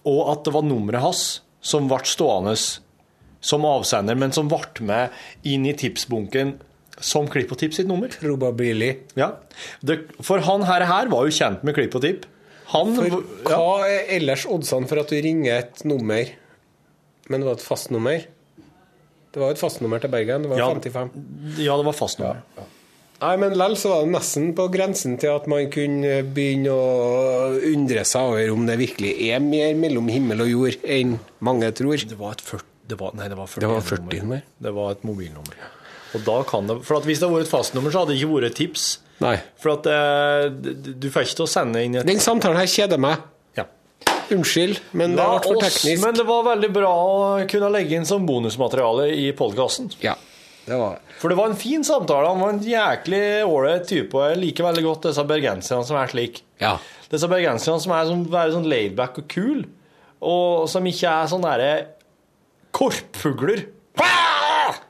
Og 0.07 0.31
at 0.33 0.45
det 0.45 0.55
var 0.55 0.63
nummeret 0.63 1.03
hans 1.03 1.41
som 1.61 1.89
ble 1.91 1.99
stående 2.09 2.55
som 3.43 3.65
avsender, 3.67 4.19
men 4.19 4.33
som 4.35 4.49
ble 4.51 4.87
med 4.87 5.15
inn 5.49 5.67
i 5.67 5.75
tipsbunken 5.79 6.57
som 7.03 7.27
Klipp 7.33 7.51
og 7.55 7.59
Tipp 7.59 7.75
sitt 7.75 7.89
nummer. 7.91 8.13
Probably. 8.21 8.93
Ja. 9.19 9.33
Det, 9.83 9.97
for 10.23 10.43
han 10.47 10.63
her, 10.69 10.85
her 10.87 11.11
var 11.11 11.27
jo 11.27 11.35
kjent 11.35 11.65
med 11.67 11.75
Klipp 11.75 11.97
og 11.99 12.05
Tipp. 12.05 12.29
Han 12.73 12.93
For 12.97 13.09
ja. 13.11 13.23
hva 13.49 13.89
er 13.89 14.13
ellers 14.17 14.45
oddsene 14.49 14.87
for 14.89 15.03
at 15.03 15.11
du 15.11 15.19
ringer 15.21 15.59
et 15.65 15.83
nummer, 15.89 16.31
men 17.29 17.43
det 17.43 17.49
var 17.49 17.59
et 17.59 17.65
fastnummer? 17.65 18.29
Det 19.33 19.41
var 19.41 19.55
et 19.55 19.61
fastnummer 19.61 20.01
til 20.03 20.13
Bergen. 20.13 20.45
Det 20.47 20.53
var 20.53 20.61
Ja. 20.61 20.69
55. 20.71 21.11
ja, 21.59 21.77
det 21.81 21.89
var 21.89 21.97
fastnummer. 21.97 22.43
Nei, 23.23 23.37
men 23.39 23.55
lell 23.55 23.77
så 23.79 23.93
var 23.93 24.01
det 24.03 24.13
nesten 24.17 24.49
på 24.59 24.65
grensen 24.75 25.15
til 25.23 25.31
at 25.31 25.45
man 25.51 25.69
kunne 25.71 26.25
begynne 26.35 26.73
å 26.75 27.53
undre 27.71 28.03
seg 28.09 28.33
over 28.33 28.51
om 28.51 28.65
det 28.67 28.79
virkelig 28.81 29.13
er 29.31 29.39
mer 29.45 29.77
mellom 29.79 30.09
himmel 30.11 30.43
og 30.43 30.51
jord 30.51 30.89
enn 30.91 31.19
mange 31.39 31.71
tror. 31.79 32.03
Det 32.03 32.19
var 32.19 32.35
et 32.35 32.43
40, 32.43 32.67
det 32.93 32.99
var, 33.01 33.15
nei, 33.17 33.29
det 33.33 33.39
var 33.39 33.49
40 33.49 33.65
Det 33.65 33.71
var 33.71 33.87
40 33.89 34.21
nummer. 34.21 34.43
Det 34.67 34.73
var 34.77 34.97
et 34.97 35.07
mobilnummer. 35.09 35.63
Og 36.13 36.25
da 36.27 36.39
kan 36.45 36.69
det, 36.69 36.79
for 36.85 37.01
at 37.01 37.09
Hvis 37.09 37.21
det 37.21 37.29
hadde 37.29 37.39
vært 37.39 37.49
et 37.49 37.53
fastnummer, 37.53 37.93
så 37.93 38.03
hadde 38.03 38.13
det 38.13 38.21
ikke 38.21 38.35
vært 38.35 38.51
et 38.51 38.59
tips. 38.61 38.89
Nei. 39.23 39.37
For 39.63 39.77
at 39.77 39.87
eh, 39.89 40.49
du 40.99 41.07
får 41.13 41.27
ikke 41.29 41.39
til 41.41 41.47
å 41.47 41.53
sende 41.53 41.85
inn 41.85 42.01
et 42.01 42.09
Den 42.09 42.21
samtalen 42.23 42.59
her 42.61 42.69
kjeder 42.69 43.01
meg. 43.01 43.23
Ja. 43.59 43.65
Unnskyld, 44.35 44.83
men 44.99 45.17
det 45.17 45.25
ble 45.25 45.41
for 45.47 45.63
oss. 45.63 45.79
Men 46.03 46.19
det 46.19 46.27
var 46.29 46.45
veldig 46.51 46.71
bra 46.75 46.93
å 46.93 47.17
kunne 47.51 47.71
legge 47.73 47.97
inn 47.99 48.09
som 48.09 48.27
bonusmateriale 48.29 49.09
i 49.15 49.31
podkasten. 49.39 49.93
Ja, 50.05 50.17
det 50.67 50.79
var. 50.81 51.01
For 51.23 51.33
det 51.33 51.39
var 51.39 51.53
en 51.53 51.59
fin 51.59 51.85
samtale. 51.87 52.33
Han 52.33 52.43
var 52.43 52.57
en 52.57 52.65
jæklig 52.67 53.23
ålreit 53.47 53.87
type. 53.89 54.19
Og 54.19 54.33
jeg 54.33 54.43
liker 54.43 54.69
veldig 54.69 54.85
godt 54.89 55.09
disse 55.11 55.25
bergenserne 55.29 55.87
som 55.87 56.01
er 56.01 56.13
slik. 56.13 56.43
Ja. 56.63 56.77
Disse 57.13 57.29
bergenserne 57.31 57.81
som 57.83 57.95
er 57.95 58.09
sånn, 58.11 58.27
sånn 58.57 58.69
laidback 58.69 59.21
og 59.23 59.29
kul, 59.31 59.65
og 60.23 60.69
som 60.71 60.87
ikke 60.89 61.11
er 61.11 61.31
sånn 61.31 61.45
derre 61.45 61.73
korpfugler. 62.73 63.67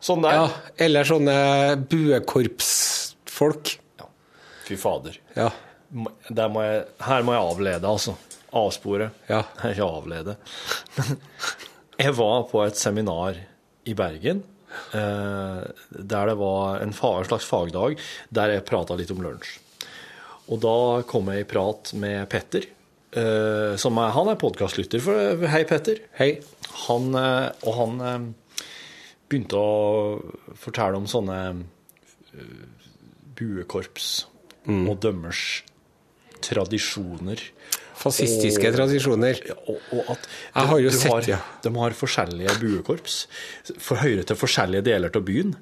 Sånn 0.03 0.22
der. 0.24 0.35
ja. 0.39 0.47
Eller 0.83 1.07
sånne 1.07 1.35
buekorpsfolk. 1.91 3.76
Fy 4.66 4.76
fader. 4.78 5.16
Ja. 5.37 5.51
Må- 5.93 6.12
Der 6.30 6.49
må 6.49 6.62
jeg, 6.64 6.85
her 7.05 7.22
må 7.26 7.35
jeg 7.35 7.43
avlede, 7.53 7.85
altså. 7.89 8.14
Avspore. 8.53 9.11
Ja. 9.28 9.43
Ikke 9.70 9.87
avlede. 9.87 10.37
jeg 12.03 12.14
var 12.18 12.45
på 12.51 12.62
et 12.66 12.76
seminar 12.80 13.37
i 13.89 13.95
Bergen. 13.99 14.43
Eh, 14.97 15.62
der 15.93 16.30
det 16.30 16.37
var 16.41 16.80
en, 16.80 16.93
slags 16.97 17.45
fagdag 17.45 17.99
der 18.33 18.55
jeg 18.55 18.64
prata 18.68 18.97
litt 18.97 19.11
om 19.12 19.20
lunsj. 19.24 19.59
Og 20.53 20.61
da 20.62 20.76
kom 21.09 21.28
jeg 21.33 21.45
i 21.45 21.49
prat 21.49 21.93
med 21.95 22.28
Petter. 22.33 22.64
eh, 23.12 23.76
som 23.76 23.99
er, 24.01 24.11
han 24.16 24.28
er 24.33 24.37
podkastlytter. 24.41 25.01
Hei, 25.53 25.64
Petter. 25.68 26.01
Hei. 26.18 26.41
Han, 26.87 27.14
eh, 27.18 27.49
og 27.66 27.77
han 27.79 28.01
eh, 28.07 28.64
begynte 29.29 29.61
å 29.61 30.55
fortelle 30.59 31.01
om 31.01 31.09
sånne 31.11 31.39
eh, 32.33 32.64
buekorps 33.39 34.11
og 34.62 34.95
dømmers 35.03 35.64
tradisjoner. 36.43 37.41
Fascistiske 38.03 38.68
Og- 38.70 38.76
tradisjoner. 38.76 39.38
Og, 39.68 39.76
og 39.94 40.11
at 40.16 40.28
Jeg 40.55 40.70
har 40.72 40.78
jo 40.82 40.90
sett, 40.90 41.12
har, 41.12 41.28
ja. 41.30 41.38
De 41.62 41.70
har 41.78 41.94
forskjellige 41.96 42.57
buekorps. 42.61 43.18
For 43.78 44.00
høyre 44.03 44.24
til 44.26 44.36
forskjellige 44.40 44.82
deler 44.88 45.12
av 45.14 45.22
byen. 45.28 45.55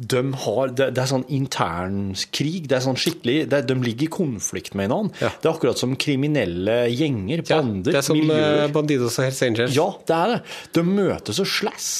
De 0.00 0.20
har, 0.44 0.68
det, 0.76 0.90
det 0.96 1.02
er 1.02 1.08
sånn 1.10 1.24
internkrig. 1.28 2.66
Det 2.68 2.76
er 2.78 2.84
sånn 2.84 2.98
skikkelig, 3.00 3.38
det, 3.52 3.62
De 3.68 3.76
ligger 3.80 4.06
i 4.06 4.10
konflikt 4.12 4.74
med 4.78 4.88
hverandre. 4.90 5.30
Det 5.40 5.48
er 5.48 5.52
akkurat 5.54 5.80
som 5.80 5.96
kriminelle 6.00 6.76
gjenger, 6.92 7.42
bander, 7.48 7.92
Det 7.92 8.00
er 8.02 8.06
som 8.06 8.18
miljøer. 8.20 8.62
eh, 8.66 8.72
Bandidos 8.74 9.18
og 9.20 9.24
Hells 9.28 9.42
Angels. 9.48 9.74
Ja, 9.76 9.88
det 10.08 10.16
er 10.16 10.34
det. 10.34 10.40
De 10.76 10.84
møtes 10.86 11.40
og 11.42 11.48
slåss. 11.50 11.90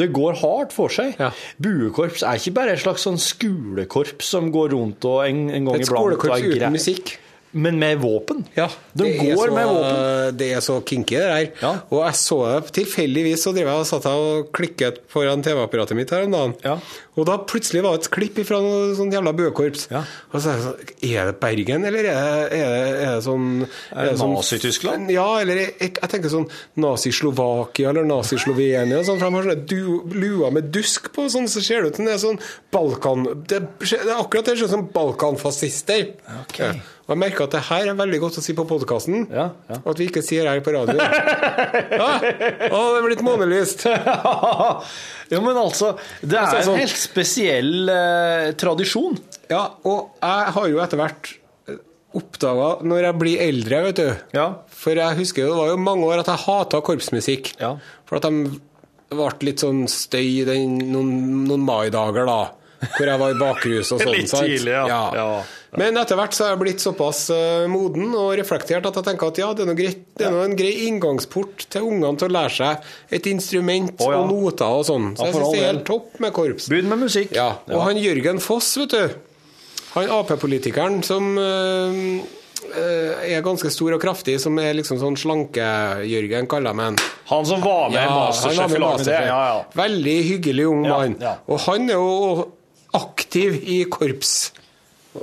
Det 0.00 0.10
går 0.12 0.38
hardt 0.42 0.72
for 0.76 0.92
seg. 0.92 1.16
Buekorps 1.62 2.22
er 2.26 2.40
ikke 2.40 2.54
bare 2.60 2.76
et 2.76 2.84
slags 2.84 3.04
sånn 3.08 3.20
skolekorps 3.20 4.32
som 4.36 4.50
går 4.54 4.72
rundt 4.76 5.04
og 5.08 5.24
en, 5.26 5.44
en 5.50 5.64
gang 5.68 5.80
iblant 5.80 5.82
Et 5.82 5.90
skolekorps 5.90 6.48
uten 6.52 6.72
musikk. 6.76 7.18
Men 7.52 7.78
med 7.78 7.98
våpen. 8.00 8.44
Ja, 8.56 8.68
De 8.96 9.04
det 9.04 9.18
går 9.18 9.46
så, 9.50 9.54
med 9.54 9.66
våpen. 9.68 10.36
Det 10.40 10.48
er 10.56 10.60
så 10.64 10.78
kinky, 10.88 11.18
det 11.20 11.28
der. 11.60 11.80
Og 11.92 11.98
jeg 12.06 12.16
så 12.16 12.38
det 12.48 12.72
tilfeldigvis, 12.78 13.42
så 13.44 13.52
drev 13.52 13.68
jeg 13.68 13.82
og 13.82 13.88
satt 13.88 14.08
jeg 14.08 14.28
og 14.28 14.52
klikket 14.56 15.02
foran 15.12 15.44
TV-apparatet 15.44 15.98
mitt 15.98 16.12
her 16.14 16.24
om 16.24 16.32
dagen. 16.32 16.80
Og 17.12 17.26
da 17.28 17.34
plutselig 17.44 17.82
var 17.84 17.98
det 17.98 18.06
et 18.06 18.12
klipp 18.14 18.38
fra 18.48 18.56
noe 18.64 18.94
sånt 18.96 19.12
jævla 19.12 19.34
buekorps. 19.36 19.84
Og 19.92 20.38
så 20.40 20.54
er 20.54 20.60
det 20.60 20.64
sånn 20.64 21.10
Er 21.12 21.28
det 21.28 21.34
Bergen, 21.42 21.84
eller 21.84 22.08
er 22.08 22.22
det, 22.48 22.56
er 22.56 22.72
det, 22.72 22.94
er 23.02 23.10
det 23.18 23.24
sånn 23.26 23.48
Er 23.66 24.08
det 24.08 24.14
sånn- 24.22 24.32
Nazi-Tyskland? 24.32 25.12
Ja, 25.12 25.26
eller 25.42 25.60
jeg, 25.60 25.74
jeg, 25.82 26.08
tenker 26.08 26.32
sånn 26.32 26.48
Nazi-Slovakia 26.80 27.92
eller 27.92 28.08
Nazi-Slovenia. 28.08 29.02
Sånn, 29.04 29.20
for 29.20 29.28
de 29.28 29.36
har 29.36 29.50
sånne 29.50 29.68
du, 29.68 30.00
luer 30.16 30.56
med 30.56 30.72
dusk 30.72 31.12
på, 31.12 31.28
sånn, 31.32 31.50
så 31.52 31.60
ser 31.60 31.84
det 31.84 31.92
ut 31.92 32.00
som 32.00 32.08
det 32.08 32.16
er 32.16 32.24
sånn 32.24 32.40
Balkan... 32.72 33.28
Det, 33.44 33.60
det 33.84 34.00
er 34.00 34.16
akkurat 34.16 34.48
det 34.48 34.56
ser 34.56 34.70
ut 34.70 34.76
som 34.78 34.88
balkanfascister. 34.96 36.14
Ja. 36.56 36.72
Jeg 37.12 37.20
merker 37.20 37.44
at 37.46 37.54
det 37.56 37.62
her 37.68 37.90
er 37.92 37.98
veldig 37.98 38.20
godt 38.22 38.38
å 38.40 38.44
si 38.44 38.54
på 38.56 38.64
podkasten. 38.68 39.26
At 39.32 40.00
vi 40.00 40.08
ikke 40.08 40.22
sier 40.24 40.48
her 40.48 40.62
på 40.64 40.72
radio. 40.74 40.96
ja. 42.00 42.08
Å, 42.16 42.80
det 42.94 42.98
er 43.02 43.06
blitt 43.06 43.24
månelyst. 43.26 43.84
jo, 45.32 45.42
men 45.44 45.60
altså 45.60 45.92
Det 46.22 46.36
er 46.38 46.42
Altså, 46.46 46.64
sånn- 46.66 46.78
en 46.78 46.82
helt 46.86 46.98
spesiell 47.02 47.92
eh, 47.92 48.48
tradisjon. 48.60 49.20
Ja, 49.52 49.66
og 49.88 50.16
jeg 50.22 50.56
har 50.56 50.68
jo 50.72 50.82
etter 50.84 51.00
hvert 51.02 51.32
oppdaga 52.12 52.66
når 52.84 53.06
jeg 53.06 53.16
blir 53.22 53.40
eldre, 53.40 53.78
vet 53.86 54.00
du 54.02 54.40
For 54.76 54.98
jeg 55.00 55.16
husker 55.22 55.46
jo, 55.46 55.52
det 55.54 55.60
var 55.62 55.70
jo 55.72 55.78
mange 55.80 56.08
år 56.10 56.20
at 56.24 56.28
jeg 56.32 56.42
hata 56.46 56.82
korpsmusikk. 56.84 57.54
For 58.08 58.18
at 58.20 58.26
de 58.28 58.58
ble 59.12 59.30
litt 59.48 59.60
sånn 59.64 59.84
støy 59.92 60.42
den, 60.48 60.78
noen, 60.92 61.12
noen 61.48 61.64
maidager, 61.68 62.24
da. 62.28 62.40
Hvor 62.96 63.06
jeg 63.06 63.20
var 63.20 63.32
i 63.32 63.38
bakrus 63.40 63.92
og 63.94 64.00
sånn. 64.04 64.12
Litt 64.16 64.32
tidlig, 64.32 64.72
ja. 64.74 65.02
Ja. 65.16 65.26
Men 65.80 65.96
etter 65.96 66.18
hvert 66.20 66.34
så 66.36 66.44
er 66.44 66.50
jeg 66.52 66.60
blitt 66.60 66.82
såpass 66.84 67.22
eh, 67.32 67.62
moden 67.72 68.10
og 68.12 68.34
reflektert 68.36 68.84
at 68.90 68.98
jeg 68.98 69.06
tenker 69.06 69.30
at 69.32 69.38
ja, 69.40 69.46
det 69.56 69.64
er 69.64 69.70
noe 69.70 69.78
greit. 69.78 70.02
Det 70.20 70.26
er 70.28 70.34
noe 70.34 70.44
en 70.44 70.56
grei 70.58 70.72
inngangsport 70.90 71.64
til 71.72 71.86
ungene 71.88 72.20
til 72.20 72.28
å 72.28 72.34
lære 72.36 72.52
seg 72.58 72.90
et 73.16 73.28
instrument 73.30 73.94
oh, 74.04 74.10
ja. 74.12 74.18
og 74.20 74.28
noter 74.34 74.76
og 74.82 74.84
sånn. 74.90 75.06
Så 75.16 75.30
jeg 75.30 75.38
syns 75.38 75.54
det 75.54 75.62
er 75.62 75.70
helt 75.70 75.86
topp 75.88 76.20
med 76.20 76.36
korps. 76.36 76.68
Begynn 76.68 76.92
med 76.92 77.00
musikk. 77.06 77.32
Ja, 77.32 77.48
og 77.64 77.72
Ja. 77.78 77.80
han 77.88 78.02
Jørgen 78.04 78.42
Foss, 78.44 78.68
vet 78.82 78.92
du. 78.92 79.16
Han 79.94 80.12
Ap-politikeren 80.20 81.00
som 81.08 81.32
eh, 81.40 82.20
er 83.32 83.40
ganske 83.44 83.72
stor 83.72 83.96
og 83.96 84.00
kraftig, 84.04 84.38
som 84.44 84.60
er 84.60 84.76
liksom 84.76 85.00
sånn 85.00 85.16
slanke-Jørgen, 85.20 86.48
kaller 86.52 86.76
jeg 86.76 86.84
ham. 86.84 87.00
Han 87.32 87.48
som 87.48 87.64
var 87.64 87.88
med 87.88 87.96
i 87.96 88.06
han 88.06 88.18
Masterchef 88.28 88.76
i 88.76 88.80
lag. 88.84 89.06
Ja, 89.08 89.24
ja. 89.24 89.60
Veldig 89.80 90.18
hyggelig 90.34 90.68
ung 90.68 90.84
Ja, 90.84 90.98
mann. 91.00 91.16
ja. 91.20 91.38
Og 91.48 91.64
han 91.64 91.88
er 91.88 91.96
jo 91.96 92.50
aktiv 92.92 93.56
i 93.64 93.84
korps. 93.88 94.52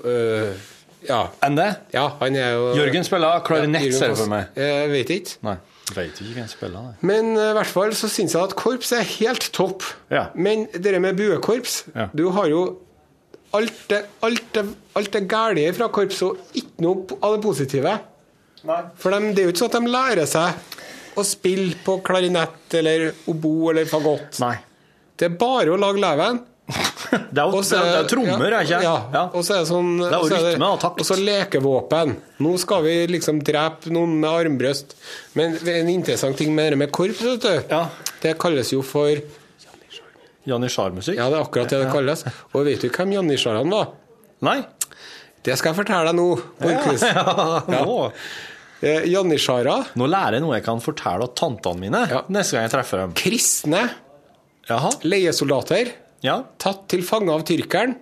Eh, 0.03 0.67
ja. 1.07 1.21
Enn 1.45 1.55
det? 1.57 1.69
ja, 1.95 2.05
han 2.19 2.35
er 2.35 2.51
jo 2.57 2.73
Jørgen 2.77 3.05
spiller 3.07 3.39
klarinett, 3.47 3.87
Ja, 3.87 3.97
ser 3.97 4.11
jeg 4.13 4.19
for 4.19 4.31
meg. 4.31 4.49
Jeg 4.59 4.89
vet 4.91 5.13
ikke. 5.15 5.37
Nei. 5.47 5.55
Vet 5.95 6.19
ikke 6.21 6.35
hvem 6.35 6.49
spiller 6.51 6.89
det. 6.89 7.07
Men 7.09 7.31
i 7.33 7.47
i 7.47 7.53
hvert 7.57 7.71
fall 7.71 7.95
så 7.97 8.09
syns 8.11 8.35
jeg 8.35 8.43
at 8.43 8.53
korps 8.59 8.91
er 8.93 9.07
helt 9.15 9.49
topp. 9.55 9.87
Ja. 10.13 10.27
Men 10.35 10.67
det 10.73 10.93
med 11.01 11.17
buekorps 11.17 11.83
Ja. 11.95 12.09
Du 12.13 12.29
har 12.35 12.49
jo 12.51 12.61
alt 13.57 13.79
det, 13.89 14.03
alt 14.21 14.53
det, 14.53 14.65
alt 14.95 15.11
det 15.13 15.23
gærlige 15.31 15.73
fra 15.73 15.87
korps 15.89 16.21
og 16.27 16.37
ikke 16.53 16.85
noe 16.85 17.17
av 17.25 17.37
det 17.37 17.41
positive. 17.47 17.95
Nei. 18.69 18.81
For 18.99 19.15
de, 19.15 19.31
det 19.33 19.41
er 19.41 19.47
jo 19.47 19.53
ikke 19.55 19.63
sånn 19.63 19.71
at 19.73 19.79
de 19.79 19.93
lærer 19.95 20.29
seg 20.29 21.17
å 21.19 21.25
spille 21.25 21.77
på 21.83 21.97
klarinett 22.05 22.75
eller 22.79 23.09
obo 23.31 23.71
eller 23.71 23.89
fagott. 23.89 24.37
Nei. 24.43 24.55
Det 25.19 25.27
er 25.31 25.39
bare 25.39 25.73
å 25.73 25.79
lage 25.79 25.99
leven. 26.03 26.43
Det 26.69 27.41
er 27.41 27.47
jo 27.49 27.57
Og 27.57 27.63
så 27.65 27.79
det 27.79 27.89
er, 27.89 27.95
er 28.03 28.07
trommer, 28.11 28.53
er 28.53 28.61
ikke 28.67 28.79
ja, 28.83 28.91
det? 29.09 29.17
ja. 29.17 29.23
Og 29.33 29.41
så 29.47 29.55
er 29.55 29.63
det 29.63 29.69
sånn 29.71 29.87
Det 29.97 30.09
er 30.13 30.21
jo 30.21 30.41
rytme 30.45 30.67
og 30.75 30.79
takt. 30.83 30.99
Og 31.01 31.07
så 31.07 31.15
lekevåpen. 31.17 32.11
Nå 32.45 32.51
skal 32.61 32.83
vi 32.85 32.93
liksom 33.09 33.39
drepe 33.45 33.89
noen 33.95 34.13
med 34.21 34.29
armbrøst. 34.29 34.93
Men 35.39 35.55
en 35.57 35.89
interessant 35.89 36.37
ting 36.37 36.53
med 36.53 36.73
det 36.75 36.77
med 36.83 36.91
korps, 36.93 37.23
vet 37.25 37.41
du, 37.47 37.55
Ja. 37.73 37.87
det 38.21 38.35
kalles 38.41 38.69
jo 38.75 38.83
for 38.85 39.09
Janitsjar-musikk? 40.49 41.17
Ja, 41.19 41.27
det 41.29 41.37
er 41.39 41.43
akkurat 41.45 41.69
det 41.73 41.79
det 41.83 41.89
kalles. 41.93 42.23
Og 42.53 42.63
vet 42.65 42.81
du 42.85 42.89
hvem 42.89 43.11
janitsjarene 43.17 43.73
var? 43.73 43.89
Nei? 44.45 44.59
Det 45.45 45.55
skal 45.59 45.73
jeg 45.73 45.79
fortelle 45.81 46.09
deg 46.11 46.17
nå. 46.19 46.27
Borchhus. 46.61 47.03
Ja, 47.05 47.63
nå. 47.85 47.97
Eh, 48.81 49.03
Janitsjarer, 49.11 49.89
nå 49.99 50.07
lærer 50.07 50.37
jeg 50.37 50.45
noe 50.45 50.55
jeg 50.55 50.63
kan 50.69 50.79
fortelle 50.83 51.27
til 51.27 51.35
tantene 51.41 51.81
mine 51.83 52.05
Ja. 52.07 52.21
neste 52.31 52.55
gang 52.55 52.67
jeg 52.69 52.73
treffer 52.77 53.01
dem. 53.03 53.15
kristne 53.19 53.81
Jaha. 54.69 54.91
leiesoldater, 55.03 55.91
Ja. 56.25 56.41
tatt 56.59 56.87
til 56.91 57.03
fange 57.07 57.31
av 57.31 57.45
tyrkeren 57.47 57.95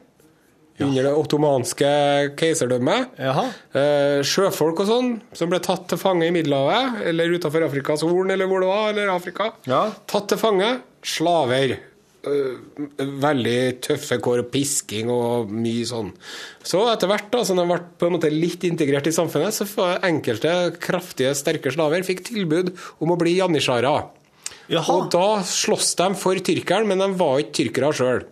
under 0.79 1.07
det 1.07 1.13
ottomanske 1.17 1.89
keiserdømmet. 2.37 3.17
Jaha. 3.17 3.47
Eh, 3.73 4.19
sjøfolk 4.27 4.83
og 4.83 4.89
sånn, 4.89 5.11
som 5.33 5.49
ble 5.49 5.59
tatt 5.63 5.87
til 5.89 5.97
fange 6.01 6.27
i 6.27 6.33
Middelhavet, 6.35 7.01
eller 7.09 7.33
utafor 7.33 7.65
Afrikas 7.65 8.05
Horn, 8.05 8.29
eller 8.33 8.49
hvor 8.49 8.61
det 8.61 8.69
var, 8.69 8.89
eller 8.91 9.13
Afrika. 9.15 9.51
Ja. 9.69 9.87
Tatt 10.09 10.29
til 10.29 10.41
fange. 10.41 10.69
Slaver. 11.01 11.77
Eh, 12.27 12.83
veldig 12.97 13.57
tøffe 13.85 14.19
kår, 14.21 14.43
pisking 14.53 15.09
og 15.13 15.49
mye 15.53 15.85
sånn. 15.87 16.11
Så 16.65 16.83
etter 16.91 17.09
hvert, 17.09 17.29
da, 17.33 17.43
som 17.47 17.59
de 17.59 17.65
ble 17.69 17.79
på 17.97 18.09
en 18.09 18.17
måte 18.17 18.31
litt 18.33 18.65
integrert 18.67 19.09
i 19.09 19.15
samfunnet, 19.15 19.55
så 19.55 19.65
enkelte 20.05 20.53
kraftige, 20.83 21.33
sterke 21.37 21.73
slaver 21.73 22.05
fikk 22.05 22.25
tilbud 22.29 22.73
om 23.01 23.13
å 23.13 23.19
bli 23.19 23.37
janitsjarer. 23.39 24.09
Jaha. 24.71 24.95
Og 24.97 25.11
da 25.13 25.43
sloss 25.47 25.93
de 25.99 26.09
for 26.19 26.39
tyrkeren, 26.43 26.89
men 26.89 27.03
de 27.03 27.11
var 27.19 27.39
ikke 27.43 27.55
tyrkere 27.61 27.93
sjøl. 27.95 28.25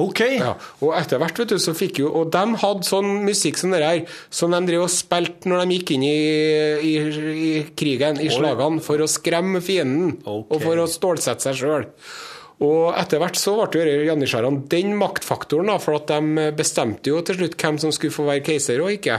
OK. 0.00 0.22
Ja, 0.38 0.54
og 0.80 0.94
etter 0.96 1.20
hvert, 1.20 1.36
vet 1.42 1.50
du, 1.52 1.58
så 1.60 1.74
fikk 1.76 1.98
jo 2.00 2.08
Og 2.16 2.30
de 2.32 2.56
hadde 2.62 2.86
sånn 2.88 3.10
musikk 3.26 3.58
som 3.60 3.74
det 3.74 3.82
her, 3.84 3.98
som 4.32 4.54
de 4.54 4.60
drev 4.70 4.86
og 4.86 4.92
spilte 4.92 5.50
når 5.50 5.66
de 5.66 5.76
gikk 5.76 5.92
inn 5.98 6.06
i, 6.08 6.16
i, 6.80 6.94
i 7.50 7.50
krigen, 7.76 8.20
i 8.22 8.30
slagene, 8.32 8.80
for 8.84 9.04
å 9.04 9.10
skremme 9.10 9.60
fienden. 9.64 10.14
Okay. 10.22 10.48
Og 10.48 10.64
for 10.64 10.80
å 10.80 10.88
stålsette 10.88 11.44
seg 11.44 11.60
sjøl. 11.60 11.86
Og 12.62 12.94
etter 12.96 13.20
hvert 13.20 13.36
så 13.36 13.56
ble 13.66 13.84
jo 13.84 14.06
janitsjarene 14.06 14.64
den 14.72 14.94
maktfaktoren, 14.96 15.68
da, 15.72 15.76
for 15.82 15.98
at 15.98 16.08
de 16.08 16.48
bestemte 16.56 17.12
jo 17.12 17.20
til 17.26 17.40
slutt 17.40 17.58
hvem 17.60 17.80
som 17.82 17.92
skulle 17.92 18.14
få 18.14 18.28
være 18.30 18.46
keiser 18.46 18.80
og 18.84 18.94
ikke. 18.94 19.18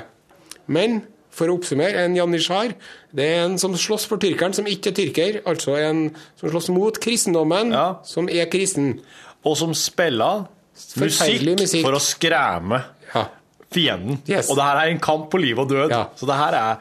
Men 0.73 1.03
for 1.33 1.49
å 1.49 1.55
oppsummere, 1.57 2.03
en 2.05 2.15
janitsjar 2.17 2.75
det 3.13 3.25
er 3.25 3.43
en 3.47 3.57
som 3.61 3.73
slåss 3.77 4.05
for 4.09 4.21
tyrkeren, 4.21 4.53
som 4.53 4.65
ikke 4.69 4.91
er 4.91 4.97
tyrker. 4.97 5.39
Altså 5.49 5.75
en 5.81 6.03
som 6.39 6.49
slåss 6.51 6.69
mot 6.73 6.97
kristendommen, 7.01 7.71
Ja. 7.73 7.95
som 8.05 8.29
er 8.29 8.45
kristen. 8.53 8.99
Og 9.45 9.57
som 9.57 9.73
spiller 9.73 10.45
musikk, 10.97 11.43
musikk. 11.59 11.81
for 11.85 11.93
å 11.97 12.01
skremme 12.01 12.83
Ja. 13.13 13.25
fienden. 13.73 14.19
Yes. 14.29 14.49
Og 14.49 14.55
det 14.57 14.63
her 14.63 14.77
er 14.77 14.89
en 14.93 14.99
kamp 14.99 15.29
på 15.31 15.41
liv 15.41 15.57
og 15.59 15.67
død. 15.69 15.89
Ja. 15.89 16.05
Så 16.15 16.25
det 16.29 16.35
her 16.37 16.53
er 16.53 16.77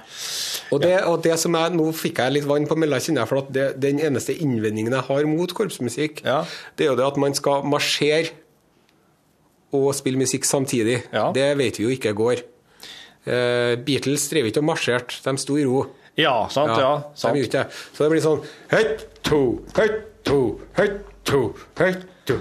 Og 0.72 0.80
det, 0.80 1.02
og 1.04 1.22
det 1.22 1.38
som 1.38 1.52
jeg, 1.54 1.72
Nå 1.72 1.92
fikk 1.92 2.16
jeg 2.18 2.32
litt 2.32 2.44
vann 2.44 2.66
på 2.66 2.76
mølla, 2.76 2.96
kjenner 2.96 3.22
jeg, 3.22 3.28
for 3.28 3.38
at 3.38 3.52
det, 3.52 3.80
den 3.80 3.98
eneste 4.00 4.32
innvendingen 4.38 4.92
jeg 4.92 5.02
har 5.02 5.24
mot 5.26 5.52
korpsmusikk, 5.52 6.22
det 6.22 6.86
er 6.86 6.90
jo 6.90 6.96
det 6.96 7.06
at 7.06 7.16
man 7.16 7.34
skal 7.34 7.62
marsjere 7.64 8.30
og 9.72 9.94
spille 9.94 10.18
musikk 10.20 10.44
samtidig. 10.44 11.02
Det 11.34 11.56
vet 11.58 11.76
vi 11.78 11.84
jo 11.84 11.90
ikke 11.96 12.14
går. 12.14 12.42
Eh, 13.22 13.78
Beatles 13.78 14.24
drev 14.32 14.48
ikke 14.50 14.62
og 14.62 14.66
marsjerte, 14.72 15.20
de 15.22 15.38
sto 15.38 15.58
i 15.60 15.66
ro. 15.66 15.84
Ja, 16.18 16.48
sant? 16.52 16.74
Ja, 16.76 16.94
de 17.12 17.20
sant. 17.20 17.36
gjorde 17.38 17.62
det. 17.62 17.66
Så 17.94 18.04
det 18.04 18.10
blir 18.12 18.24
sånn 18.24 18.42
Høyt, 18.72 19.06
to, 19.24 19.40
høyt, 19.78 20.00
to, 20.26 20.40
høyt, 20.76 20.98
to, 21.28 21.40
høyt, 21.78 22.04
to. 22.28 22.40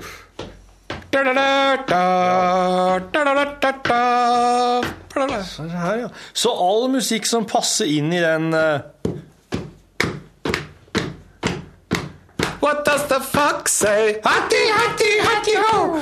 Så 5.45 5.67
her, 5.67 5.97
ja. 6.05 6.09
Så 6.33 6.53
all 6.55 6.87
musikk 6.91 7.27
som 7.29 7.45
passer 7.45 7.91
inn 7.91 8.13
i 8.15 8.21
den 8.23 8.53
uh... 8.55 8.79
What 12.61 12.85
does 12.85 13.07
the 13.09 13.19
fuck 13.19 13.67
say? 13.69 14.21
Hattie, 14.23 14.71
hattie, 14.71 15.19
hattie, 15.25 15.59
ho! 15.67 16.01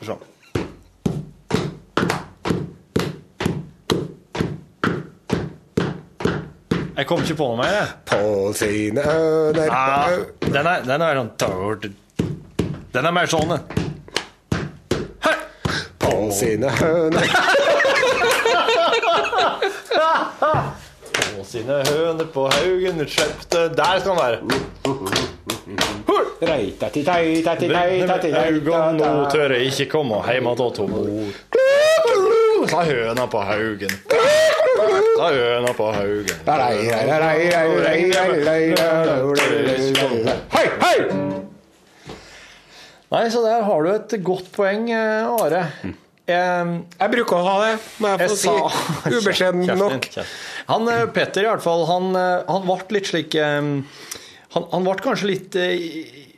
Sånn. 0.00 0.29
Jeg 7.00 7.06
kom 7.08 7.22
ikke 7.24 7.34
på 7.38 7.46
noe 7.48 7.56
mer, 7.56 7.70
jeg. 7.72 7.86
På 8.10 8.52
sine 8.52 9.00
øyne 9.00 9.62
Ah, 9.72 10.10
den, 10.44 10.66
er, 10.66 10.82
den 10.84 11.00
er 11.00 11.14
sånn 11.16 11.30
Den 12.92 13.06
er 13.08 13.14
mer 13.16 13.30
sånn, 13.30 13.48
den. 13.54 13.60
På 16.04 16.10
sine 16.36 16.68
høner 16.76 17.24
På 21.14 21.46
sine 21.48 21.78
høner 21.88 22.28
på 22.34 22.44
haugen 22.52 23.00
kjøpte 23.08 23.64
Der 23.80 24.04
skal 24.04 24.12
den 24.12 24.20
være. 24.20 24.38
Haugen, 28.36 29.00
nå 29.00 29.10
tør 29.32 29.56
jeg 29.56 29.72
ikke 29.72 29.88
komme 29.96 30.20
hjem 30.28 30.52
att 30.52 30.60
mor. 30.92 31.32
Sa 32.68 32.84
høna 32.84 33.24
på 33.32 33.40
haugen. 33.48 34.00
Sa 35.20 35.26
høna 35.36 35.72
på 35.76 35.86
haugen. 35.92 36.38
Hei, 40.54 40.62
hei! 40.80 40.94
Nei, 43.10 43.24
så 43.34 43.42
der 43.44 43.66
har 43.66 43.84
du 43.84 43.90
et 43.92 44.14
godt 44.24 44.48
poeng, 44.54 44.86
eh, 44.88 45.28
Are. 45.28 45.60
Jeg, 46.30 46.80
Jeg 47.02 47.12
bruker 47.12 47.36
å 47.36 47.42
ha 47.44 47.56
det, 47.66 47.74
må 48.00 48.14
jeg 48.14 48.22
Jeg 48.22 48.30
få 48.32 48.38
si. 48.40 48.54
Ubeskjeden 49.18 49.68
nok. 49.82 50.08
Han, 50.70 50.88
eh, 50.88 51.04
Petter 51.12 51.44
i 51.44 51.50
hvert 51.50 51.66
fall, 51.68 51.84
han, 51.90 52.08
eh, 52.16 52.48
han 52.48 52.64
ble 52.64 52.80
litt 52.96 53.12
slik 53.12 53.36
eh, 53.36 53.60
Han, 54.56 54.68
han 54.72 54.88
ble 54.88 54.96
kanskje 55.04 55.32
litt 55.34 55.60
eh, 55.60 56.29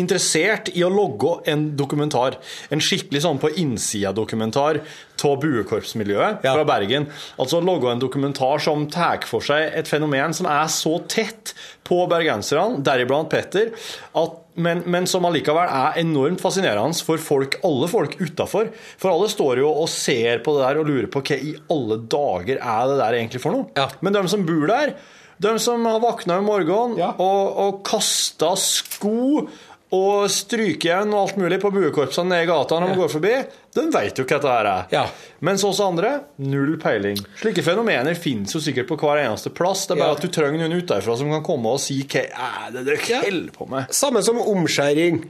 interessert 0.00 0.68
i 0.74 0.82
å 0.84 0.90
logge 0.90 1.36
en 1.50 1.68
dokumentar. 1.78 2.36
En 2.74 2.82
skikkelig 2.82 3.22
sånn 3.24 3.38
på 3.42 3.50
innsida-dokumentar 3.62 4.80
av 5.24 5.38
buekorpsmiljøet 5.40 6.42
Ja. 6.44 6.52
fra 6.54 6.64
Bergen. 6.68 7.06
Altså 7.38 7.60
logge 7.64 7.90
en 7.92 8.00
dokumentar 8.02 8.58
som 8.60 8.86
tar 8.90 9.22
for 9.26 9.40
seg 9.40 9.72
et 9.74 9.86
fenomen 9.88 10.34
som 10.34 10.46
er 10.50 10.66
så 10.68 10.98
tett 11.08 11.54
på 11.84 12.02
bergenserne, 12.10 12.82
deriblant 12.84 13.30
Petter, 13.30 13.70
at, 14.14 14.34
men, 14.56 14.82
men 14.86 15.06
som 15.06 15.24
allikevel 15.24 15.68
er 15.70 15.98
enormt 16.02 16.40
fascinerende 16.40 17.00
for 17.06 17.16
folk, 17.18 17.58
alle 17.64 17.88
folk 17.88 18.16
utafor. 18.20 18.70
For 18.98 19.10
alle 19.14 19.28
står 19.32 19.58
jo 19.62 19.70
og 19.72 19.88
ser 19.88 20.38
på 20.44 20.56
det 20.58 20.66
der 20.66 20.80
og 20.82 20.86
lurer 20.90 21.10
på 21.12 21.22
hva 21.24 21.38
i 21.40 21.54
alle 21.70 21.98
dager 22.08 22.58
er 22.60 22.88
det 22.92 22.98
der 23.00 23.18
egentlig 23.20 23.40
for 23.42 23.52
noe. 23.56 23.68
Ja. 23.76 23.88
Men 24.04 24.12
de 24.12 24.24
som 24.28 24.44
bor 24.46 24.66
der, 24.70 24.94
de 25.44 25.58
som 25.58 25.84
har 25.88 26.00
våkna 26.00 26.38
om 26.38 26.46
morgenen 26.46 26.98
Ja. 27.00 27.12
og, 27.18 27.56
og 27.58 27.80
kasta 27.84 28.52
sko 28.60 29.48
og 29.94 30.26
stryker 30.32 30.88
igjen 30.90 31.12
og 31.14 31.20
alt 31.28 31.36
mulig 31.40 31.58
på 31.62 31.70
buekorpsene 31.74 32.32
nede 32.32 32.46
i 32.46 32.50
gata 32.50 32.80
når 32.82 32.92
de 32.94 33.00
går 33.02 33.12
forbi, 33.14 33.34
De 33.74 33.82
vet 33.90 34.18
jo 34.20 34.24
hva 34.24 34.36
dette 34.38 34.52
her 34.54 34.66
er. 34.70 35.12
Mens 35.42 35.64
oss 35.66 35.80
andre, 35.82 36.12
null 36.46 36.76
peiling. 36.82 37.18
Slike 37.40 37.62
fenomener 37.66 38.14
finnes 38.14 38.52
jo 38.54 38.60
sikkert 38.62 38.86
på 38.92 38.98
hver 39.00 39.24
eneste 39.24 39.50
plass. 39.50 39.86
Det 39.88 39.96
er 39.96 40.02
bare 40.04 40.12
Ja. 40.12 40.14
at 40.14 40.22
du 40.22 40.28
trenger 40.28 40.60
noen 40.62 40.78
utenfra 40.82 41.16
som 41.18 41.30
kan 41.30 41.42
komme 41.42 41.72
og 41.74 41.80
si 41.82 42.02
hva 42.04 42.22
er 42.28 42.70
det 42.76 42.84
dere 42.86 43.22
holder 43.24 43.50
på 43.56 43.66
med. 43.70 43.90
Samme 43.90 44.22
som 44.22 44.38
omskjæring. 44.38 45.24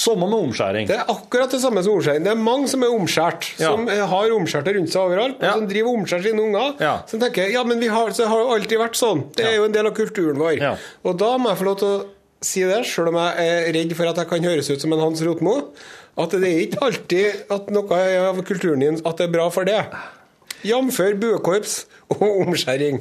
Samme 0.00 0.28
med 0.30 0.38
omskjæring. 0.38 0.86
Det 0.86 0.96
er 1.00 1.08
akkurat 1.10 1.50
det 1.50 1.60
samme 1.60 1.82
som 1.82 1.96
omskjæring. 1.96 2.22
Det 2.24 2.30
er 2.30 2.38
mange 2.38 2.68
som 2.68 2.82
er 2.86 2.92
omskjært, 2.94 3.48
Ja. 3.58 3.72
som 3.72 3.88
har 3.88 4.30
omskjærte 4.36 4.76
rundt 4.76 4.92
seg 4.92 5.00
overalt, 5.02 5.42
og 5.42 5.52
som 5.58 5.66
driver 5.66 5.88
og 5.88 5.98
omskjærer 6.04 6.22
sine 6.22 6.42
unger. 6.44 7.02
Som 7.10 7.20
tenker 7.20 7.50
ja, 7.50 7.64
men 7.64 7.80
vi 7.80 7.88
har, 7.88 8.08
så 8.12 8.28
har 8.28 8.54
alltid 8.54 8.78
vært 8.78 8.94
sånn. 8.96 9.24
Det 9.34 9.44
er 9.46 9.56
jo 9.56 9.64
en 9.64 9.72
del 9.72 9.86
av 9.86 9.94
kulturen 9.96 10.38
vår. 10.38 10.78
Og 11.04 11.18
da 11.18 11.36
må 11.38 11.48
jeg 11.50 11.58
få 11.58 11.64
lov 11.64 11.78
til 11.78 11.88
å 11.88 12.04
si 12.44 12.62
det, 12.64 12.82
sjøl 12.88 13.10
om 13.12 13.18
jeg 13.20 13.48
er 13.48 13.72
redd 13.76 13.94
for 13.98 14.10
at 14.10 14.20
jeg 14.20 14.30
kan 14.30 14.46
høres 14.48 14.70
ut 14.72 14.80
som 14.82 14.94
en 14.96 15.02
Hans 15.02 15.22
Rotmo, 15.26 15.56
at 16.20 16.32
det 16.36 16.48
er 16.48 16.64
ikke 16.64 16.82
alltid 16.86 17.52
at 17.52 17.68
noe 17.72 18.00
av 18.24 18.40
kulturen 18.48 18.82
din 18.84 19.00
at 19.04 19.20
det 19.20 19.28
er 19.28 19.34
bra 19.34 19.48
for 19.52 19.68
det. 19.68 19.82
Jf. 20.66 20.98
buekorps 21.20 21.84
og 22.12 22.24
omskjæring. 22.46 23.00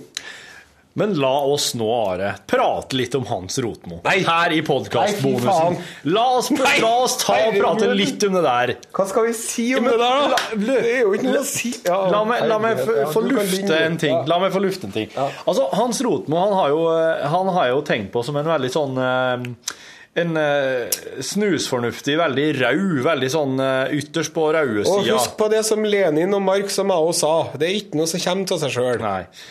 Men 0.99 1.13
la 1.21 1.31
oss 1.47 1.69
nå, 1.79 1.87
Are, 2.11 2.33
prate 2.49 2.97
litt 2.99 3.15
om 3.15 3.23
Hans 3.29 3.55
Rotmo 3.63 4.01
her 4.03 4.51
i 4.51 4.57
Nei, 4.59 4.65
podkastbonusen. 4.67 5.77
La, 6.11 6.25
oss- 6.37 6.49
la 6.81 6.91
oss 7.05 7.15
ta 7.21 7.37
og 7.47 7.55
prate 7.57 7.87
Nei. 7.87 7.95
litt 8.01 8.23
om 8.27 8.35
det 8.35 8.43
der. 8.45 8.73
Hva 8.95 9.05
skal 9.07 9.27
vi 9.29 9.33
si 9.39 9.69
om 9.79 9.87
det 9.87 9.95
der, 9.95 9.99
da? 10.03 10.27
la- 10.27 10.59
Det 10.65 10.77
er 10.93 10.99
jo 11.05 11.13
ikke 11.15 11.29
noe 11.29 11.43
å 11.43 11.47
si. 11.47 11.71
Ja, 11.87 11.99
La 12.11 12.23
meg, 12.27 12.43
la 12.51 12.59
meg 12.59 12.81
få. 12.83 12.97
Ja, 12.99 13.05
få 13.13 13.23
lufte 13.29 13.79
en 13.85 13.97
ting. 14.01 14.17
La 14.27 14.39
meg 14.43 14.51
få 14.55 14.59
lufte 14.63 14.89
en 14.89 14.95
ting. 14.95 15.09
Altså, 15.15 15.69
Hans 15.79 16.01
Rotmo 16.05 16.39
han 16.43 16.53
har, 16.59 16.69
jo, 16.75 16.83
eh, 16.93 17.27
han 17.31 17.47
har 17.55 17.69
jo 17.71 17.81
tenkt 17.87 18.11
på 18.11 18.23
som 18.27 18.35
en 18.41 18.45
veldig 18.49 18.71
sånn 18.75 18.97
eh, 18.99 19.77
En 20.17 20.33
uh, 20.35 20.89
snusfornuftig, 21.23 22.15
veldig 22.17 22.45
rau, 22.59 22.79
veldig 23.05 23.27
sånn 23.31 23.59
uh, 23.61 23.91
ytterst 23.93 24.33
på 24.35 24.47
røde 24.55 24.81
Og 24.89 25.05
husk 25.05 25.35
på 25.37 25.47
det 25.53 25.61
som 25.67 25.83
Lenin 25.85 26.33
og 26.35 26.41
Marx 26.43 26.79
og 26.81 26.87
Mao 26.89 27.11
sa. 27.15 27.33
Det 27.53 27.67
er 27.69 27.75
ikke 27.77 27.99
noe 27.99 28.09
som 28.09 28.19
kommer 28.23 28.55
av 28.55 28.63
seg 28.63 28.73
sjøl. 28.73 29.03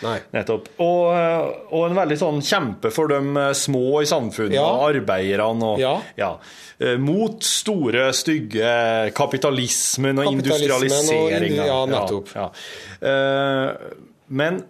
Nei. 0.02 0.16
Nettopp. 0.34 0.66
Og, 0.82 1.04
eh, 1.14 1.52
og 1.70 1.86
en 1.88 1.96
veldig 2.00 2.18
sånn 2.20 2.40
kjempe 2.44 2.90
for 2.92 3.08
de 3.12 3.20
små 3.56 4.02
i 4.02 4.08
samfunnet, 4.10 4.58
Ja. 4.58 4.66
arbeiderne 4.88 5.62
og 5.62 5.78
Ja. 6.18 6.32
Eh, 6.80 6.96
Mot 6.98 7.42
store, 7.42 8.12
stygge 8.12 9.12
kapitalismen 9.14 10.18
og 10.18 10.26
Kapitalismen 10.26 10.68
industrialiseringa. 10.68 11.66
ja, 11.66 11.78
nettopp. 11.86 12.34
Ja, 12.34 12.50
ja. 13.00 13.08
Eh, 13.08 13.74
Men 14.30 14.64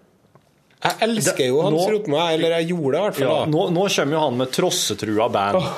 Jeg 0.84 0.94
elsker 1.08 1.46
jo 1.48 1.62
Hans 1.64 1.74
Nå- 1.80 1.90
Rotmo, 1.96 2.18
eller 2.30 2.52
jeg 2.60 2.68
gjorde 2.70 2.92
det 2.94 2.98
i 2.98 3.04
hvert 3.08 3.16
fall. 3.18 3.30
ja, 3.32 3.46
nå, 3.50 3.62
nå 3.74 3.86
kommer 3.96 4.14
jo 4.18 4.24
han 4.24 4.36
med 4.38 4.52
trossetrua 4.54 5.28
band 5.34 5.58
og, 5.58 5.68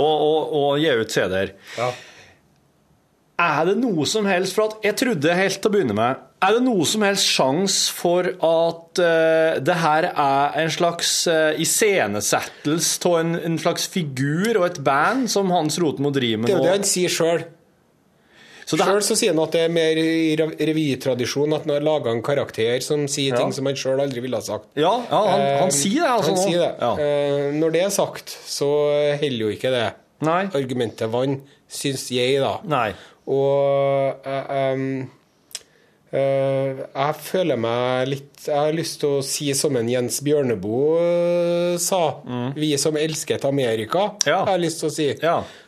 og, 0.00 0.54
og 0.60 0.78
gir 0.80 1.02
ut 1.02 1.12
CD-er. 1.12 1.52
Er 3.36 3.66
det 3.68 3.74
noe 3.82 4.06
som 4.08 4.24
helst 4.24 4.56
For 4.56 4.70
at 4.70 4.84
jeg 4.86 4.96
trodde 4.96 5.34
helt 5.36 5.58
til 5.60 5.68
å 5.68 5.72
begynne 5.74 5.96
med 5.96 6.22
Er 6.46 6.54
det 6.56 6.62
noe 6.64 6.86
som 6.88 7.02
helst 7.04 7.28
sjanse 7.28 7.92
for 7.92 8.30
at 8.32 9.00
uh, 9.02 9.58
det 9.60 9.76
her 9.82 10.06
er 10.08 10.56
en 10.62 10.72
slags 10.72 11.10
uh, 11.28 11.52
iscenesettelse 11.60 13.02
av 13.10 13.18
en, 13.20 13.34
en 13.36 13.58
slags 13.60 13.84
figur 13.92 14.56
og 14.56 14.64
et 14.70 14.80
band 14.84 15.28
som 15.32 15.52
Hans 15.52 15.76
Rotmo 15.82 16.12
driver 16.16 16.44
med 16.44 16.48
Det 16.48 16.56
er 16.56 16.62
jo 16.62 16.64
det 16.64 16.74
han 16.78 16.88
sier 16.88 17.12
sjøl. 17.12 17.44
Så 18.66 18.74
Sjøl 18.80 18.98
så 19.06 19.14
sier 19.14 19.30
han 19.30 19.38
at 19.44 19.52
det 19.54 19.60
er 19.62 19.68
mer 19.70 19.98
i 20.02 20.34
rev- 20.40 20.56
revytradisjon 20.58 21.52
at 21.54 21.62
han 21.68 21.74
har 21.76 21.84
laga 21.86 22.10
en 22.10 22.22
karakter 22.26 22.80
som 22.82 23.04
sier 23.06 23.30
Ja. 23.36 23.38
ting 23.38 23.52
som 23.54 23.64
han 23.70 23.76
sjøl 23.78 24.00
aldri 24.02 24.20
ville 24.24 24.34
ha 24.40 24.42
sagt. 24.42 24.66
Ja, 24.74 24.90
ja 25.10 25.20
han, 25.30 25.40
Eh, 25.40 25.60
han 25.60 25.70
sier 25.70 26.02
det 26.02 26.10
altså 26.10 26.32
han 26.32 26.40
nå. 26.40 26.46
sier 26.48 26.58
det. 26.64 26.72
Ja. 26.80 26.92
Eh, 26.98 27.52
når 27.60 27.72
det 27.76 27.82
er 27.84 27.90
sagt, 27.94 28.28
så 28.46 28.66
holder 29.22 29.38
jo 29.46 29.52
ikke 29.54 29.70
det. 29.70 29.86
Argumentet 30.58 31.08
vann, 31.12 31.42
syns 31.70 32.08
jeg, 32.10 32.40
da. 32.42 32.56
Nei. 32.64 32.88
Og 33.30 34.26
em, 34.26 35.10
eh, 36.12 36.82
jeg 36.94 37.14
føler 37.22 37.56
meg 37.58 38.08
litt 38.08 38.46
Jeg 38.46 38.54
har 38.54 38.72
lyst 38.76 39.00
til 39.02 39.16
å 39.18 39.22
si 39.26 39.48
som 39.58 39.74
en 39.76 39.88
Jens 39.90 40.20
Bjørneboe 40.22 41.72
uh, 41.74 41.78
sa. 41.82 42.20
Mm. 42.22 42.52
Vi 42.54 42.68
som 42.78 42.94
elsket 42.96 43.44
Amerika, 43.48 44.12
har 44.24 44.52
jeg 44.52 44.60
lyst 44.62 44.78
til 44.84 44.88
å 44.88 44.94
si. 44.94 45.08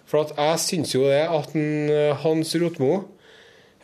For 0.08 0.24
at 0.24 0.32
jeg 0.38 0.62
syns 0.64 0.94
jo 0.94 1.04
det 1.08 1.24
at 1.28 1.54
en, 1.58 1.90
eh, 1.92 2.16
Hans 2.22 2.54
Rotmo 2.60 2.92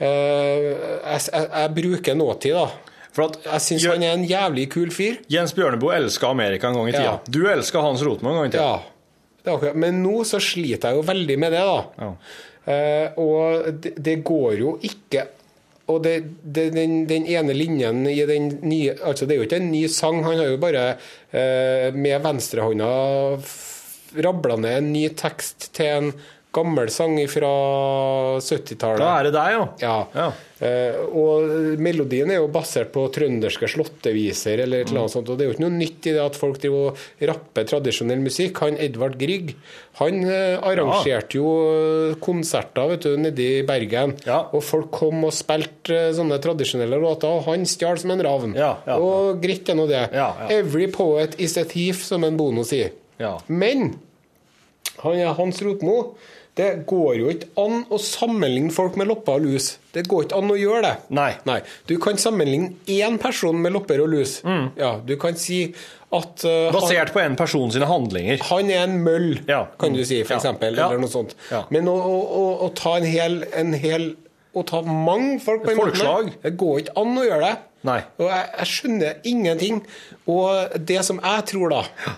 eh, 0.00 0.08
jeg, 0.08 1.20
jeg, 1.28 1.48
jeg 1.52 1.74
bruker 1.76 2.18
nåtid, 2.18 2.56
da. 2.56 2.94
For 3.14 3.36
jeg 3.44 3.62
syns 3.62 3.84
han 3.92 4.02
er 4.02 4.16
en 4.16 4.24
jævlig 4.26 4.66
kul 4.72 4.90
fyr. 4.94 5.20
Jens 5.30 5.54
Bjørneboe 5.54 5.94
elska 6.00 6.32
Amerika 6.34 6.72
en 6.72 6.80
gang 6.80 6.88
i 6.90 6.96
tida. 6.96 7.12
Ja. 7.12 7.20
Du 7.30 7.44
elska 7.50 7.84
Hans 7.84 8.02
Rotmo 8.02 8.32
en 8.32 8.40
gang 8.40 8.50
i 8.50 8.54
tida. 8.56 8.64
Ja. 8.72 8.82
Det 9.44 9.52
er. 9.52 9.76
Men 9.76 10.00
nå 10.02 10.24
så 10.26 10.40
sliter 10.40 10.90
jeg 10.90 10.98
jo 10.98 11.06
veldig 11.06 11.36
med 11.38 11.52
det, 11.52 11.62
da. 11.68 12.10
Eh, 12.64 13.18
og 13.20 13.66
det, 13.84 13.92
det 14.00 14.14
går 14.24 14.54
jo 14.56 14.78
ikke 14.88 15.26
Og 15.92 15.98
det, 16.00 16.14
det, 16.40 16.70
den, 16.72 17.02
den 17.04 17.26
ene 17.28 17.52
linjen 17.52 18.06
i 18.08 18.22
den 18.24 18.46
nye 18.64 18.94
Altså, 19.04 19.26
det 19.28 19.34
er 19.34 19.42
jo 19.42 19.44
ikke 19.44 19.58
en 19.60 19.68
ny 19.68 19.82
sang, 19.92 20.22
han 20.24 20.40
har 20.40 20.48
jo 20.48 20.56
bare 20.62 20.84
eh, 21.28 21.92
med 21.92 22.24
venstrehånda 22.24 22.88
rabla 24.22 24.56
ned 24.60 24.80
en 24.80 24.92
ny 24.94 25.08
tekst 25.18 25.70
til 25.76 25.92
en 25.92 26.14
gammel 26.54 26.90
sang 26.92 27.16
fra 27.30 27.52
70-tallet. 28.38 29.02
Da 29.02 29.12
er 29.18 29.28
det 29.28 29.32
deg, 29.34 29.82
ja. 29.82 30.28
Eh, 30.64 30.96
og 31.18 31.76
melodien 31.82 32.30
er 32.30 32.38
jo 32.38 32.50
basert 32.52 32.92
på 32.94 33.04
trønderske 33.12 33.68
slåtteviser, 33.68 34.62
eller 34.64 34.84
et 34.84 34.90
eller 34.90 35.04
annet 35.04 35.14
sånt. 35.16 35.32
Og 35.32 35.38
det 35.38 35.44
er 35.44 35.50
jo 35.50 35.56
ikke 35.56 35.64
noe 35.66 35.74
nytt 35.74 36.08
i 36.08 36.14
det 36.14 36.22
at 36.22 36.38
folk 36.38 36.60
driver 36.62 36.92
og 36.92 37.26
rapper 37.30 37.68
tradisjonell 37.72 38.22
musikk. 38.24 38.62
Han 38.64 38.78
Edvard 38.80 39.18
Grieg, 39.20 39.54
han 40.00 40.22
uh, 40.26 40.62
arrangerte 40.66 41.38
jo 41.38 41.50
eh, 41.74 42.16
konserter 42.22 42.94
vet 42.94 43.06
du, 43.06 43.12
nede 43.20 43.50
i 43.60 43.66
Bergen. 43.66 44.16
Og 44.54 44.62
folk 44.64 44.90
kom 44.94 45.26
og 45.28 45.34
spilte 45.36 46.08
uh, 46.08 46.14
sånne 46.16 46.40
tradisjonelle 46.44 47.02
låter, 47.02 47.34
og 47.34 47.48
han 47.50 47.66
stjal 47.68 48.00
som 48.00 48.14
en 48.14 48.24
ravn. 48.24 48.56
Og 48.96 49.42
greit 49.42 49.68
er 49.70 49.78
nå 49.78 49.88
det. 49.90 50.06
Every 50.54 50.88
poet 50.94 51.38
is 51.42 51.58
a 51.58 51.66
thief, 51.68 52.06
som 52.06 52.26
en 52.26 52.38
Bono 52.38 52.64
sier. 52.66 52.94
Men 53.48 53.92
han 55.02 55.18
er 55.18 55.34
Hans 55.38 55.60
Rotmo. 55.64 56.14
Det 56.54 56.68
går 56.86 57.16
jo 57.18 57.30
ikke 57.32 57.48
an 57.58 57.80
å 57.90 57.98
sammenligne 57.98 58.70
folk 58.70 58.94
med 59.00 59.08
lopper 59.10 59.40
og 59.40 59.46
lus. 59.48 59.72
Det 59.90 60.04
går 60.06 60.28
ikke 60.28 60.38
an 60.38 60.52
å 60.54 60.58
gjøre 60.58 60.82
det. 60.86 60.92
Nei. 61.18 61.56
Du 61.90 61.96
kan 62.02 62.20
sammenligne 62.20 62.76
én 62.94 63.16
person 63.18 63.58
med 63.58 63.74
lopper 63.74 64.04
og 64.04 64.12
lus. 64.12 64.36
Ja, 64.78 64.92
du 65.02 65.16
kan 65.18 65.34
si 65.40 65.64
at 66.14 66.44
uh, 66.46 66.70
Basert 66.70 66.76
Basert 66.76 67.12
på 67.16 67.22
en 67.24 67.34
person 67.40 67.72
sine 67.74 67.88
handlinger. 67.90 68.38
Han 68.52 68.70
er 68.70 68.84
en 68.86 69.00
møll, 69.02 69.32
kan 69.48 69.96
du 69.98 70.04
si, 70.06 70.20
for 70.22 70.36
Ja. 70.36 70.38
eksempel. 70.38 70.78
Ja. 70.78 70.86
Eller 70.86 71.02
noe 71.02 71.10
sånt. 71.10 71.34
Ja. 71.50 71.64
Men 71.74 71.90
å, 71.90 71.96
å, 71.98 72.44
å, 72.68 72.70
ta 72.78 73.00
en 73.00 73.08
hel, 73.08 73.40
en 73.54 73.74
hel 73.74 74.12
Å 74.54 74.62
ta 74.62 74.84
mange 74.86 75.40
folk 75.42 75.64
på 75.64 75.72
en 75.72 75.80
måte 75.80 76.34
Det 76.44 76.52
går 76.54 76.84
ikke 76.84 76.92
an 77.00 77.16
å 77.18 77.24
gjøre 77.26 77.48
det. 77.48 77.54
Nei. 77.88 77.96
Og 78.22 78.28
jeg, 78.30 78.44
jeg 78.60 78.70
skjønner 78.70 79.16
ingenting. 79.26 79.80
Og 80.30 80.76
det 80.78 81.00
som 81.02 81.18
jeg 81.18 81.46
tror, 81.50 81.74
da 81.74 82.14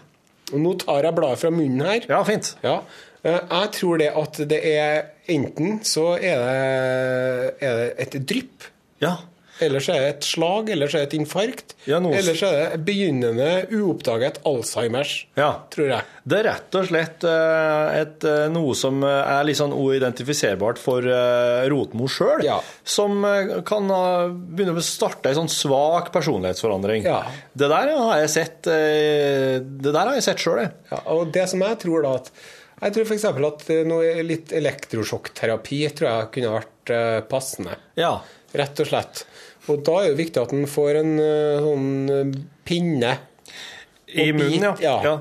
nå 0.55 0.74
tar 0.78 1.03
jeg 1.09 1.16
bladet 1.16 1.40
fra 1.42 1.51
munnen 1.51 1.82
her. 1.86 2.07
Ja, 2.09 2.22
fint. 2.28 2.53
Ja. 2.62 2.76
Eh, 3.24 3.40
Jeg 3.51 3.70
tror 3.74 3.99
det 3.99 4.11
at 4.14 4.38
det 4.49 4.61
er 4.76 5.07
Enten 5.28 5.80
så 5.82 6.12
er 6.22 6.36
det, 6.38 7.55
er 7.66 7.78
det 7.80 7.86
et 8.05 8.12
drypp. 8.30 8.68
Ja. 9.03 9.16
Eller 9.64 9.80
så 9.80 9.94
er 9.94 10.00
det 10.04 10.09
et 10.16 10.26
slag, 10.28 10.68
eller 10.74 10.90
så 10.92 10.98
er 10.98 11.07
det 11.07 11.14
et 11.14 11.18
infarkt. 11.20 11.74
Ja, 11.88 11.98
noe- 12.02 12.12
Eller 12.18 12.34
så 12.36 12.48
er 12.52 12.70
det 12.76 12.80
begynnende 12.84 13.66
uoppdaget 13.72 14.40
Alzheimers, 14.44 15.26
Ja. 15.38 15.62
tror 15.70 15.88
jeg. 15.88 16.02
Det 16.26 16.38
er 16.40 16.44
rett 16.50 16.74
og 16.74 16.86
slett 16.88 17.24
eh, 17.24 18.00
et, 18.02 18.24
eh, 18.24 18.48
noe 18.52 18.74
som 18.74 19.02
eh, 19.07 19.09
er 19.38 19.44
litt 19.48 19.57
sånn 19.57 19.72
uidentifiserbart 19.72 20.78
for 20.82 21.02
Rotmo 21.70 22.09
sjøl, 22.11 22.44
som 22.84 23.24
eh, 23.24 23.62
kan 23.68 23.86
begynne 23.88 24.76
å 24.76 24.82
starte 24.84 25.30
ei 25.30 25.34
sånn 25.38 25.48
svak 25.48 26.12
personlighetsforandring. 26.12 27.07
Det 27.57 27.68
der 27.70 27.94
har 27.96 28.18
jeg 28.24 28.30
sett 28.30 28.62
Det 28.66 29.92
der 29.92 30.02
har 30.07 30.14
jeg 30.18 30.26
sett 30.26 30.42
sjøl, 30.42 30.61
jeg. 30.64 30.72
Ja, 30.92 31.00
og 31.16 31.32
det 31.32 31.48
som 31.48 31.61
jeg 31.64 31.78
tror 31.82 32.02
da 32.02 32.14
at 32.20 32.30
Jeg 32.82 32.92
tror 32.92 33.07
f.eks. 33.09 33.24
at 33.24 33.68
noe 33.88 34.22
litt 34.22 34.50
elektrosjokkterapi 34.52 35.78
tror 35.96 36.09
jeg 36.11 36.26
kunne 36.34 36.50
vært 36.59 36.92
passende. 37.30 37.76
Ja. 37.96 38.18
Rett 38.57 38.78
og 38.80 38.86
slett. 38.88 39.22
Og 39.72 39.80
da 39.86 40.02
er 40.02 40.12
det 40.12 40.20
viktig 40.20 40.42
at 40.42 40.52
en 40.54 40.68
får 40.70 41.00
en 41.02 41.16
eh, 41.22 41.64
sånn 41.64 41.88
eh, 42.12 42.36
pinne. 42.66 43.16
I 44.16 44.30
munnen, 44.32 44.62
ja. 44.62 44.76
ja. 44.82 44.98
ja. 45.04 45.16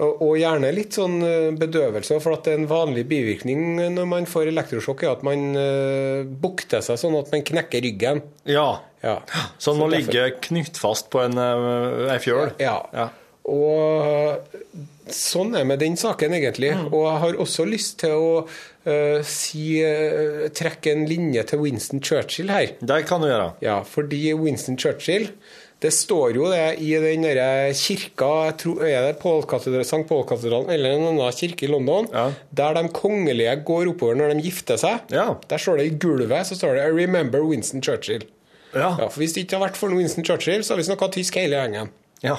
Og, 0.00 0.22
og 0.24 0.34
gjerne 0.40 0.70
litt 0.74 0.96
sånn 0.96 1.18
eh, 1.24 1.48
bedøvelse, 1.58 2.18
for 2.22 2.38
at 2.38 2.48
en 2.52 2.66
vanlig 2.70 3.04
bivirkning 3.10 3.78
når 3.94 4.08
man 4.08 4.28
får 4.30 4.50
elektrosjokk, 4.50 5.04
er 5.04 5.14
at 5.14 5.24
man 5.26 5.50
uh, 5.54 6.22
bukter 6.24 6.84
seg 6.84 7.00
sånn 7.00 7.18
at 7.20 7.30
man 7.34 7.44
knekker 7.46 7.84
ryggen. 7.84 8.22
Ja. 8.48 8.68
Ja. 9.04 9.18
Så 9.62 9.74
man 9.74 9.84
må 9.84 9.90
derfor- 9.94 10.12
ligge 10.16 10.44
knyttfast 10.48 11.10
på 11.12 11.22
en, 11.26 11.38
uh, 11.38 12.10
ei 12.12 12.20
fjøl. 12.22 12.54
Ja. 12.60 12.80
Og 13.50 14.40
sånn 15.10 15.56
er 15.58 15.66
med 15.66 15.80
den 15.82 15.96
saken, 15.98 16.34
egentlig. 16.36 16.72
Mm. 16.76 16.90
Og 16.92 17.06
jeg 17.06 17.22
har 17.24 17.40
også 17.44 17.66
lyst 17.68 18.00
til 18.04 18.14
å 18.16 18.32
eh, 18.86 19.22
si, 19.26 19.80
eh, 19.84 20.48
trekke 20.56 20.92
en 20.92 21.06
linje 21.08 21.42
til 21.50 21.60
Winston 21.60 22.02
Churchill 22.02 22.50
her. 22.50 22.74
Det 22.80 23.06
kan 23.08 23.20
du 23.20 23.28
gjøre. 23.28 23.52
Ja, 23.64 23.82
fordi 23.82 24.32
Winston 24.34 24.78
Churchill 24.78 25.30
Det 25.80 25.94
står 25.96 26.34
jo 26.36 26.50
det 26.52 26.74
i 26.84 26.90
den 27.00 27.22
derre 27.24 27.72
kirka 27.72 28.52
tror, 28.60 28.82
Er 28.84 29.06
det 29.06 29.14
Paul 29.22 29.40
St. 29.40 30.04
Paul-katedralen 30.06 30.68
eller 30.68 30.90
en 30.92 31.06
annen 31.14 31.32
kirke 31.32 31.64
i 31.64 31.70
London? 31.72 32.06
Der 32.52 32.74
de 32.74 32.82
kongelige 32.92 33.54
går 33.64 33.88
oppover 33.88 34.14
når 34.14 34.34
de 34.34 34.42
gifter 34.44 34.76
seg. 34.76 35.08
Der 35.08 35.56
står 35.56 35.78
det 35.78 35.86
i 35.86 35.96
gulvet 35.96 36.46
så 36.46 36.54
står 36.54 36.74
det 36.74 36.84
'I 36.84 37.06
remember 37.06 37.40
Winston 37.40 37.80
Churchill'. 37.80 38.26
Ja. 38.74 39.08
for 39.08 39.18
Hvis 39.18 39.32
det 39.32 39.46
ikke 39.46 39.56
har 39.56 39.68
vært 39.70 39.76
for 39.76 39.88
Winston 39.88 40.24
Churchill, 40.24 40.62
så 40.62 40.74
har 40.74 40.76
vi 40.76 40.84
snakka 40.84 41.08
tysk 41.12 41.34
hele 41.40 41.56
gjengen. 41.56 41.88
Ja. 42.22 42.36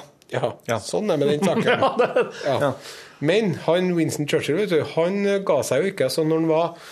Sånn 0.80 1.10
er 1.12 1.18
det 1.18 1.26
med 1.26 1.39
den 1.39 1.48
saken. 1.48 2.32
Ja. 2.46 2.74
Men 3.22 3.55
han 3.67 3.91
Winston 3.97 4.28
Churchill 4.28 4.57
vet 4.63 4.74
du, 4.74 4.82
han 4.95 5.22
ga 5.45 5.59
seg 5.65 5.84
jo 5.84 5.91
ikke. 5.93 6.09
Så 6.09 6.26
når 6.26 6.41
han 6.41 6.49
var 6.51 6.91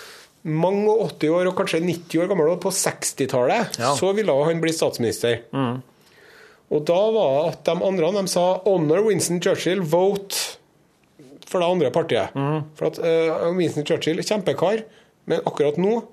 mange 0.50 0.88
og 0.94 1.10
80 1.18 1.34
år, 1.36 1.50
og 1.50 1.58
kanskje 1.58 1.82
90 1.84 2.22
år 2.24 2.30
gammel, 2.32 2.52
på 2.62 2.72
60-tallet, 2.72 3.80
Ja. 3.82 3.96
så 3.98 4.14
ville 4.16 4.36
han 4.46 4.62
bli 4.62 4.72
statsminister. 4.72 5.42
Mm. 5.52 5.82
Og 6.70 6.86
da 6.86 7.00
var 7.12 7.50
at 7.50 7.64
de 7.66 7.74
andre 7.74 8.12
de 8.14 8.28
sa 8.30 8.62
'honor 8.64 9.04
Winston 9.08 9.42
Churchill, 9.42 9.82
vote' 9.82 10.58
for 11.50 11.60
det 11.60 11.68
andre 11.68 11.92
partiet. 11.92 12.36
Mm. 12.36 12.64
For 12.78 12.86
at 12.92 13.00
uh, 13.00 13.50
Winston 13.58 13.86
Churchill 13.86 14.20
er 14.20 14.28
kjempekar, 14.28 14.84
men 15.26 15.42
akkurat 15.46 15.78
nå 15.82 16.04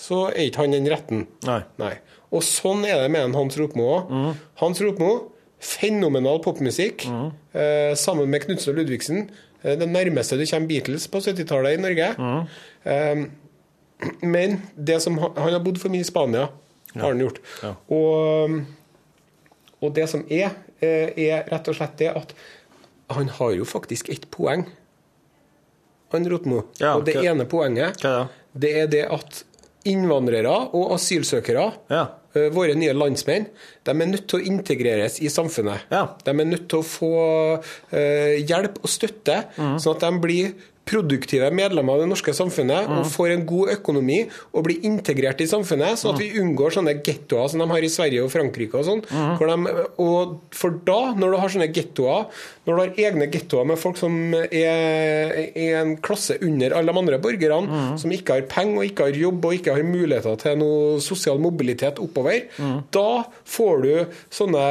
så 0.00 0.30
er 0.30 0.48
ikke 0.48 0.62
han 0.64 0.72
den 0.72 0.88
retten. 0.88 1.26
Nei. 1.44 1.92
Og 2.32 2.42
sånn 2.46 2.86
er 2.88 3.02
det 3.02 3.10
med 3.12 3.26
en 3.26 3.34
Hans 3.36 3.58
Ropmo 3.58 3.84
òg. 3.98 4.12
Hans 4.62 4.80
Ropmo, 4.80 5.10
fenomenal 5.60 6.38
popmusikk, 6.40 7.04
eh, 7.52 7.92
sammen 7.94 8.30
med 8.30 8.46
Knutsen 8.46 8.72
og 8.72 8.78
Ludvigsen. 8.78 9.26
Eh, 9.62 9.76
det 9.78 9.88
nærmeste 9.88 10.38
du 10.40 10.46
kommer 10.46 10.70
Beatles 10.70 11.06
på 11.10 11.22
70-tallet 11.24 11.78
i 11.78 11.82
Norge. 11.82 12.10
Eh, 12.84 13.24
men 14.24 14.60
det 14.74 15.00
som 15.04 15.18
han, 15.20 15.36
har 15.36 15.60
bodd 15.64 15.80
for 15.80 15.92
mye 15.92 16.04
i 16.04 16.08
Spania, 16.08 16.48
har 16.94 17.12
han 17.12 17.20
gjort. 17.22 17.40
Og, 17.92 18.60
og 19.80 19.92
det 19.96 20.08
som 20.10 20.24
er, 20.32 20.56
eh, 20.80 21.12
er 21.14 21.44
rett 21.52 21.68
og 21.70 21.76
slett 21.76 21.98
det 22.00 22.10
at 22.14 22.34
han 23.10 23.30
har 23.40 23.54
jo 23.58 23.66
faktisk 23.66 24.08
ett 24.08 24.28
poeng, 24.30 24.64
han 26.10 26.26
Rotmo. 26.30 26.64
Ja, 26.80 26.96
og 26.96 27.04
det 27.06 27.16
okay. 27.18 27.30
ene 27.30 27.46
poenget, 27.46 28.02
det 28.52 28.70
er 28.80 28.88
det 28.90 29.04
at 29.14 29.44
innvandrere 29.88 30.52
og 30.76 30.94
asylsøkere, 30.96 31.66
eh, 31.90 32.08
våre 32.54 32.74
nye 32.78 32.92
landsmenn, 32.94 33.46
de 33.84 33.90
er 33.90 34.10
nødt 34.12 34.26
til 34.30 34.38
å 34.40 34.44
integreres 34.52 35.20
i 35.20 35.28
samfunnet. 35.32 35.86
De 36.24 36.30
er 36.30 36.44
nødt 36.46 36.68
til 36.70 36.78
å 36.78 36.86
få 36.86 37.14
eh, 37.92 38.36
hjelp 38.46 38.78
og 38.82 38.90
støtte, 38.90 39.44
sånn 39.56 39.96
at 39.96 40.04
de 40.06 40.12
blir 40.22 40.52
produktive 40.90 41.46
medlemmer 41.54 41.92
av 41.94 42.00
det 42.02 42.08
norske 42.10 42.32
samfunnet 42.34 42.88
og 42.90 43.04
får 43.12 43.28
en 43.36 43.42
god 43.46 43.68
økonomi 43.76 44.16
og 44.56 44.64
blir 44.66 44.80
integrert 44.88 45.38
i 45.44 45.46
samfunnet, 45.46 46.00
sånn 46.00 46.16
at 46.16 46.22
vi 46.24 46.40
unngår 46.40 46.72
sånne 46.74 46.94
gettoer 47.06 47.46
som 47.52 47.60
de 47.62 47.68
har 47.70 47.84
i 47.86 47.90
Sverige 47.92 48.24
og 48.24 48.32
Frankrike 48.32 48.74
og 48.80 48.86
sånn. 48.88 49.02
og 50.02 50.40
For 50.56 50.70
da, 50.88 51.12
når 51.14 51.30
du 51.30 51.38
har 51.44 51.52
sånne 51.54 51.68
gettoer, 51.76 52.26
når 52.70 52.78
du 52.78 52.82
har 52.84 53.10
egne 53.10 53.26
gettoer 53.34 53.66
med 53.68 53.78
folk 53.82 53.98
som 54.00 54.14
er, 54.38 55.34
i 55.58 55.66
en 55.76 55.96
klasse 56.04 56.36
under 56.46 56.72
alle 56.78 56.92
de 56.94 57.00
andre 57.02 57.18
borgerne, 57.22 57.80
som 58.00 58.14
ikke 58.14 58.36
har 58.38 58.46
penger 58.50 58.78
og 58.80 58.86
ikke 58.86 59.08
har 59.10 59.18
jobb 59.20 59.44
og 59.50 59.56
ikke 59.58 59.74
har 59.74 59.86
muligheter 59.86 60.38
til 60.40 60.58
noe 60.62 61.00
sosial 61.04 61.42
mobilitet 61.42 61.98
oppover, 62.02 62.46
da 62.94 63.06
får 63.44 63.82
du 63.84 63.92
sånne 64.30 64.64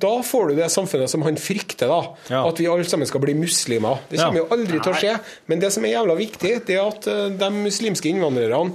Da 0.00 0.14
får 0.24 0.48
du 0.50 0.54
det 0.58 0.70
samfunnet 0.72 1.10
som 1.12 1.22
han 1.28 1.36
frykter, 1.40 1.90
da. 1.92 2.42
At 2.48 2.58
vi 2.60 2.66
alle 2.70 2.88
sammen 2.88 3.06
skal 3.10 3.20
bli 3.22 3.34
muslimer. 3.38 4.00
Det 4.10 4.18
kommer 4.18 4.40
Ja. 4.40 4.44
jo 4.44 4.52
aldri 4.56 4.80
til 4.82 4.92
å 4.92 4.96
skje. 4.98 5.14
Men 5.46 5.60
det 5.60 5.72
som 5.72 5.84
er 5.84 5.92
jævla 5.96 6.16
viktig, 6.16 6.54
det 6.66 6.76
er 6.76 6.86
at 6.88 7.06
eh, 7.06 7.28
de 7.38 7.50
muslimske 7.54 8.08
innvandrerne 8.10 8.72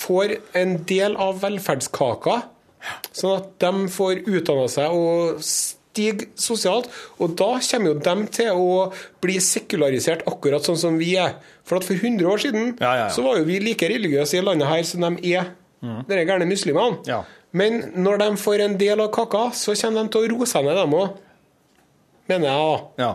får 0.00 0.36
en 0.56 0.76
del 0.88 1.16
av 1.20 1.40
velferdskaka, 1.42 2.42
sånn 3.12 3.34
at 3.36 3.48
de 3.60 3.88
får 3.92 4.22
utdanna 4.26 4.68
seg 4.72 4.94
og 4.96 5.42
stige 5.90 6.28
sosialt. 6.38 6.88
Og 7.18 7.34
da 7.38 7.58
kommer 7.58 7.92
jo 7.92 8.02
dem 8.04 8.26
til 8.32 8.50
å 8.54 8.90
bli 9.22 9.38
sekularisert 9.42 10.26
akkurat 10.30 10.66
sånn 10.66 10.78
som 10.80 10.98
vi 11.00 11.14
er. 11.20 11.38
For 11.66 11.80
at 11.80 11.86
for 11.86 11.98
100 11.98 12.26
år 12.26 12.42
siden 12.42 12.76
så 12.78 13.24
var 13.26 13.40
jo 13.40 13.48
vi 13.48 13.60
like 13.62 13.88
religiøse 13.90 14.38
i 14.38 14.44
landet 14.44 14.70
her 14.70 14.84
som 14.86 15.06
de 15.06 15.34
er, 15.34 15.52
de 15.80 16.22
gærne 16.24 16.48
muslimene. 16.48 17.22
Men 17.50 17.82
når 17.98 18.22
de 18.22 18.28
får 18.38 18.62
en 18.66 18.76
del 18.78 19.02
av 19.02 19.10
kaka, 19.14 19.48
så 19.58 19.74
kommer 19.74 20.06
de 20.06 20.14
til 20.14 20.22
å 20.22 20.30
roe 20.36 20.46
seg 20.46 20.66
ned, 20.66 20.78
dem 20.78 20.94
òg. 20.94 21.18
Mener 22.30 22.46
jeg, 22.46 22.62
da. 22.62 23.02
Ja. 23.02 23.10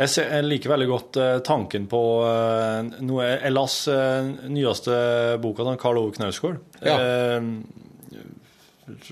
Jeg, 0.00 0.44
liker 0.46 0.72
veldig 0.72 0.88
godt 0.88 1.18
eh, 1.20 1.36
tanken 1.44 1.84
på 1.90 2.00
eh, 2.24 2.88
noe 3.04 3.26
Ellas 3.46 3.74
uh, 3.90 4.30
nyeste 4.48 4.94
boka 5.42 5.66
den 5.66 5.78
Karl 5.80 6.00
Ove 6.00 6.14
Knausgård. 6.16 6.56
Ja. 6.80 6.96
Eh, 6.96 7.50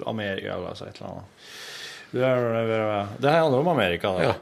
Amerika, 0.06 0.56
altså 0.70 0.88
et 0.88 0.98
eller 1.00 1.10
annet. 1.12 1.46
Det, 2.12 2.24
er- 2.24 3.38
handler 3.38 3.58
om 3.60 3.68
Amerika. 3.74 4.12
Da. 4.16 4.34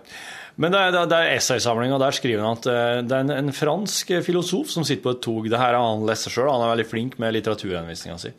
Men 0.56 0.72
det 0.72 0.80
er, 0.80 0.92
det 0.94 1.00
er- 1.02 1.10
det 1.12 1.36
essaysamling, 1.36 1.92
og 1.92 2.00
der 2.00 2.14
skriver 2.16 2.44
han 2.44 2.56
at 2.56 2.66
eh, 2.70 3.02
det 3.04 3.12
er 3.16 3.24
en, 3.26 3.34
en 3.48 3.52
fransk 3.52 4.12
filosof 4.24 4.70
som 4.72 4.84
sitter 4.86 5.02
på 5.04 5.16
et 5.16 5.20
tog. 5.26 5.50
Det 5.50 5.58
her 5.60 5.74
har 5.76 5.82
han 5.82 6.06
lest 6.08 6.30
sjøl, 6.30 6.48
han 6.48 6.62
er 6.64 6.72
veldig 6.76 6.86
flink 6.88 7.18
med 7.20 7.34
litteraturanvisninga 7.36 8.18
si. 8.22 8.32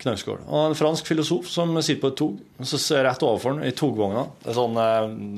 Knausgård. 0.00 0.44
Og 0.48 0.70
en 0.70 0.76
fransk 0.78 1.08
filosof 1.10 1.48
som 1.52 1.74
sitter 1.82 2.00
på 2.00 2.12
et 2.12 2.16
tog, 2.20 2.36
og 2.60 2.68
så 2.70 2.78
ser 2.80 3.02
rett 3.04 3.24
overfor 3.26 3.58
den 3.58 3.66
i 3.68 3.74
togvogna. 3.76 4.22
Det 4.44 4.52
er 4.52 4.56
sånne, 4.56 4.86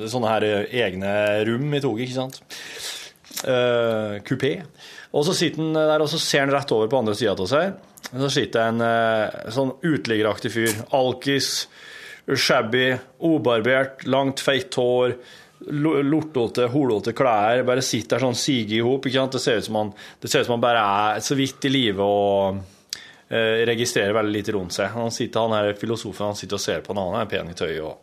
er 0.05 0.13
sånne 0.13 0.35
her 0.35 0.47
egne 0.85 1.15
rom 1.49 1.73
i 1.75 1.81
toget, 1.83 2.05
ikke 2.07 2.19
sant. 2.21 2.39
Uh, 3.43 4.21
kupé. 4.29 4.53
Og 5.13 5.25
så 5.27 5.35
sitter 5.35 5.63
han 5.65 5.75
der, 5.75 6.05
og 6.05 6.11
så 6.13 6.21
ser 6.23 6.45
han 6.45 6.53
rett 6.55 6.71
over 6.77 6.87
på 6.93 7.01
andre 7.01 7.17
sida 7.19 7.35
av 7.35 7.49
seg. 7.51 7.73
Så 8.11 8.29
sitter 8.35 8.69
en 8.73 8.81
eh, 8.85 9.51
sånn 9.55 9.71
uteliggeraktig 9.87 10.51
fyr. 10.53 10.75
Alkis, 10.99 11.53
shabby, 12.39 12.91
obarbert, 13.25 14.05
langt, 14.11 14.43
feit 14.45 14.75
hår. 14.79 15.15
lo- 15.71 16.03
Lortete, 16.03 16.67
holete 16.73 17.15
klær. 17.17 17.63
Bare 17.67 17.83
sitter 17.87 18.19
der 18.19 18.27
sånn 18.27 18.35
sige 18.39 18.77
i 18.81 18.85
hop. 18.85 19.07
Det 19.07 19.41
ser 19.41 19.63
ut 19.63 19.65
som 19.69 19.79
han, 19.81 19.93
det 20.21 20.61
bare 20.61 20.83
er 21.15 21.21
så 21.25 21.35
vidt 21.39 21.65
i 21.65 21.73
live 21.73 22.03
og 22.03 22.59
eh, 23.31 23.63
registrerer 23.71 24.13
veldig 24.19 24.35
lite 24.35 24.53
rundt 24.59 24.75
seg. 24.77 24.91
Han, 24.97 25.11
sitter, 25.15 25.41
han 25.47 25.57
her 25.57 25.73
filosofen 25.79 26.27
han 26.33 26.37
sitter 26.37 26.59
og 26.59 26.65
ser 26.67 26.81
på 26.85 26.93
han, 26.93 27.15
han 27.15 27.23
er 27.25 27.31
pen 27.31 27.49
i 27.51 27.57
tøy 27.57 27.79
og 27.81 28.03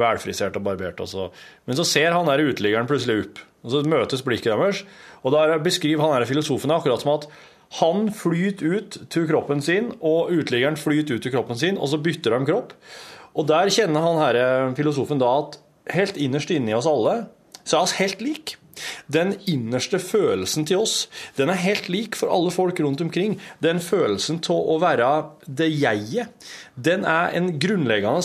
velfrisert 0.00 0.56
og 0.56 0.62
barbert. 0.70 1.00
Og 1.04 1.10
så. 1.10 1.28
Men 1.66 1.76
så 1.76 1.84
ser 1.84 2.14
han 2.16 2.30
der 2.30 2.46
uteliggeren 2.46 2.88
plutselig 2.88 3.26
opp, 3.26 3.44
og 3.66 3.74
så 3.74 3.84
møtes 3.84 4.22
blikket 4.24 4.54
deres. 4.54 4.84
Og 5.20 5.34
da 5.34 5.58
beskriver 5.60 6.00
han 6.06 6.14
her 6.16 6.24
filosofen 6.30 6.72
akkurat 6.72 7.02
som 7.02 7.12
at 7.18 7.26
han 7.78 8.08
flyter 8.10 8.76
ut 8.76 8.96
til 9.12 9.28
kroppen 9.30 9.62
sin, 9.62 9.92
og 10.02 10.32
uteliggeren 10.34 10.78
flyter 10.80 11.18
ut 11.18 11.22
til 11.26 11.34
kroppen 11.34 11.58
sin, 11.58 11.78
og 11.78 11.92
så 11.92 12.00
bytter 12.02 12.34
de 12.34 12.48
kropp. 12.48 12.72
Og 13.38 13.46
der 13.46 13.70
kjenner 13.70 14.02
han 14.02 14.18
her 14.18 14.74
filosofen 14.74 15.20
da 15.22 15.28
at 15.44 15.60
helt 15.94 16.18
innerst 16.18 16.50
inni 16.50 16.74
oss 16.74 16.88
alle, 16.90 17.28
så 17.62 17.78
er 17.78 17.86
oss 17.86 17.98
helt 18.00 18.24
lik. 18.24 18.56
Den 19.12 19.34
innerste 19.50 20.00
følelsen 20.02 20.66
til 20.66 20.82
oss, 20.82 21.04
den 21.36 21.52
er 21.52 21.60
helt 21.60 21.88
lik 21.92 22.16
for 22.18 22.32
alle 22.32 22.50
folk 22.54 22.80
rundt 22.80 23.02
omkring. 23.04 23.36
Den 23.62 23.80
følelsen 23.82 24.40
til 24.44 24.56
å 24.56 24.78
være 24.82 25.10
det 25.46 25.68
jeget, 25.70 26.32
den 26.74 27.04
er 27.04 27.34
en 27.36 27.52
grunnleggende 27.60 28.22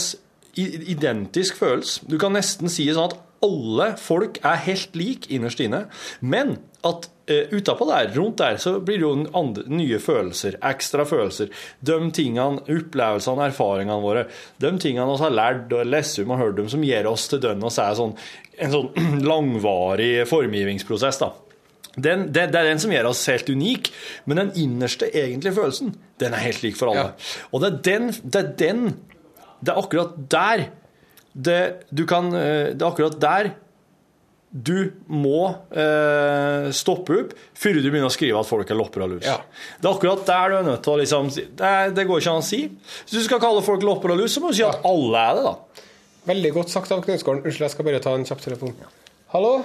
identisk 0.56 1.60
følelse. 1.60 2.06
Du 2.08 2.18
kan 2.22 2.34
nesten 2.34 2.72
si 2.72 2.88
sånn 2.88 3.12
at 3.12 3.20
alle 3.46 3.92
folk 4.02 4.40
er 4.48 4.62
helt 4.66 4.96
lik 4.98 5.28
innerst 5.34 5.62
inne, 5.62 5.86
men 6.22 6.58
at 6.86 7.08
uh, 7.32 7.54
utapå 7.56 7.88
der, 7.90 8.12
rundt 8.16 8.42
der, 8.42 8.58
så 8.62 8.78
blir 8.80 9.00
det 9.00 9.06
jo 9.06 9.14
andre, 9.38 9.64
nye 9.72 10.00
følelser, 10.02 10.60
ekstra 10.66 11.06
følelser. 11.08 11.50
De 11.86 11.98
tingene, 12.16 12.62
opplevelsene, 12.62 13.50
erfaringene 13.50 14.02
våre, 14.04 14.28
de 14.62 14.74
tingene 14.82 15.08
vi 15.10 15.24
har 15.24 15.34
lært 15.34 15.74
og 15.76 15.90
lest 15.90 16.22
om 16.22 16.36
og 16.36 16.44
hørt 16.44 16.62
om, 16.62 16.70
som 16.72 16.86
gir 16.86 17.10
oss 17.10 17.28
til 17.32 17.42
dønn 17.44 17.66
oss 17.66 17.80
er 17.82 17.98
sånn, 17.98 18.14
en 18.62 18.78
sånn 18.78 19.26
langvarig 19.32 20.14
formgivningsprosess. 20.30 21.22
da. 21.24 21.34
Den, 21.96 22.28
det, 22.36 22.50
det 22.52 22.60
er 22.60 22.72
den 22.74 22.82
som 22.84 22.92
gjør 22.92 23.12
oss 23.14 23.24
helt 23.32 23.50
unik, 23.50 23.92
men 24.28 24.42
den 24.42 24.56
innerste 24.60 25.08
egentlige 25.08 25.56
følelsen, 25.56 25.94
den 26.20 26.36
er 26.36 26.44
helt 26.44 26.64
lik 26.66 26.80
for 26.80 26.92
alle. 26.92 27.14
Og 27.52 27.64
det 27.64 27.70
er 27.70 27.84
den, 27.88 28.10
det 28.24 28.42
er 28.42 28.50
den, 28.60 28.90
det 29.64 29.72
er 29.72 29.80
akkurat 29.80 30.18
der 30.32 30.68
det, 31.36 31.62
du 31.92 32.06
kan, 32.08 32.32
eh, 32.34 32.72
det 32.76 32.82
er 32.82 32.88
akkurat 32.88 33.20
der 33.20 33.52
du 34.56 34.78
må 35.12 35.40
eh, 35.76 36.70
stoppe 36.72 37.18
opp 37.20 37.34
før 37.60 37.82
du 37.82 37.90
begynner 37.90 38.08
å 38.08 38.14
skrive 38.14 38.40
at 38.40 38.48
folk 38.48 38.70
er 38.72 38.78
lopper 38.80 39.04
og 39.04 39.18
lus. 39.18 39.26
Det 39.28 39.84
er 39.84 39.92
akkurat 39.92 40.22
der 40.30 40.54
du 40.54 40.58
er 40.62 40.70
nødt 40.70 40.86
til 40.86 40.94
å 40.94 41.00
liksom 41.02 41.32
det, 41.36 41.74
det 41.98 42.06
går 42.08 42.24
ikke 42.24 42.36
an 42.38 42.44
å 42.44 42.46
si. 42.48 42.62
Hvis 43.04 43.18
du 43.18 43.26
skal 43.26 43.42
kalle 43.44 43.66
folk 43.66 43.84
lopper 43.84 44.16
og 44.16 44.24
lus, 44.24 44.32
så 44.32 44.44
må 44.44 44.54
du 44.54 44.60
si 44.62 44.64
at 44.64 44.86
alle 44.88 45.26
er 45.26 45.36
det, 45.40 45.44
da. 45.50 45.84
Veldig 46.32 46.54
godt 46.56 46.72
sagt 46.74 46.94
av 46.96 47.04
Knausgården. 47.04 47.44
Unnskyld, 47.44 47.68
jeg 47.68 47.76
skal 47.76 47.90
bare 47.90 48.02
ta 48.02 48.16
en 48.16 48.24
kjapp 48.26 48.42
telefon. 48.48 48.74
Hallo? 49.36 49.58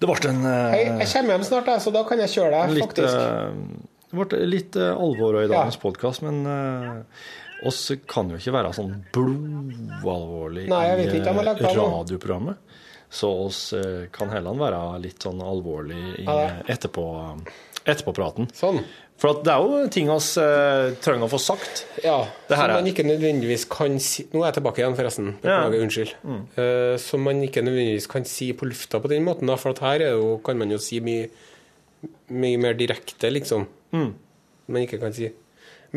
Det 0.00 0.08
ble 0.08 0.30
en 0.30 0.46
eh, 0.48 0.72
Hei, 0.72 0.84
jeg 1.02 1.10
kommer 1.12 1.34
hjem 1.34 1.48
snart, 1.50 1.74
så 1.82 1.92
da 1.92 2.06
kan 2.08 2.22
jeg 2.22 2.32
kjøre 2.38 2.54
deg, 2.54 2.78
litt, 2.78 2.86
faktisk. 2.86 3.18
eh, 3.18 3.90
det 4.10 4.18
ble 4.22 4.46
litt 4.48 4.78
eh, 4.80 4.94
alvor 4.94 5.42
i 5.42 5.48
dagens 5.50 5.76
podkast, 5.82 6.24
men 6.24 6.40
uh, 6.46 7.02
oss 7.68 7.82
kan 8.10 8.30
jo 8.32 8.38
ikke 8.40 8.54
være 8.54 8.72
sånn 8.74 8.94
blodalvorlig 9.14 10.64
i 10.66 10.72
eh, 10.72 11.68
radioprogrammet. 11.68 12.69
Så 13.10 13.30
oss 13.46 13.72
eh, 13.74 14.06
kan 14.14 14.30
heller 14.30 14.58
være 14.58 14.80
litt 15.02 15.22
sånn 15.26 15.40
alvorlig 15.42 16.00
i 16.22 16.26
etterpå, 16.70 17.06
etterpåpraten. 17.82 18.50
Sånn. 18.54 18.84
For 19.20 19.34
at 19.34 19.42
det 19.44 19.52
er 19.52 19.66
jo 19.66 19.88
ting 19.92 20.08
vi 20.08 20.16
eh, 20.40 20.94
trenger 21.04 21.26
å 21.26 21.32
få 21.34 21.40
sagt. 21.42 21.82
Ja, 22.00 22.22
som 22.48 22.70
man 22.72 22.88
ikke 22.88 23.04
nødvendigvis 23.04 23.66
kan 23.68 23.98
si 24.00 24.24
Nå 24.30 24.40
er 24.40 24.48
jeg 24.48 24.60
tilbake 24.60 24.80
igjen, 24.80 24.96
forresten. 24.96 25.34
Ja. 25.44 25.58
Unnskyld. 25.68 26.14
Mm. 26.24 26.40
Uh, 26.56 26.94
som 27.02 27.26
man 27.26 27.42
ikke 27.44 27.64
nødvendigvis 27.66 28.08
kan 28.10 28.24
si 28.28 28.52
på 28.56 28.68
lufta 28.70 29.02
på 29.02 29.10
den 29.12 29.26
måten, 29.26 29.50
da, 29.50 29.58
for 29.60 29.74
at 29.74 29.82
her 29.84 30.06
er 30.06 30.16
jo, 30.16 30.38
kan 30.46 30.56
man 30.60 30.72
jo 30.72 30.80
si 30.80 31.02
mye, 31.04 31.28
mye 32.32 32.62
mer 32.62 32.78
direkte, 32.78 33.28
liksom. 33.34 33.66
Mm. 33.92 34.08
Man 34.72 34.86
ikke 34.86 35.02
kan 35.02 35.12
si. 35.16 35.28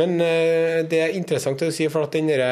Men 0.02 0.18
uh, 0.20 0.84
det 0.90 1.00
er 1.06 1.16
interessant 1.16 1.64
du 1.64 1.72
sier, 1.72 1.94
for 1.94 2.10
at 2.10 2.18
den 2.18 2.28
derre 2.34 2.52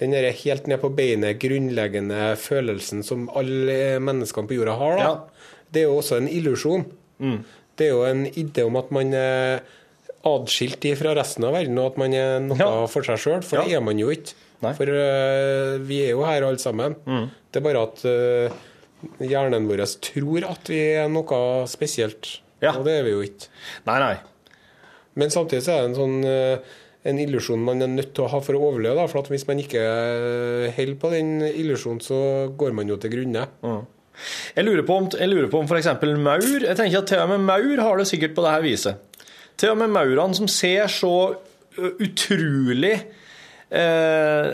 den 0.00 0.14
der 0.14 0.26
helt 0.34 0.66
ned 0.70 0.80
på 0.82 0.90
beinet 0.94 1.38
grunnleggende 1.42 2.34
følelsen 2.40 3.04
som 3.06 3.28
alle 3.38 4.00
menneskene 4.02 4.50
på 4.50 4.58
jorda 4.58 4.74
har, 4.80 4.98
da, 4.98 5.46
det 5.70 5.84
er 5.84 5.90
jo 5.90 6.00
også 6.00 6.18
en 6.18 6.30
illusjon. 6.30 6.86
Mm. 7.22 7.38
Det 7.78 7.86
er 7.86 7.92
jo 7.92 8.04
en 8.06 8.26
idé 8.30 8.66
om 8.66 8.78
at 8.78 8.90
man 8.94 9.14
er 9.18 9.64
adskilt 10.24 10.86
fra 10.98 11.14
resten 11.18 11.46
av 11.46 11.54
verden, 11.56 11.78
og 11.80 11.92
at 11.92 12.00
man 12.00 12.14
er 12.16 12.38
noe 12.42 12.84
for 12.90 13.06
seg 13.06 13.20
sjøl. 13.20 13.42
For 13.46 13.62
det 13.62 13.76
er 13.76 13.84
man 13.84 14.00
jo 14.00 14.12
ikke. 14.14 14.36
For 14.64 14.88
uh, 14.88 15.74
vi 15.84 16.00
er 16.06 16.14
jo 16.14 16.22
her 16.24 16.46
alle 16.46 16.62
sammen. 16.62 16.94
Mm. 17.04 17.26
Det 17.52 17.60
er 17.60 17.66
bare 17.66 17.82
at 17.84 18.04
uh, 18.08 18.62
hjernen 19.20 19.68
vår 19.68 19.84
tror 20.08 20.46
at 20.48 20.70
vi 20.72 20.80
er 20.94 21.10
noe 21.12 21.42
spesielt. 21.70 22.38
Og 22.64 22.86
det 22.86 23.00
er 23.00 23.04
vi 23.04 23.12
jo 23.12 23.24
ikke. 23.26 23.50
Nei, 23.90 23.98
nei. 24.00 24.14
Men 25.20 25.30
samtidig 25.30 25.66
så 25.66 25.74
er 25.74 25.84
det 25.84 25.90
en 25.92 25.98
sånn 25.98 26.24
øh, 26.26 26.72
en 27.04 27.18
illusjon 27.20 27.60
man 27.60 27.82
er 27.84 27.90
nødt 27.92 28.14
til 28.16 28.24
å 28.24 28.30
ha 28.32 28.38
for 28.40 28.56
å 28.56 28.62
overleve. 28.70 28.96
Da. 28.96 29.08
For 29.10 29.20
at 29.20 29.28
hvis 29.32 29.46
man 29.48 29.58
ikke 29.60 29.80
øh, 29.84 30.68
holder 30.76 31.00
på 31.02 31.10
den 31.12 31.32
illusjonen, 31.50 32.00
så 32.04 32.20
går 32.56 32.72
man 32.76 32.88
jo 32.88 32.96
til 33.02 33.12
grunne. 33.12 33.46
Jeg 34.54 34.64
lurer 34.64 34.84
på 34.86 34.96
om, 35.02 35.08
lurer 35.26 35.50
på 35.50 35.58
om 35.58 35.66
f.eks. 35.66 35.88
maur 36.22 36.44
Jeg 36.62 36.76
tenker 36.78 37.00
at 37.02 37.08
Til 37.10 37.18
og 37.24 37.32
med 37.32 37.42
maur 37.48 37.80
har 37.82 37.98
det 37.98 38.06
sikkert 38.08 38.36
på 38.36 38.44
dette 38.46 38.62
viset. 38.64 39.24
Til 39.58 39.72
og 39.74 39.80
med 39.82 39.90
maurene 39.94 40.38
som 40.38 40.46
ser 40.50 40.86
så 40.90 41.10
utrolig 41.78 42.94
eh, 43.74 44.48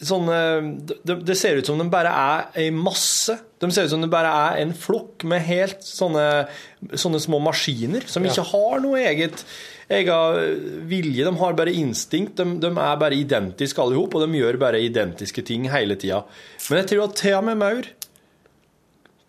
sånn 0.00 0.28
eh, 0.32 0.68
det, 1.04 1.16
det 1.28 1.36
ser 1.40 1.58
ut 1.60 1.68
som 1.68 1.80
de 1.80 1.86
bare 1.92 2.12
er 2.12 2.60
ei 2.62 2.68
masse. 2.74 3.36
De 3.60 3.68
ser 3.72 3.88
ut 3.88 3.92
som 3.94 4.04
det 4.04 4.10
bare 4.12 4.30
er 4.50 4.62
en 4.62 4.72
flokk 4.76 5.24
med 5.28 5.44
helt 5.48 5.82
sånne, 5.84 6.26
sånne 6.92 7.20
små 7.20 7.40
maskiner 7.44 8.06
som 8.08 8.24
Ja. 8.24 8.32
ikke 8.32 8.48
har 8.52 8.80
noe 8.84 9.00
eget 9.10 9.44
egen 9.90 10.84
vilje. 10.90 11.24
De 11.26 11.32
har 11.40 11.56
bare 11.58 11.74
instinkt. 11.74 12.36
De, 12.38 12.58
de 12.62 12.70
er 12.70 13.00
bare 13.00 13.18
identiske 13.18 13.82
alle 13.82 13.96
sammen, 13.98 14.20
og 14.20 14.26
de 14.26 14.42
gjør 14.42 14.60
bare 14.62 14.82
identiske 14.84 15.44
ting 15.46 15.66
hele 15.72 15.98
tida. 16.00 16.22
Men 16.68 16.82
jeg 16.82 16.92
tror 16.92 17.08
at 17.08 17.16
til 17.20 17.38
og 17.38 17.48
med 17.48 17.60
maur 17.60 17.90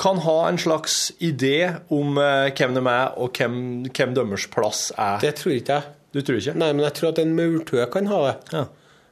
kan 0.01 0.21
ha 0.25 0.37
en 0.49 0.57
slags 0.57 1.11
idé 1.21 1.55
om 1.93 2.17
eh, 2.17 2.49
hvem 2.57 2.77
de 2.77 2.81
er, 2.89 3.17
og 3.21 3.37
hvem, 3.37 3.57
hvem 3.89 4.13
deres 4.17 4.47
plass 4.49 4.87
er. 4.97 5.19
Det 5.21 5.35
tror 5.37 5.53
ikke 5.53 5.77
jeg. 5.77 5.97
Du 6.11 6.19
tror 6.25 6.39
ikke? 6.41 6.55
Nei, 6.59 6.71
men 6.73 6.83
jeg 6.87 6.95
tror 6.97 7.13
at 7.13 7.21
en 7.21 7.35
maurtue 7.37 7.87
kan 7.93 8.09
ha 8.09 8.21
det. 8.27 8.63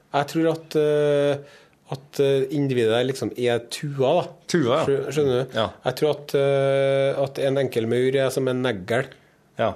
Jeg 0.10 0.30
tror 0.32 0.48
at, 0.52 0.78
uh, 0.82 1.60
at 1.94 2.22
øh, 2.26 2.48
individet 2.58 3.04
liksom 3.06 3.30
er 3.38 3.62
tua, 3.72 4.10
da. 4.18 4.24
Tua, 4.50 4.80
ja. 4.82 4.98
Skjønner 5.14 5.38
du? 5.46 5.60
Jeg 5.86 5.96
tror 6.02 6.16
at, 6.18 6.34
uh, 6.34 7.22
at 7.24 7.40
en 7.46 7.62
enkel 7.62 7.88
maur 7.88 8.18
er 8.18 8.34
som 8.34 8.50
en 8.52 8.66
negl. 8.66 9.08
Ja. 9.62 9.76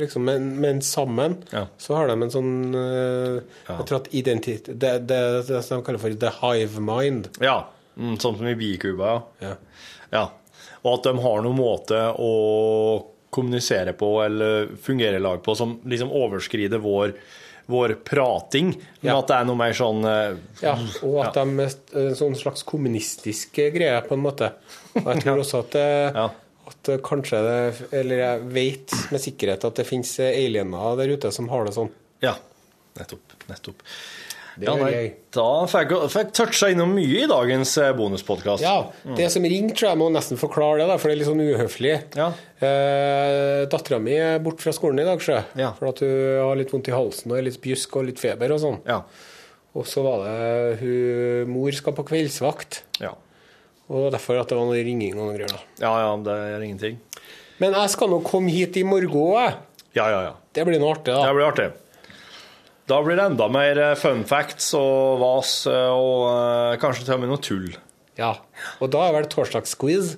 Liksom, 0.00 0.24
men, 0.24 0.48
men 0.60 0.82
sammen 0.82 1.38
så 1.78 1.96
har 1.98 2.08
de 2.10 2.16
en 2.22 2.32
sånn 2.32 2.52
øh, 2.74 3.40
Jeg 3.68 3.86
tror 3.88 4.00
at 4.02 4.08
identitet 4.14 4.68
Det 4.74 4.92
det, 5.08 5.20
det 5.48 5.62
som 5.64 5.80
de 5.80 5.86
kaller 5.86 6.02
for 6.02 6.16
the 6.22 6.32
hive 6.42 6.82
mind. 6.84 7.28
Ja, 7.42 7.62
mm, 7.96 8.16
sånn 8.22 8.38
som 8.38 8.46
i 8.50 8.54
bikuba, 8.58 9.22
ja. 9.42 9.54
ja. 10.12 10.24
Og 10.82 10.92
at 10.98 11.08
de 11.08 11.16
har 11.24 11.42
noen 11.44 11.58
måte 11.58 11.98
å 12.22 12.32
kommunisere 13.36 13.92
på 13.98 14.10
eller 14.24 14.70
fungere 14.80 15.18
i 15.18 15.20
lag 15.20 15.42
på 15.44 15.54
som 15.58 15.74
liksom 15.84 16.12
overskrider 16.14 16.78
vår, 16.80 17.12
vår 17.68 17.96
prating. 18.06 18.70
Men 19.02 19.10
Ja. 19.10 19.18
at 19.18 19.28
det 19.28 19.36
er 19.40 19.48
noe 19.50 19.58
mer 19.58 19.74
sånn 19.76 20.04
uh, 20.06 20.38
Ja, 20.62 20.76
og 21.02 21.18
at 21.26 21.34
de 21.36 21.66
er 21.66 21.74
en 22.06 22.16
sånn 22.16 22.36
slags 22.38 22.62
kommunistisk 22.64 23.58
greie, 23.74 23.98
på 24.06 24.14
en 24.16 24.22
måte. 24.24 24.52
Og 24.94 25.10
jeg 25.10 25.24
tror 25.26 25.40
også 25.44 25.64
at, 25.66 25.74
det, 25.76 26.30
at 26.66 26.90
kanskje 27.06 27.40
det 27.46 27.88
Eller 28.00 28.22
jeg 28.24 28.44
vet 28.56 28.94
med 29.14 29.22
sikkerhet 29.22 29.64
at 29.68 29.74
det 29.80 29.86
finnes 29.86 30.12
aliener 30.26 30.96
der 30.98 31.12
ute 31.16 31.32
som 31.34 31.48
har 31.52 31.64
det 31.68 31.74
sånn. 31.76 31.90
Ja, 32.24 32.34
nettopp. 32.98 33.36
nettopp. 33.50 33.82
Det 34.56 34.64
Ja, 34.64 34.72
er 34.72 34.80
nei, 34.80 34.90
gøy. 34.94 35.08
da 35.36 35.46
fikk 35.68 35.90
jeg 36.16 36.30
toucha 36.32 36.70
innom 36.72 36.94
mye 36.96 37.24
i 37.24 37.26
dagens 37.28 37.74
bonuspodkast. 37.98 38.62
Ja, 38.64 38.86
det 39.18 39.26
som 39.34 39.44
ringte, 39.44 39.74
tror 39.76 39.90
jeg 39.90 39.98
må 40.00 40.06
nesten 40.14 40.38
forklare 40.40 40.78
det, 40.80 40.86
da, 40.88 40.96
for 40.96 41.10
det 41.12 41.16
er 41.16 41.20
litt 41.20 41.28
sånn 41.28 41.44
uhøflig. 41.44 41.92
Eh, 42.64 43.66
Dattera 43.68 43.98
mi 44.00 44.14
er 44.16 44.40
borte 44.40 44.64
fra 44.64 44.72
skolen 44.72 45.02
i 45.02 45.06
dag, 45.06 45.20
sjø. 45.20 45.42
For 45.76 45.90
at 45.90 46.00
hun 46.00 46.16
har 46.48 46.56
litt 46.56 46.72
vondt 46.72 46.88
i 46.88 46.94
halsen 46.96 47.32
og 47.34 47.38
er 47.40 47.46
litt 47.50 47.60
bjusk 47.60 47.98
og 48.00 48.08
litt 48.08 48.22
feber 48.22 48.54
og 48.56 48.62
sånn. 48.64 48.78
Ja. 48.88 49.02
Og 49.76 49.84
så 49.84 50.00
var 50.06 50.24
det 50.24 50.78
hun 50.80 51.52
Mor 51.52 51.76
skal 51.76 51.92
på 51.98 52.06
kveldsvakt. 52.08 52.80
Ja. 53.04 53.12
Og 53.86 54.10
derfor 54.14 54.40
at 54.40 54.50
det 54.50 54.58
var 54.58 54.66
noe 54.66 54.82
ringing 54.82 55.14
og 55.14 55.28
noe 55.28 55.36
greier. 55.36 55.52
da. 55.52 55.62
Ja, 55.78 55.92
ja, 56.02 56.12
det 56.26 56.36
er 56.56 56.64
ingenting. 56.66 56.98
Men 57.62 57.76
jeg 57.78 57.92
skal 57.94 58.10
nå 58.12 58.20
komme 58.26 58.52
hit 58.52 58.76
i 58.80 58.84
morgen 58.86 59.14
òg. 59.14 59.58
Ja, 59.96 60.08
ja, 60.12 60.20
ja. 60.26 60.32
Det 60.52 60.64
blir 60.66 60.80
noe 60.82 60.96
artig, 60.96 61.12
da. 61.14 61.22
Det 61.24 61.36
blir 61.36 61.46
artig. 61.46 61.68
Da 62.86 63.00
blir 63.02 63.18
det 63.18 63.24
enda 63.32 63.48
mer 63.50 63.78
eh, 63.82 63.96
fun 63.98 64.22
facts 64.28 64.68
og 64.78 65.18
vas 65.22 65.52
eh, 65.70 65.88
og 65.90 66.20
uh, 66.28 66.74
kanskje 66.82 67.06
til 67.06 67.16
og 67.16 67.22
med 67.22 67.32
noe 67.32 67.42
tull. 67.42 67.70
Ja. 68.18 68.36
Og 68.78 68.92
da 68.94 69.08
er 69.08 69.16
vel 69.16 69.26
torsdagsquiz? 69.30 70.14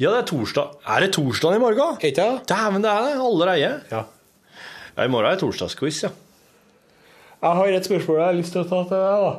Ja, 0.00 0.10
det 0.10 0.18
er 0.18 0.26
torsdag. 0.28 0.74
Er 0.88 1.04
det 1.04 1.12
torsdag 1.16 1.56
i 1.56 1.62
morgen? 1.62 1.96
Ikke 2.02 2.26
Dæven, 2.48 2.84
det 2.84 2.90
er 2.90 3.06
det 3.06 3.14
allerede. 3.22 3.70
Ja. 3.92 4.02
ja, 4.02 5.06
I 5.06 5.08
morgen 5.12 5.30
er 5.30 5.38
det 5.38 5.44
torsdagsquiz, 5.44 6.02
ja. 6.04 6.12
Jeg 7.42 7.58
har 7.58 7.74
et 7.74 7.88
spørsmål 7.88 8.20
jeg 8.20 8.26
har 8.26 8.38
lyst 8.38 8.54
til 8.54 8.62
å 8.62 8.68
ta 8.70 8.82
til 8.90 9.00
deg, 9.02 9.24
da. 9.26 9.32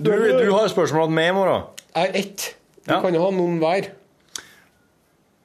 Du, 0.00 0.10
du 0.10 0.50
har 0.54 0.68
spørsmål 0.72 1.10
meg 1.12 1.30
i 1.30 1.36
morgen? 1.36 1.66
Jeg 1.92 2.00
har 2.00 2.14
ett. 2.16 2.44
Du 2.86 2.92
kan 3.04 3.14
jo 3.14 3.20
ha 3.20 3.32
noen 3.36 3.58
hver. 3.60 3.90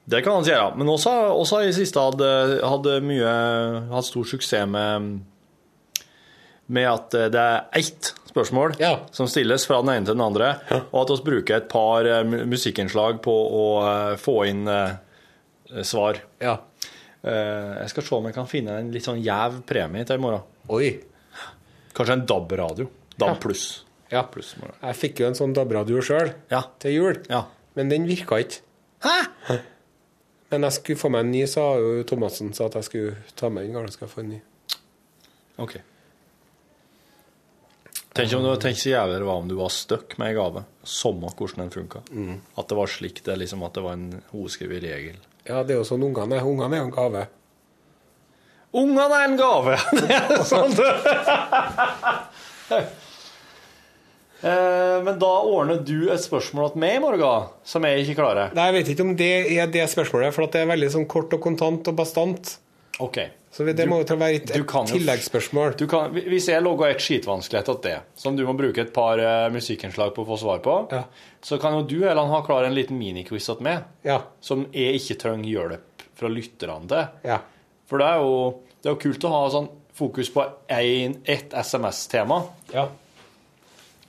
Det 0.06 0.22
kan 0.22 0.38
han 0.38 0.46
ja. 0.48 0.68
Men 0.78 0.88
også, 0.88 1.12
også 1.34 1.64
i 1.66 1.72
siste 1.76 2.00
hadde, 2.00 2.28
hadde 2.62 3.00
mye 3.04 3.32
hatt 3.90 4.06
stor 4.06 4.28
suksess 4.30 4.68
med, 4.70 5.18
med 6.72 6.88
at 6.88 7.16
det 7.34 7.42
er 7.42 7.66
ett 7.76 8.12
spørsmål 8.30 8.76
som 9.16 9.28
stilles 9.30 9.66
fra 9.68 9.80
den 9.82 9.92
ene 9.94 10.06
til 10.06 10.16
den 10.16 10.24
andre, 10.24 10.52
og 10.92 10.98
at 11.02 11.12
vi 11.14 11.26
bruker 11.30 11.58
et 11.58 11.68
par 11.72 12.06
eh, 12.08 12.22
musikkinnslag 12.24 13.20
på 13.24 13.32
å 13.34 13.64
eh, 13.82 14.12
få 14.20 14.36
inn 14.50 14.66
eh, 14.68 15.82
svar. 15.82 16.20
Ja. 16.42 16.58
Jeg 17.26 17.90
skal 17.90 18.04
se 18.06 18.14
om 18.14 18.26
jeg 18.28 18.36
kan 18.36 18.46
finne 18.46 18.76
en 18.78 18.92
litt 18.94 19.02
sånn 19.02 19.18
jæv 19.18 19.64
premie 19.66 20.06
til 20.06 20.20
i 20.20 20.22
morgen. 20.22 20.44
Oi. 20.70 20.92
Kanskje 21.96 22.14
en 22.20 22.22
DAB-radio. 22.28 22.86
DAB 23.18 23.40
pluss. 23.42 23.64
Ja. 24.12 24.22
Jeg 24.22 24.96
fikk 25.00 25.20
jo 25.22 25.30
en 25.30 25.38
sånn 25.38 25.54
DAB-radio 25.56 26.02
sjøl 26.04 26.30
til 26.82 26.94
jul, 26.94 27.18
men 27.74 27.90
den 27.90 28.06
virka 28.06 28.38
ikke. 28.42 28.62
Hæ? 29.06 29.16
Men 30.50 30.62
jeg 30.68 30.76
skulle 30.76 31.00
få 31.00 31.10
meg 31.10 31.24
en 31.24 31.32
ny, 31.34 31.42
sa 31.50 31.64
jo 31.82 32.04
Thomassen 32.06 32.52
sa 32.54 32.68
at 32.68 32.78
jeg 32.78 32.86
skulle 32.86 33.16
ta 33.34 33.50
med 33.50 33.66
den. 33.66 33.74
gamle. 33.74 33.90
skal 33.92 34.08
få 34.08 34.22
en 34.22 34.28
ny. 34.36 34.40
Ok. 35.58 35.74
Tenk 38.16 38.32
om 38.32 38.44
du, 38.46 38.52
tenk 38.62 38.78
så 38.80 38.92
jævlig 38.94 39.18
det 39.20 39.26
var 39.28 39.40
om 39.42 39.48
du 39.50 39.56
var 39.58 39.72
stuck 39.74 40.14
med 40.20 40.30
en 40.30 40.36
gave. 40.38 40.62
Samme 40.88 41.28
hvordan 41.28 41.66
den 41.66 41.72
funka. 41.74 42.00
Mm. 42.10 42.38
At 42.56 42.68
det 42.70 42.78
var 42.78 42.86
slik 42.88 43.24
det 43.26 43.36
liksom 43.42 43.64
at 43.66 43.74
det 43.76 43.82
var 43.84 43.98
en 43.98 44.22
hovedskrevet 44.30 44.86
regel. 44.86 45.18
Ja, 45.44 45.64
det 45.66 45.74
er 45.74 45.82
jo 45.82 45.88
sånn 45.88 46.06
ungene 46.06 46.38
er. 46.38 46.46
Ungene 46.46 46.78
er 46.78 46.84
jo 46.84 46.86
en 46.86 46.94
gave. 46.94 47.26
Ungene 48.76 49.18
er 49.18 49.26
en 49.26 49.36
gave! 49.40 49.76
Det 50.00 50.16
er 50.16 50.42
sant. 50.44 50.80
Eh, 54.42 55.02
Men 55.02 55.18
da 55.18 55.32
ordner 55.42 55.78
du 55.84 56.10
et 56.12 56.20
spørsmål 56.20 56.72
til 56.74 56.80
meg 56.82 56.96
i 56.96 57.00
morgen, 57.00 57.48
som 57.64 57.82
jeg 57.88 58.04
ikke 58.04 58.18
klarer. 58.20 58.54
Nei, 58.54 58.66
Jeg 58.70 58.74
vet 58.74 58.88
ikke 58.94 59.06
om 59.06 59.16
det 59.16 59.30
er 59.58 59.66
det 59.66 59.88
spørsmålet, 59.88 60.32
for 60.34 60.46
det 60.46 60.60
er 60.62 60.66
veldig 60.66 60.90
sånn 60.92 61.06
kort 61.08 61.32
og 61.32 61.40
kontant 61.40 61.88
og 61.88 61.96
bastant. 61.96 62.58
Ok. 63.00 63.18
Så 63.56 63.64
det 63.64 63.76
Du- 63.76 63.86
må 63.88 64.04
jo 64.06 64.16
være 64.16 64.34
et, 64.34 64.50
et 64.50 64.66
tilleggsspørsmål. 64.66 65.76
Du 65.78 65.86
kan, 65.86 66.10
hvis 66.12 66.46
jeg 66.48 66.62
logger 66.62 66.90
et 66.90 66.98
skitvanskelig 67.00 67.64
til 67.64 67.74
det, 67.82 68.00
som 68.14 68.36
du 68.36 68.44
må 68.44 68.52
bruke 68.56 68.78
et 68.78 68.92
par 68.92 69.18
eh, 69.18 69.48
musikkinnslag 69.50 70.12
på 70.14 70.24
å 70.24 70.26
få 70.26 70.38
svar 70.38 70.58
på, 70.60 71.04
så 71.42 71.58
kan 71.60 71.72
jo 71.72 71.82
du 71.86 72.04
eller 72.06 72.26
ha 72.26 72.42
klar 72.42 72.64
en 72.64 72.74
liten 72.74 72.98
miniquiz 72.98 73.46
til 73.46 73.56
meg, 73.62 73.84
Ja. 74.04 74.20
som 74.42 74.66
jeg 74.72 74.96
ikke 75.00 75.18
trenger 75.18 75.44
hjelp 75.48 75.80
fra 76.14 76.28
lytterne 76.28 76.86
til. 76.88 77.08
Ja. 77.24 77.38
For 77.86 77.98
det 77.98 78.06
er 78.06 78.18
jo, 78.20 78.60
det 78.82 78.90
er 78.90 78.94
jo 78.94 79.00
kult 79.10 79.24
å 79.24 79.28
ha 79.30 79.48
sånn 79.50 79.68
fokus 79.94 80.28
på 80.30 80.44
ett 80.68 81.52
SMS-tema 81.54 82.42
Ja. 82.74 82.88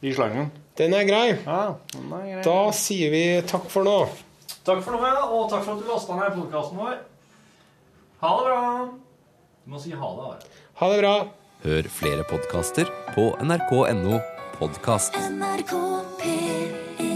I 0.01 0.13
slangen. 0.13 0.51
Den 0.77 0.93
er 0.93 1.07
grei. 1.09 1.27
Ja, 1.45 1.75
den 1.93 2.11
er 2.13 2.25
grei. 2.31 2.43
Da 2.45 2.57
sier 2.75 3.13
vi 3.13 3.23
takk 3.49 3.69
for 3.73 3.87
nå. 3.87 3.97
Takk 4.67 4.83
for 4.85 4.93
nå, 4.93 5.01
ja, 5.07 5.25
og 5.25 5.49
takk 5.51 5.63
for 5.65 5.73
at 5.77 5.81
du 5.81 5.89
lasta 5.89 6.19
ned 6.19 6.37
podkasten 6.37 6.81
vår. 6.83 6.97
Ha 8.21 8.31
det 8.37 8.45
bra. 8.49 8.61
Du 9.63 9.73
må 9.73 9.81
si 9.81 9.95
ha 9.95 10.13
det. 10.19 10.29
Are. 10.29 10.63
Ha 10.81 10.91
det 10.93 11.01
bra. 11.01 11.15
Hør 11.65 11.89
flere 11.89 12.27
podkaster 12.29 12.91
på 13.15 13.31
nrk.no 13.41 14.21
podkast. 14.59 15.17
NRK 15.17 15.73
P1 16.21 17.06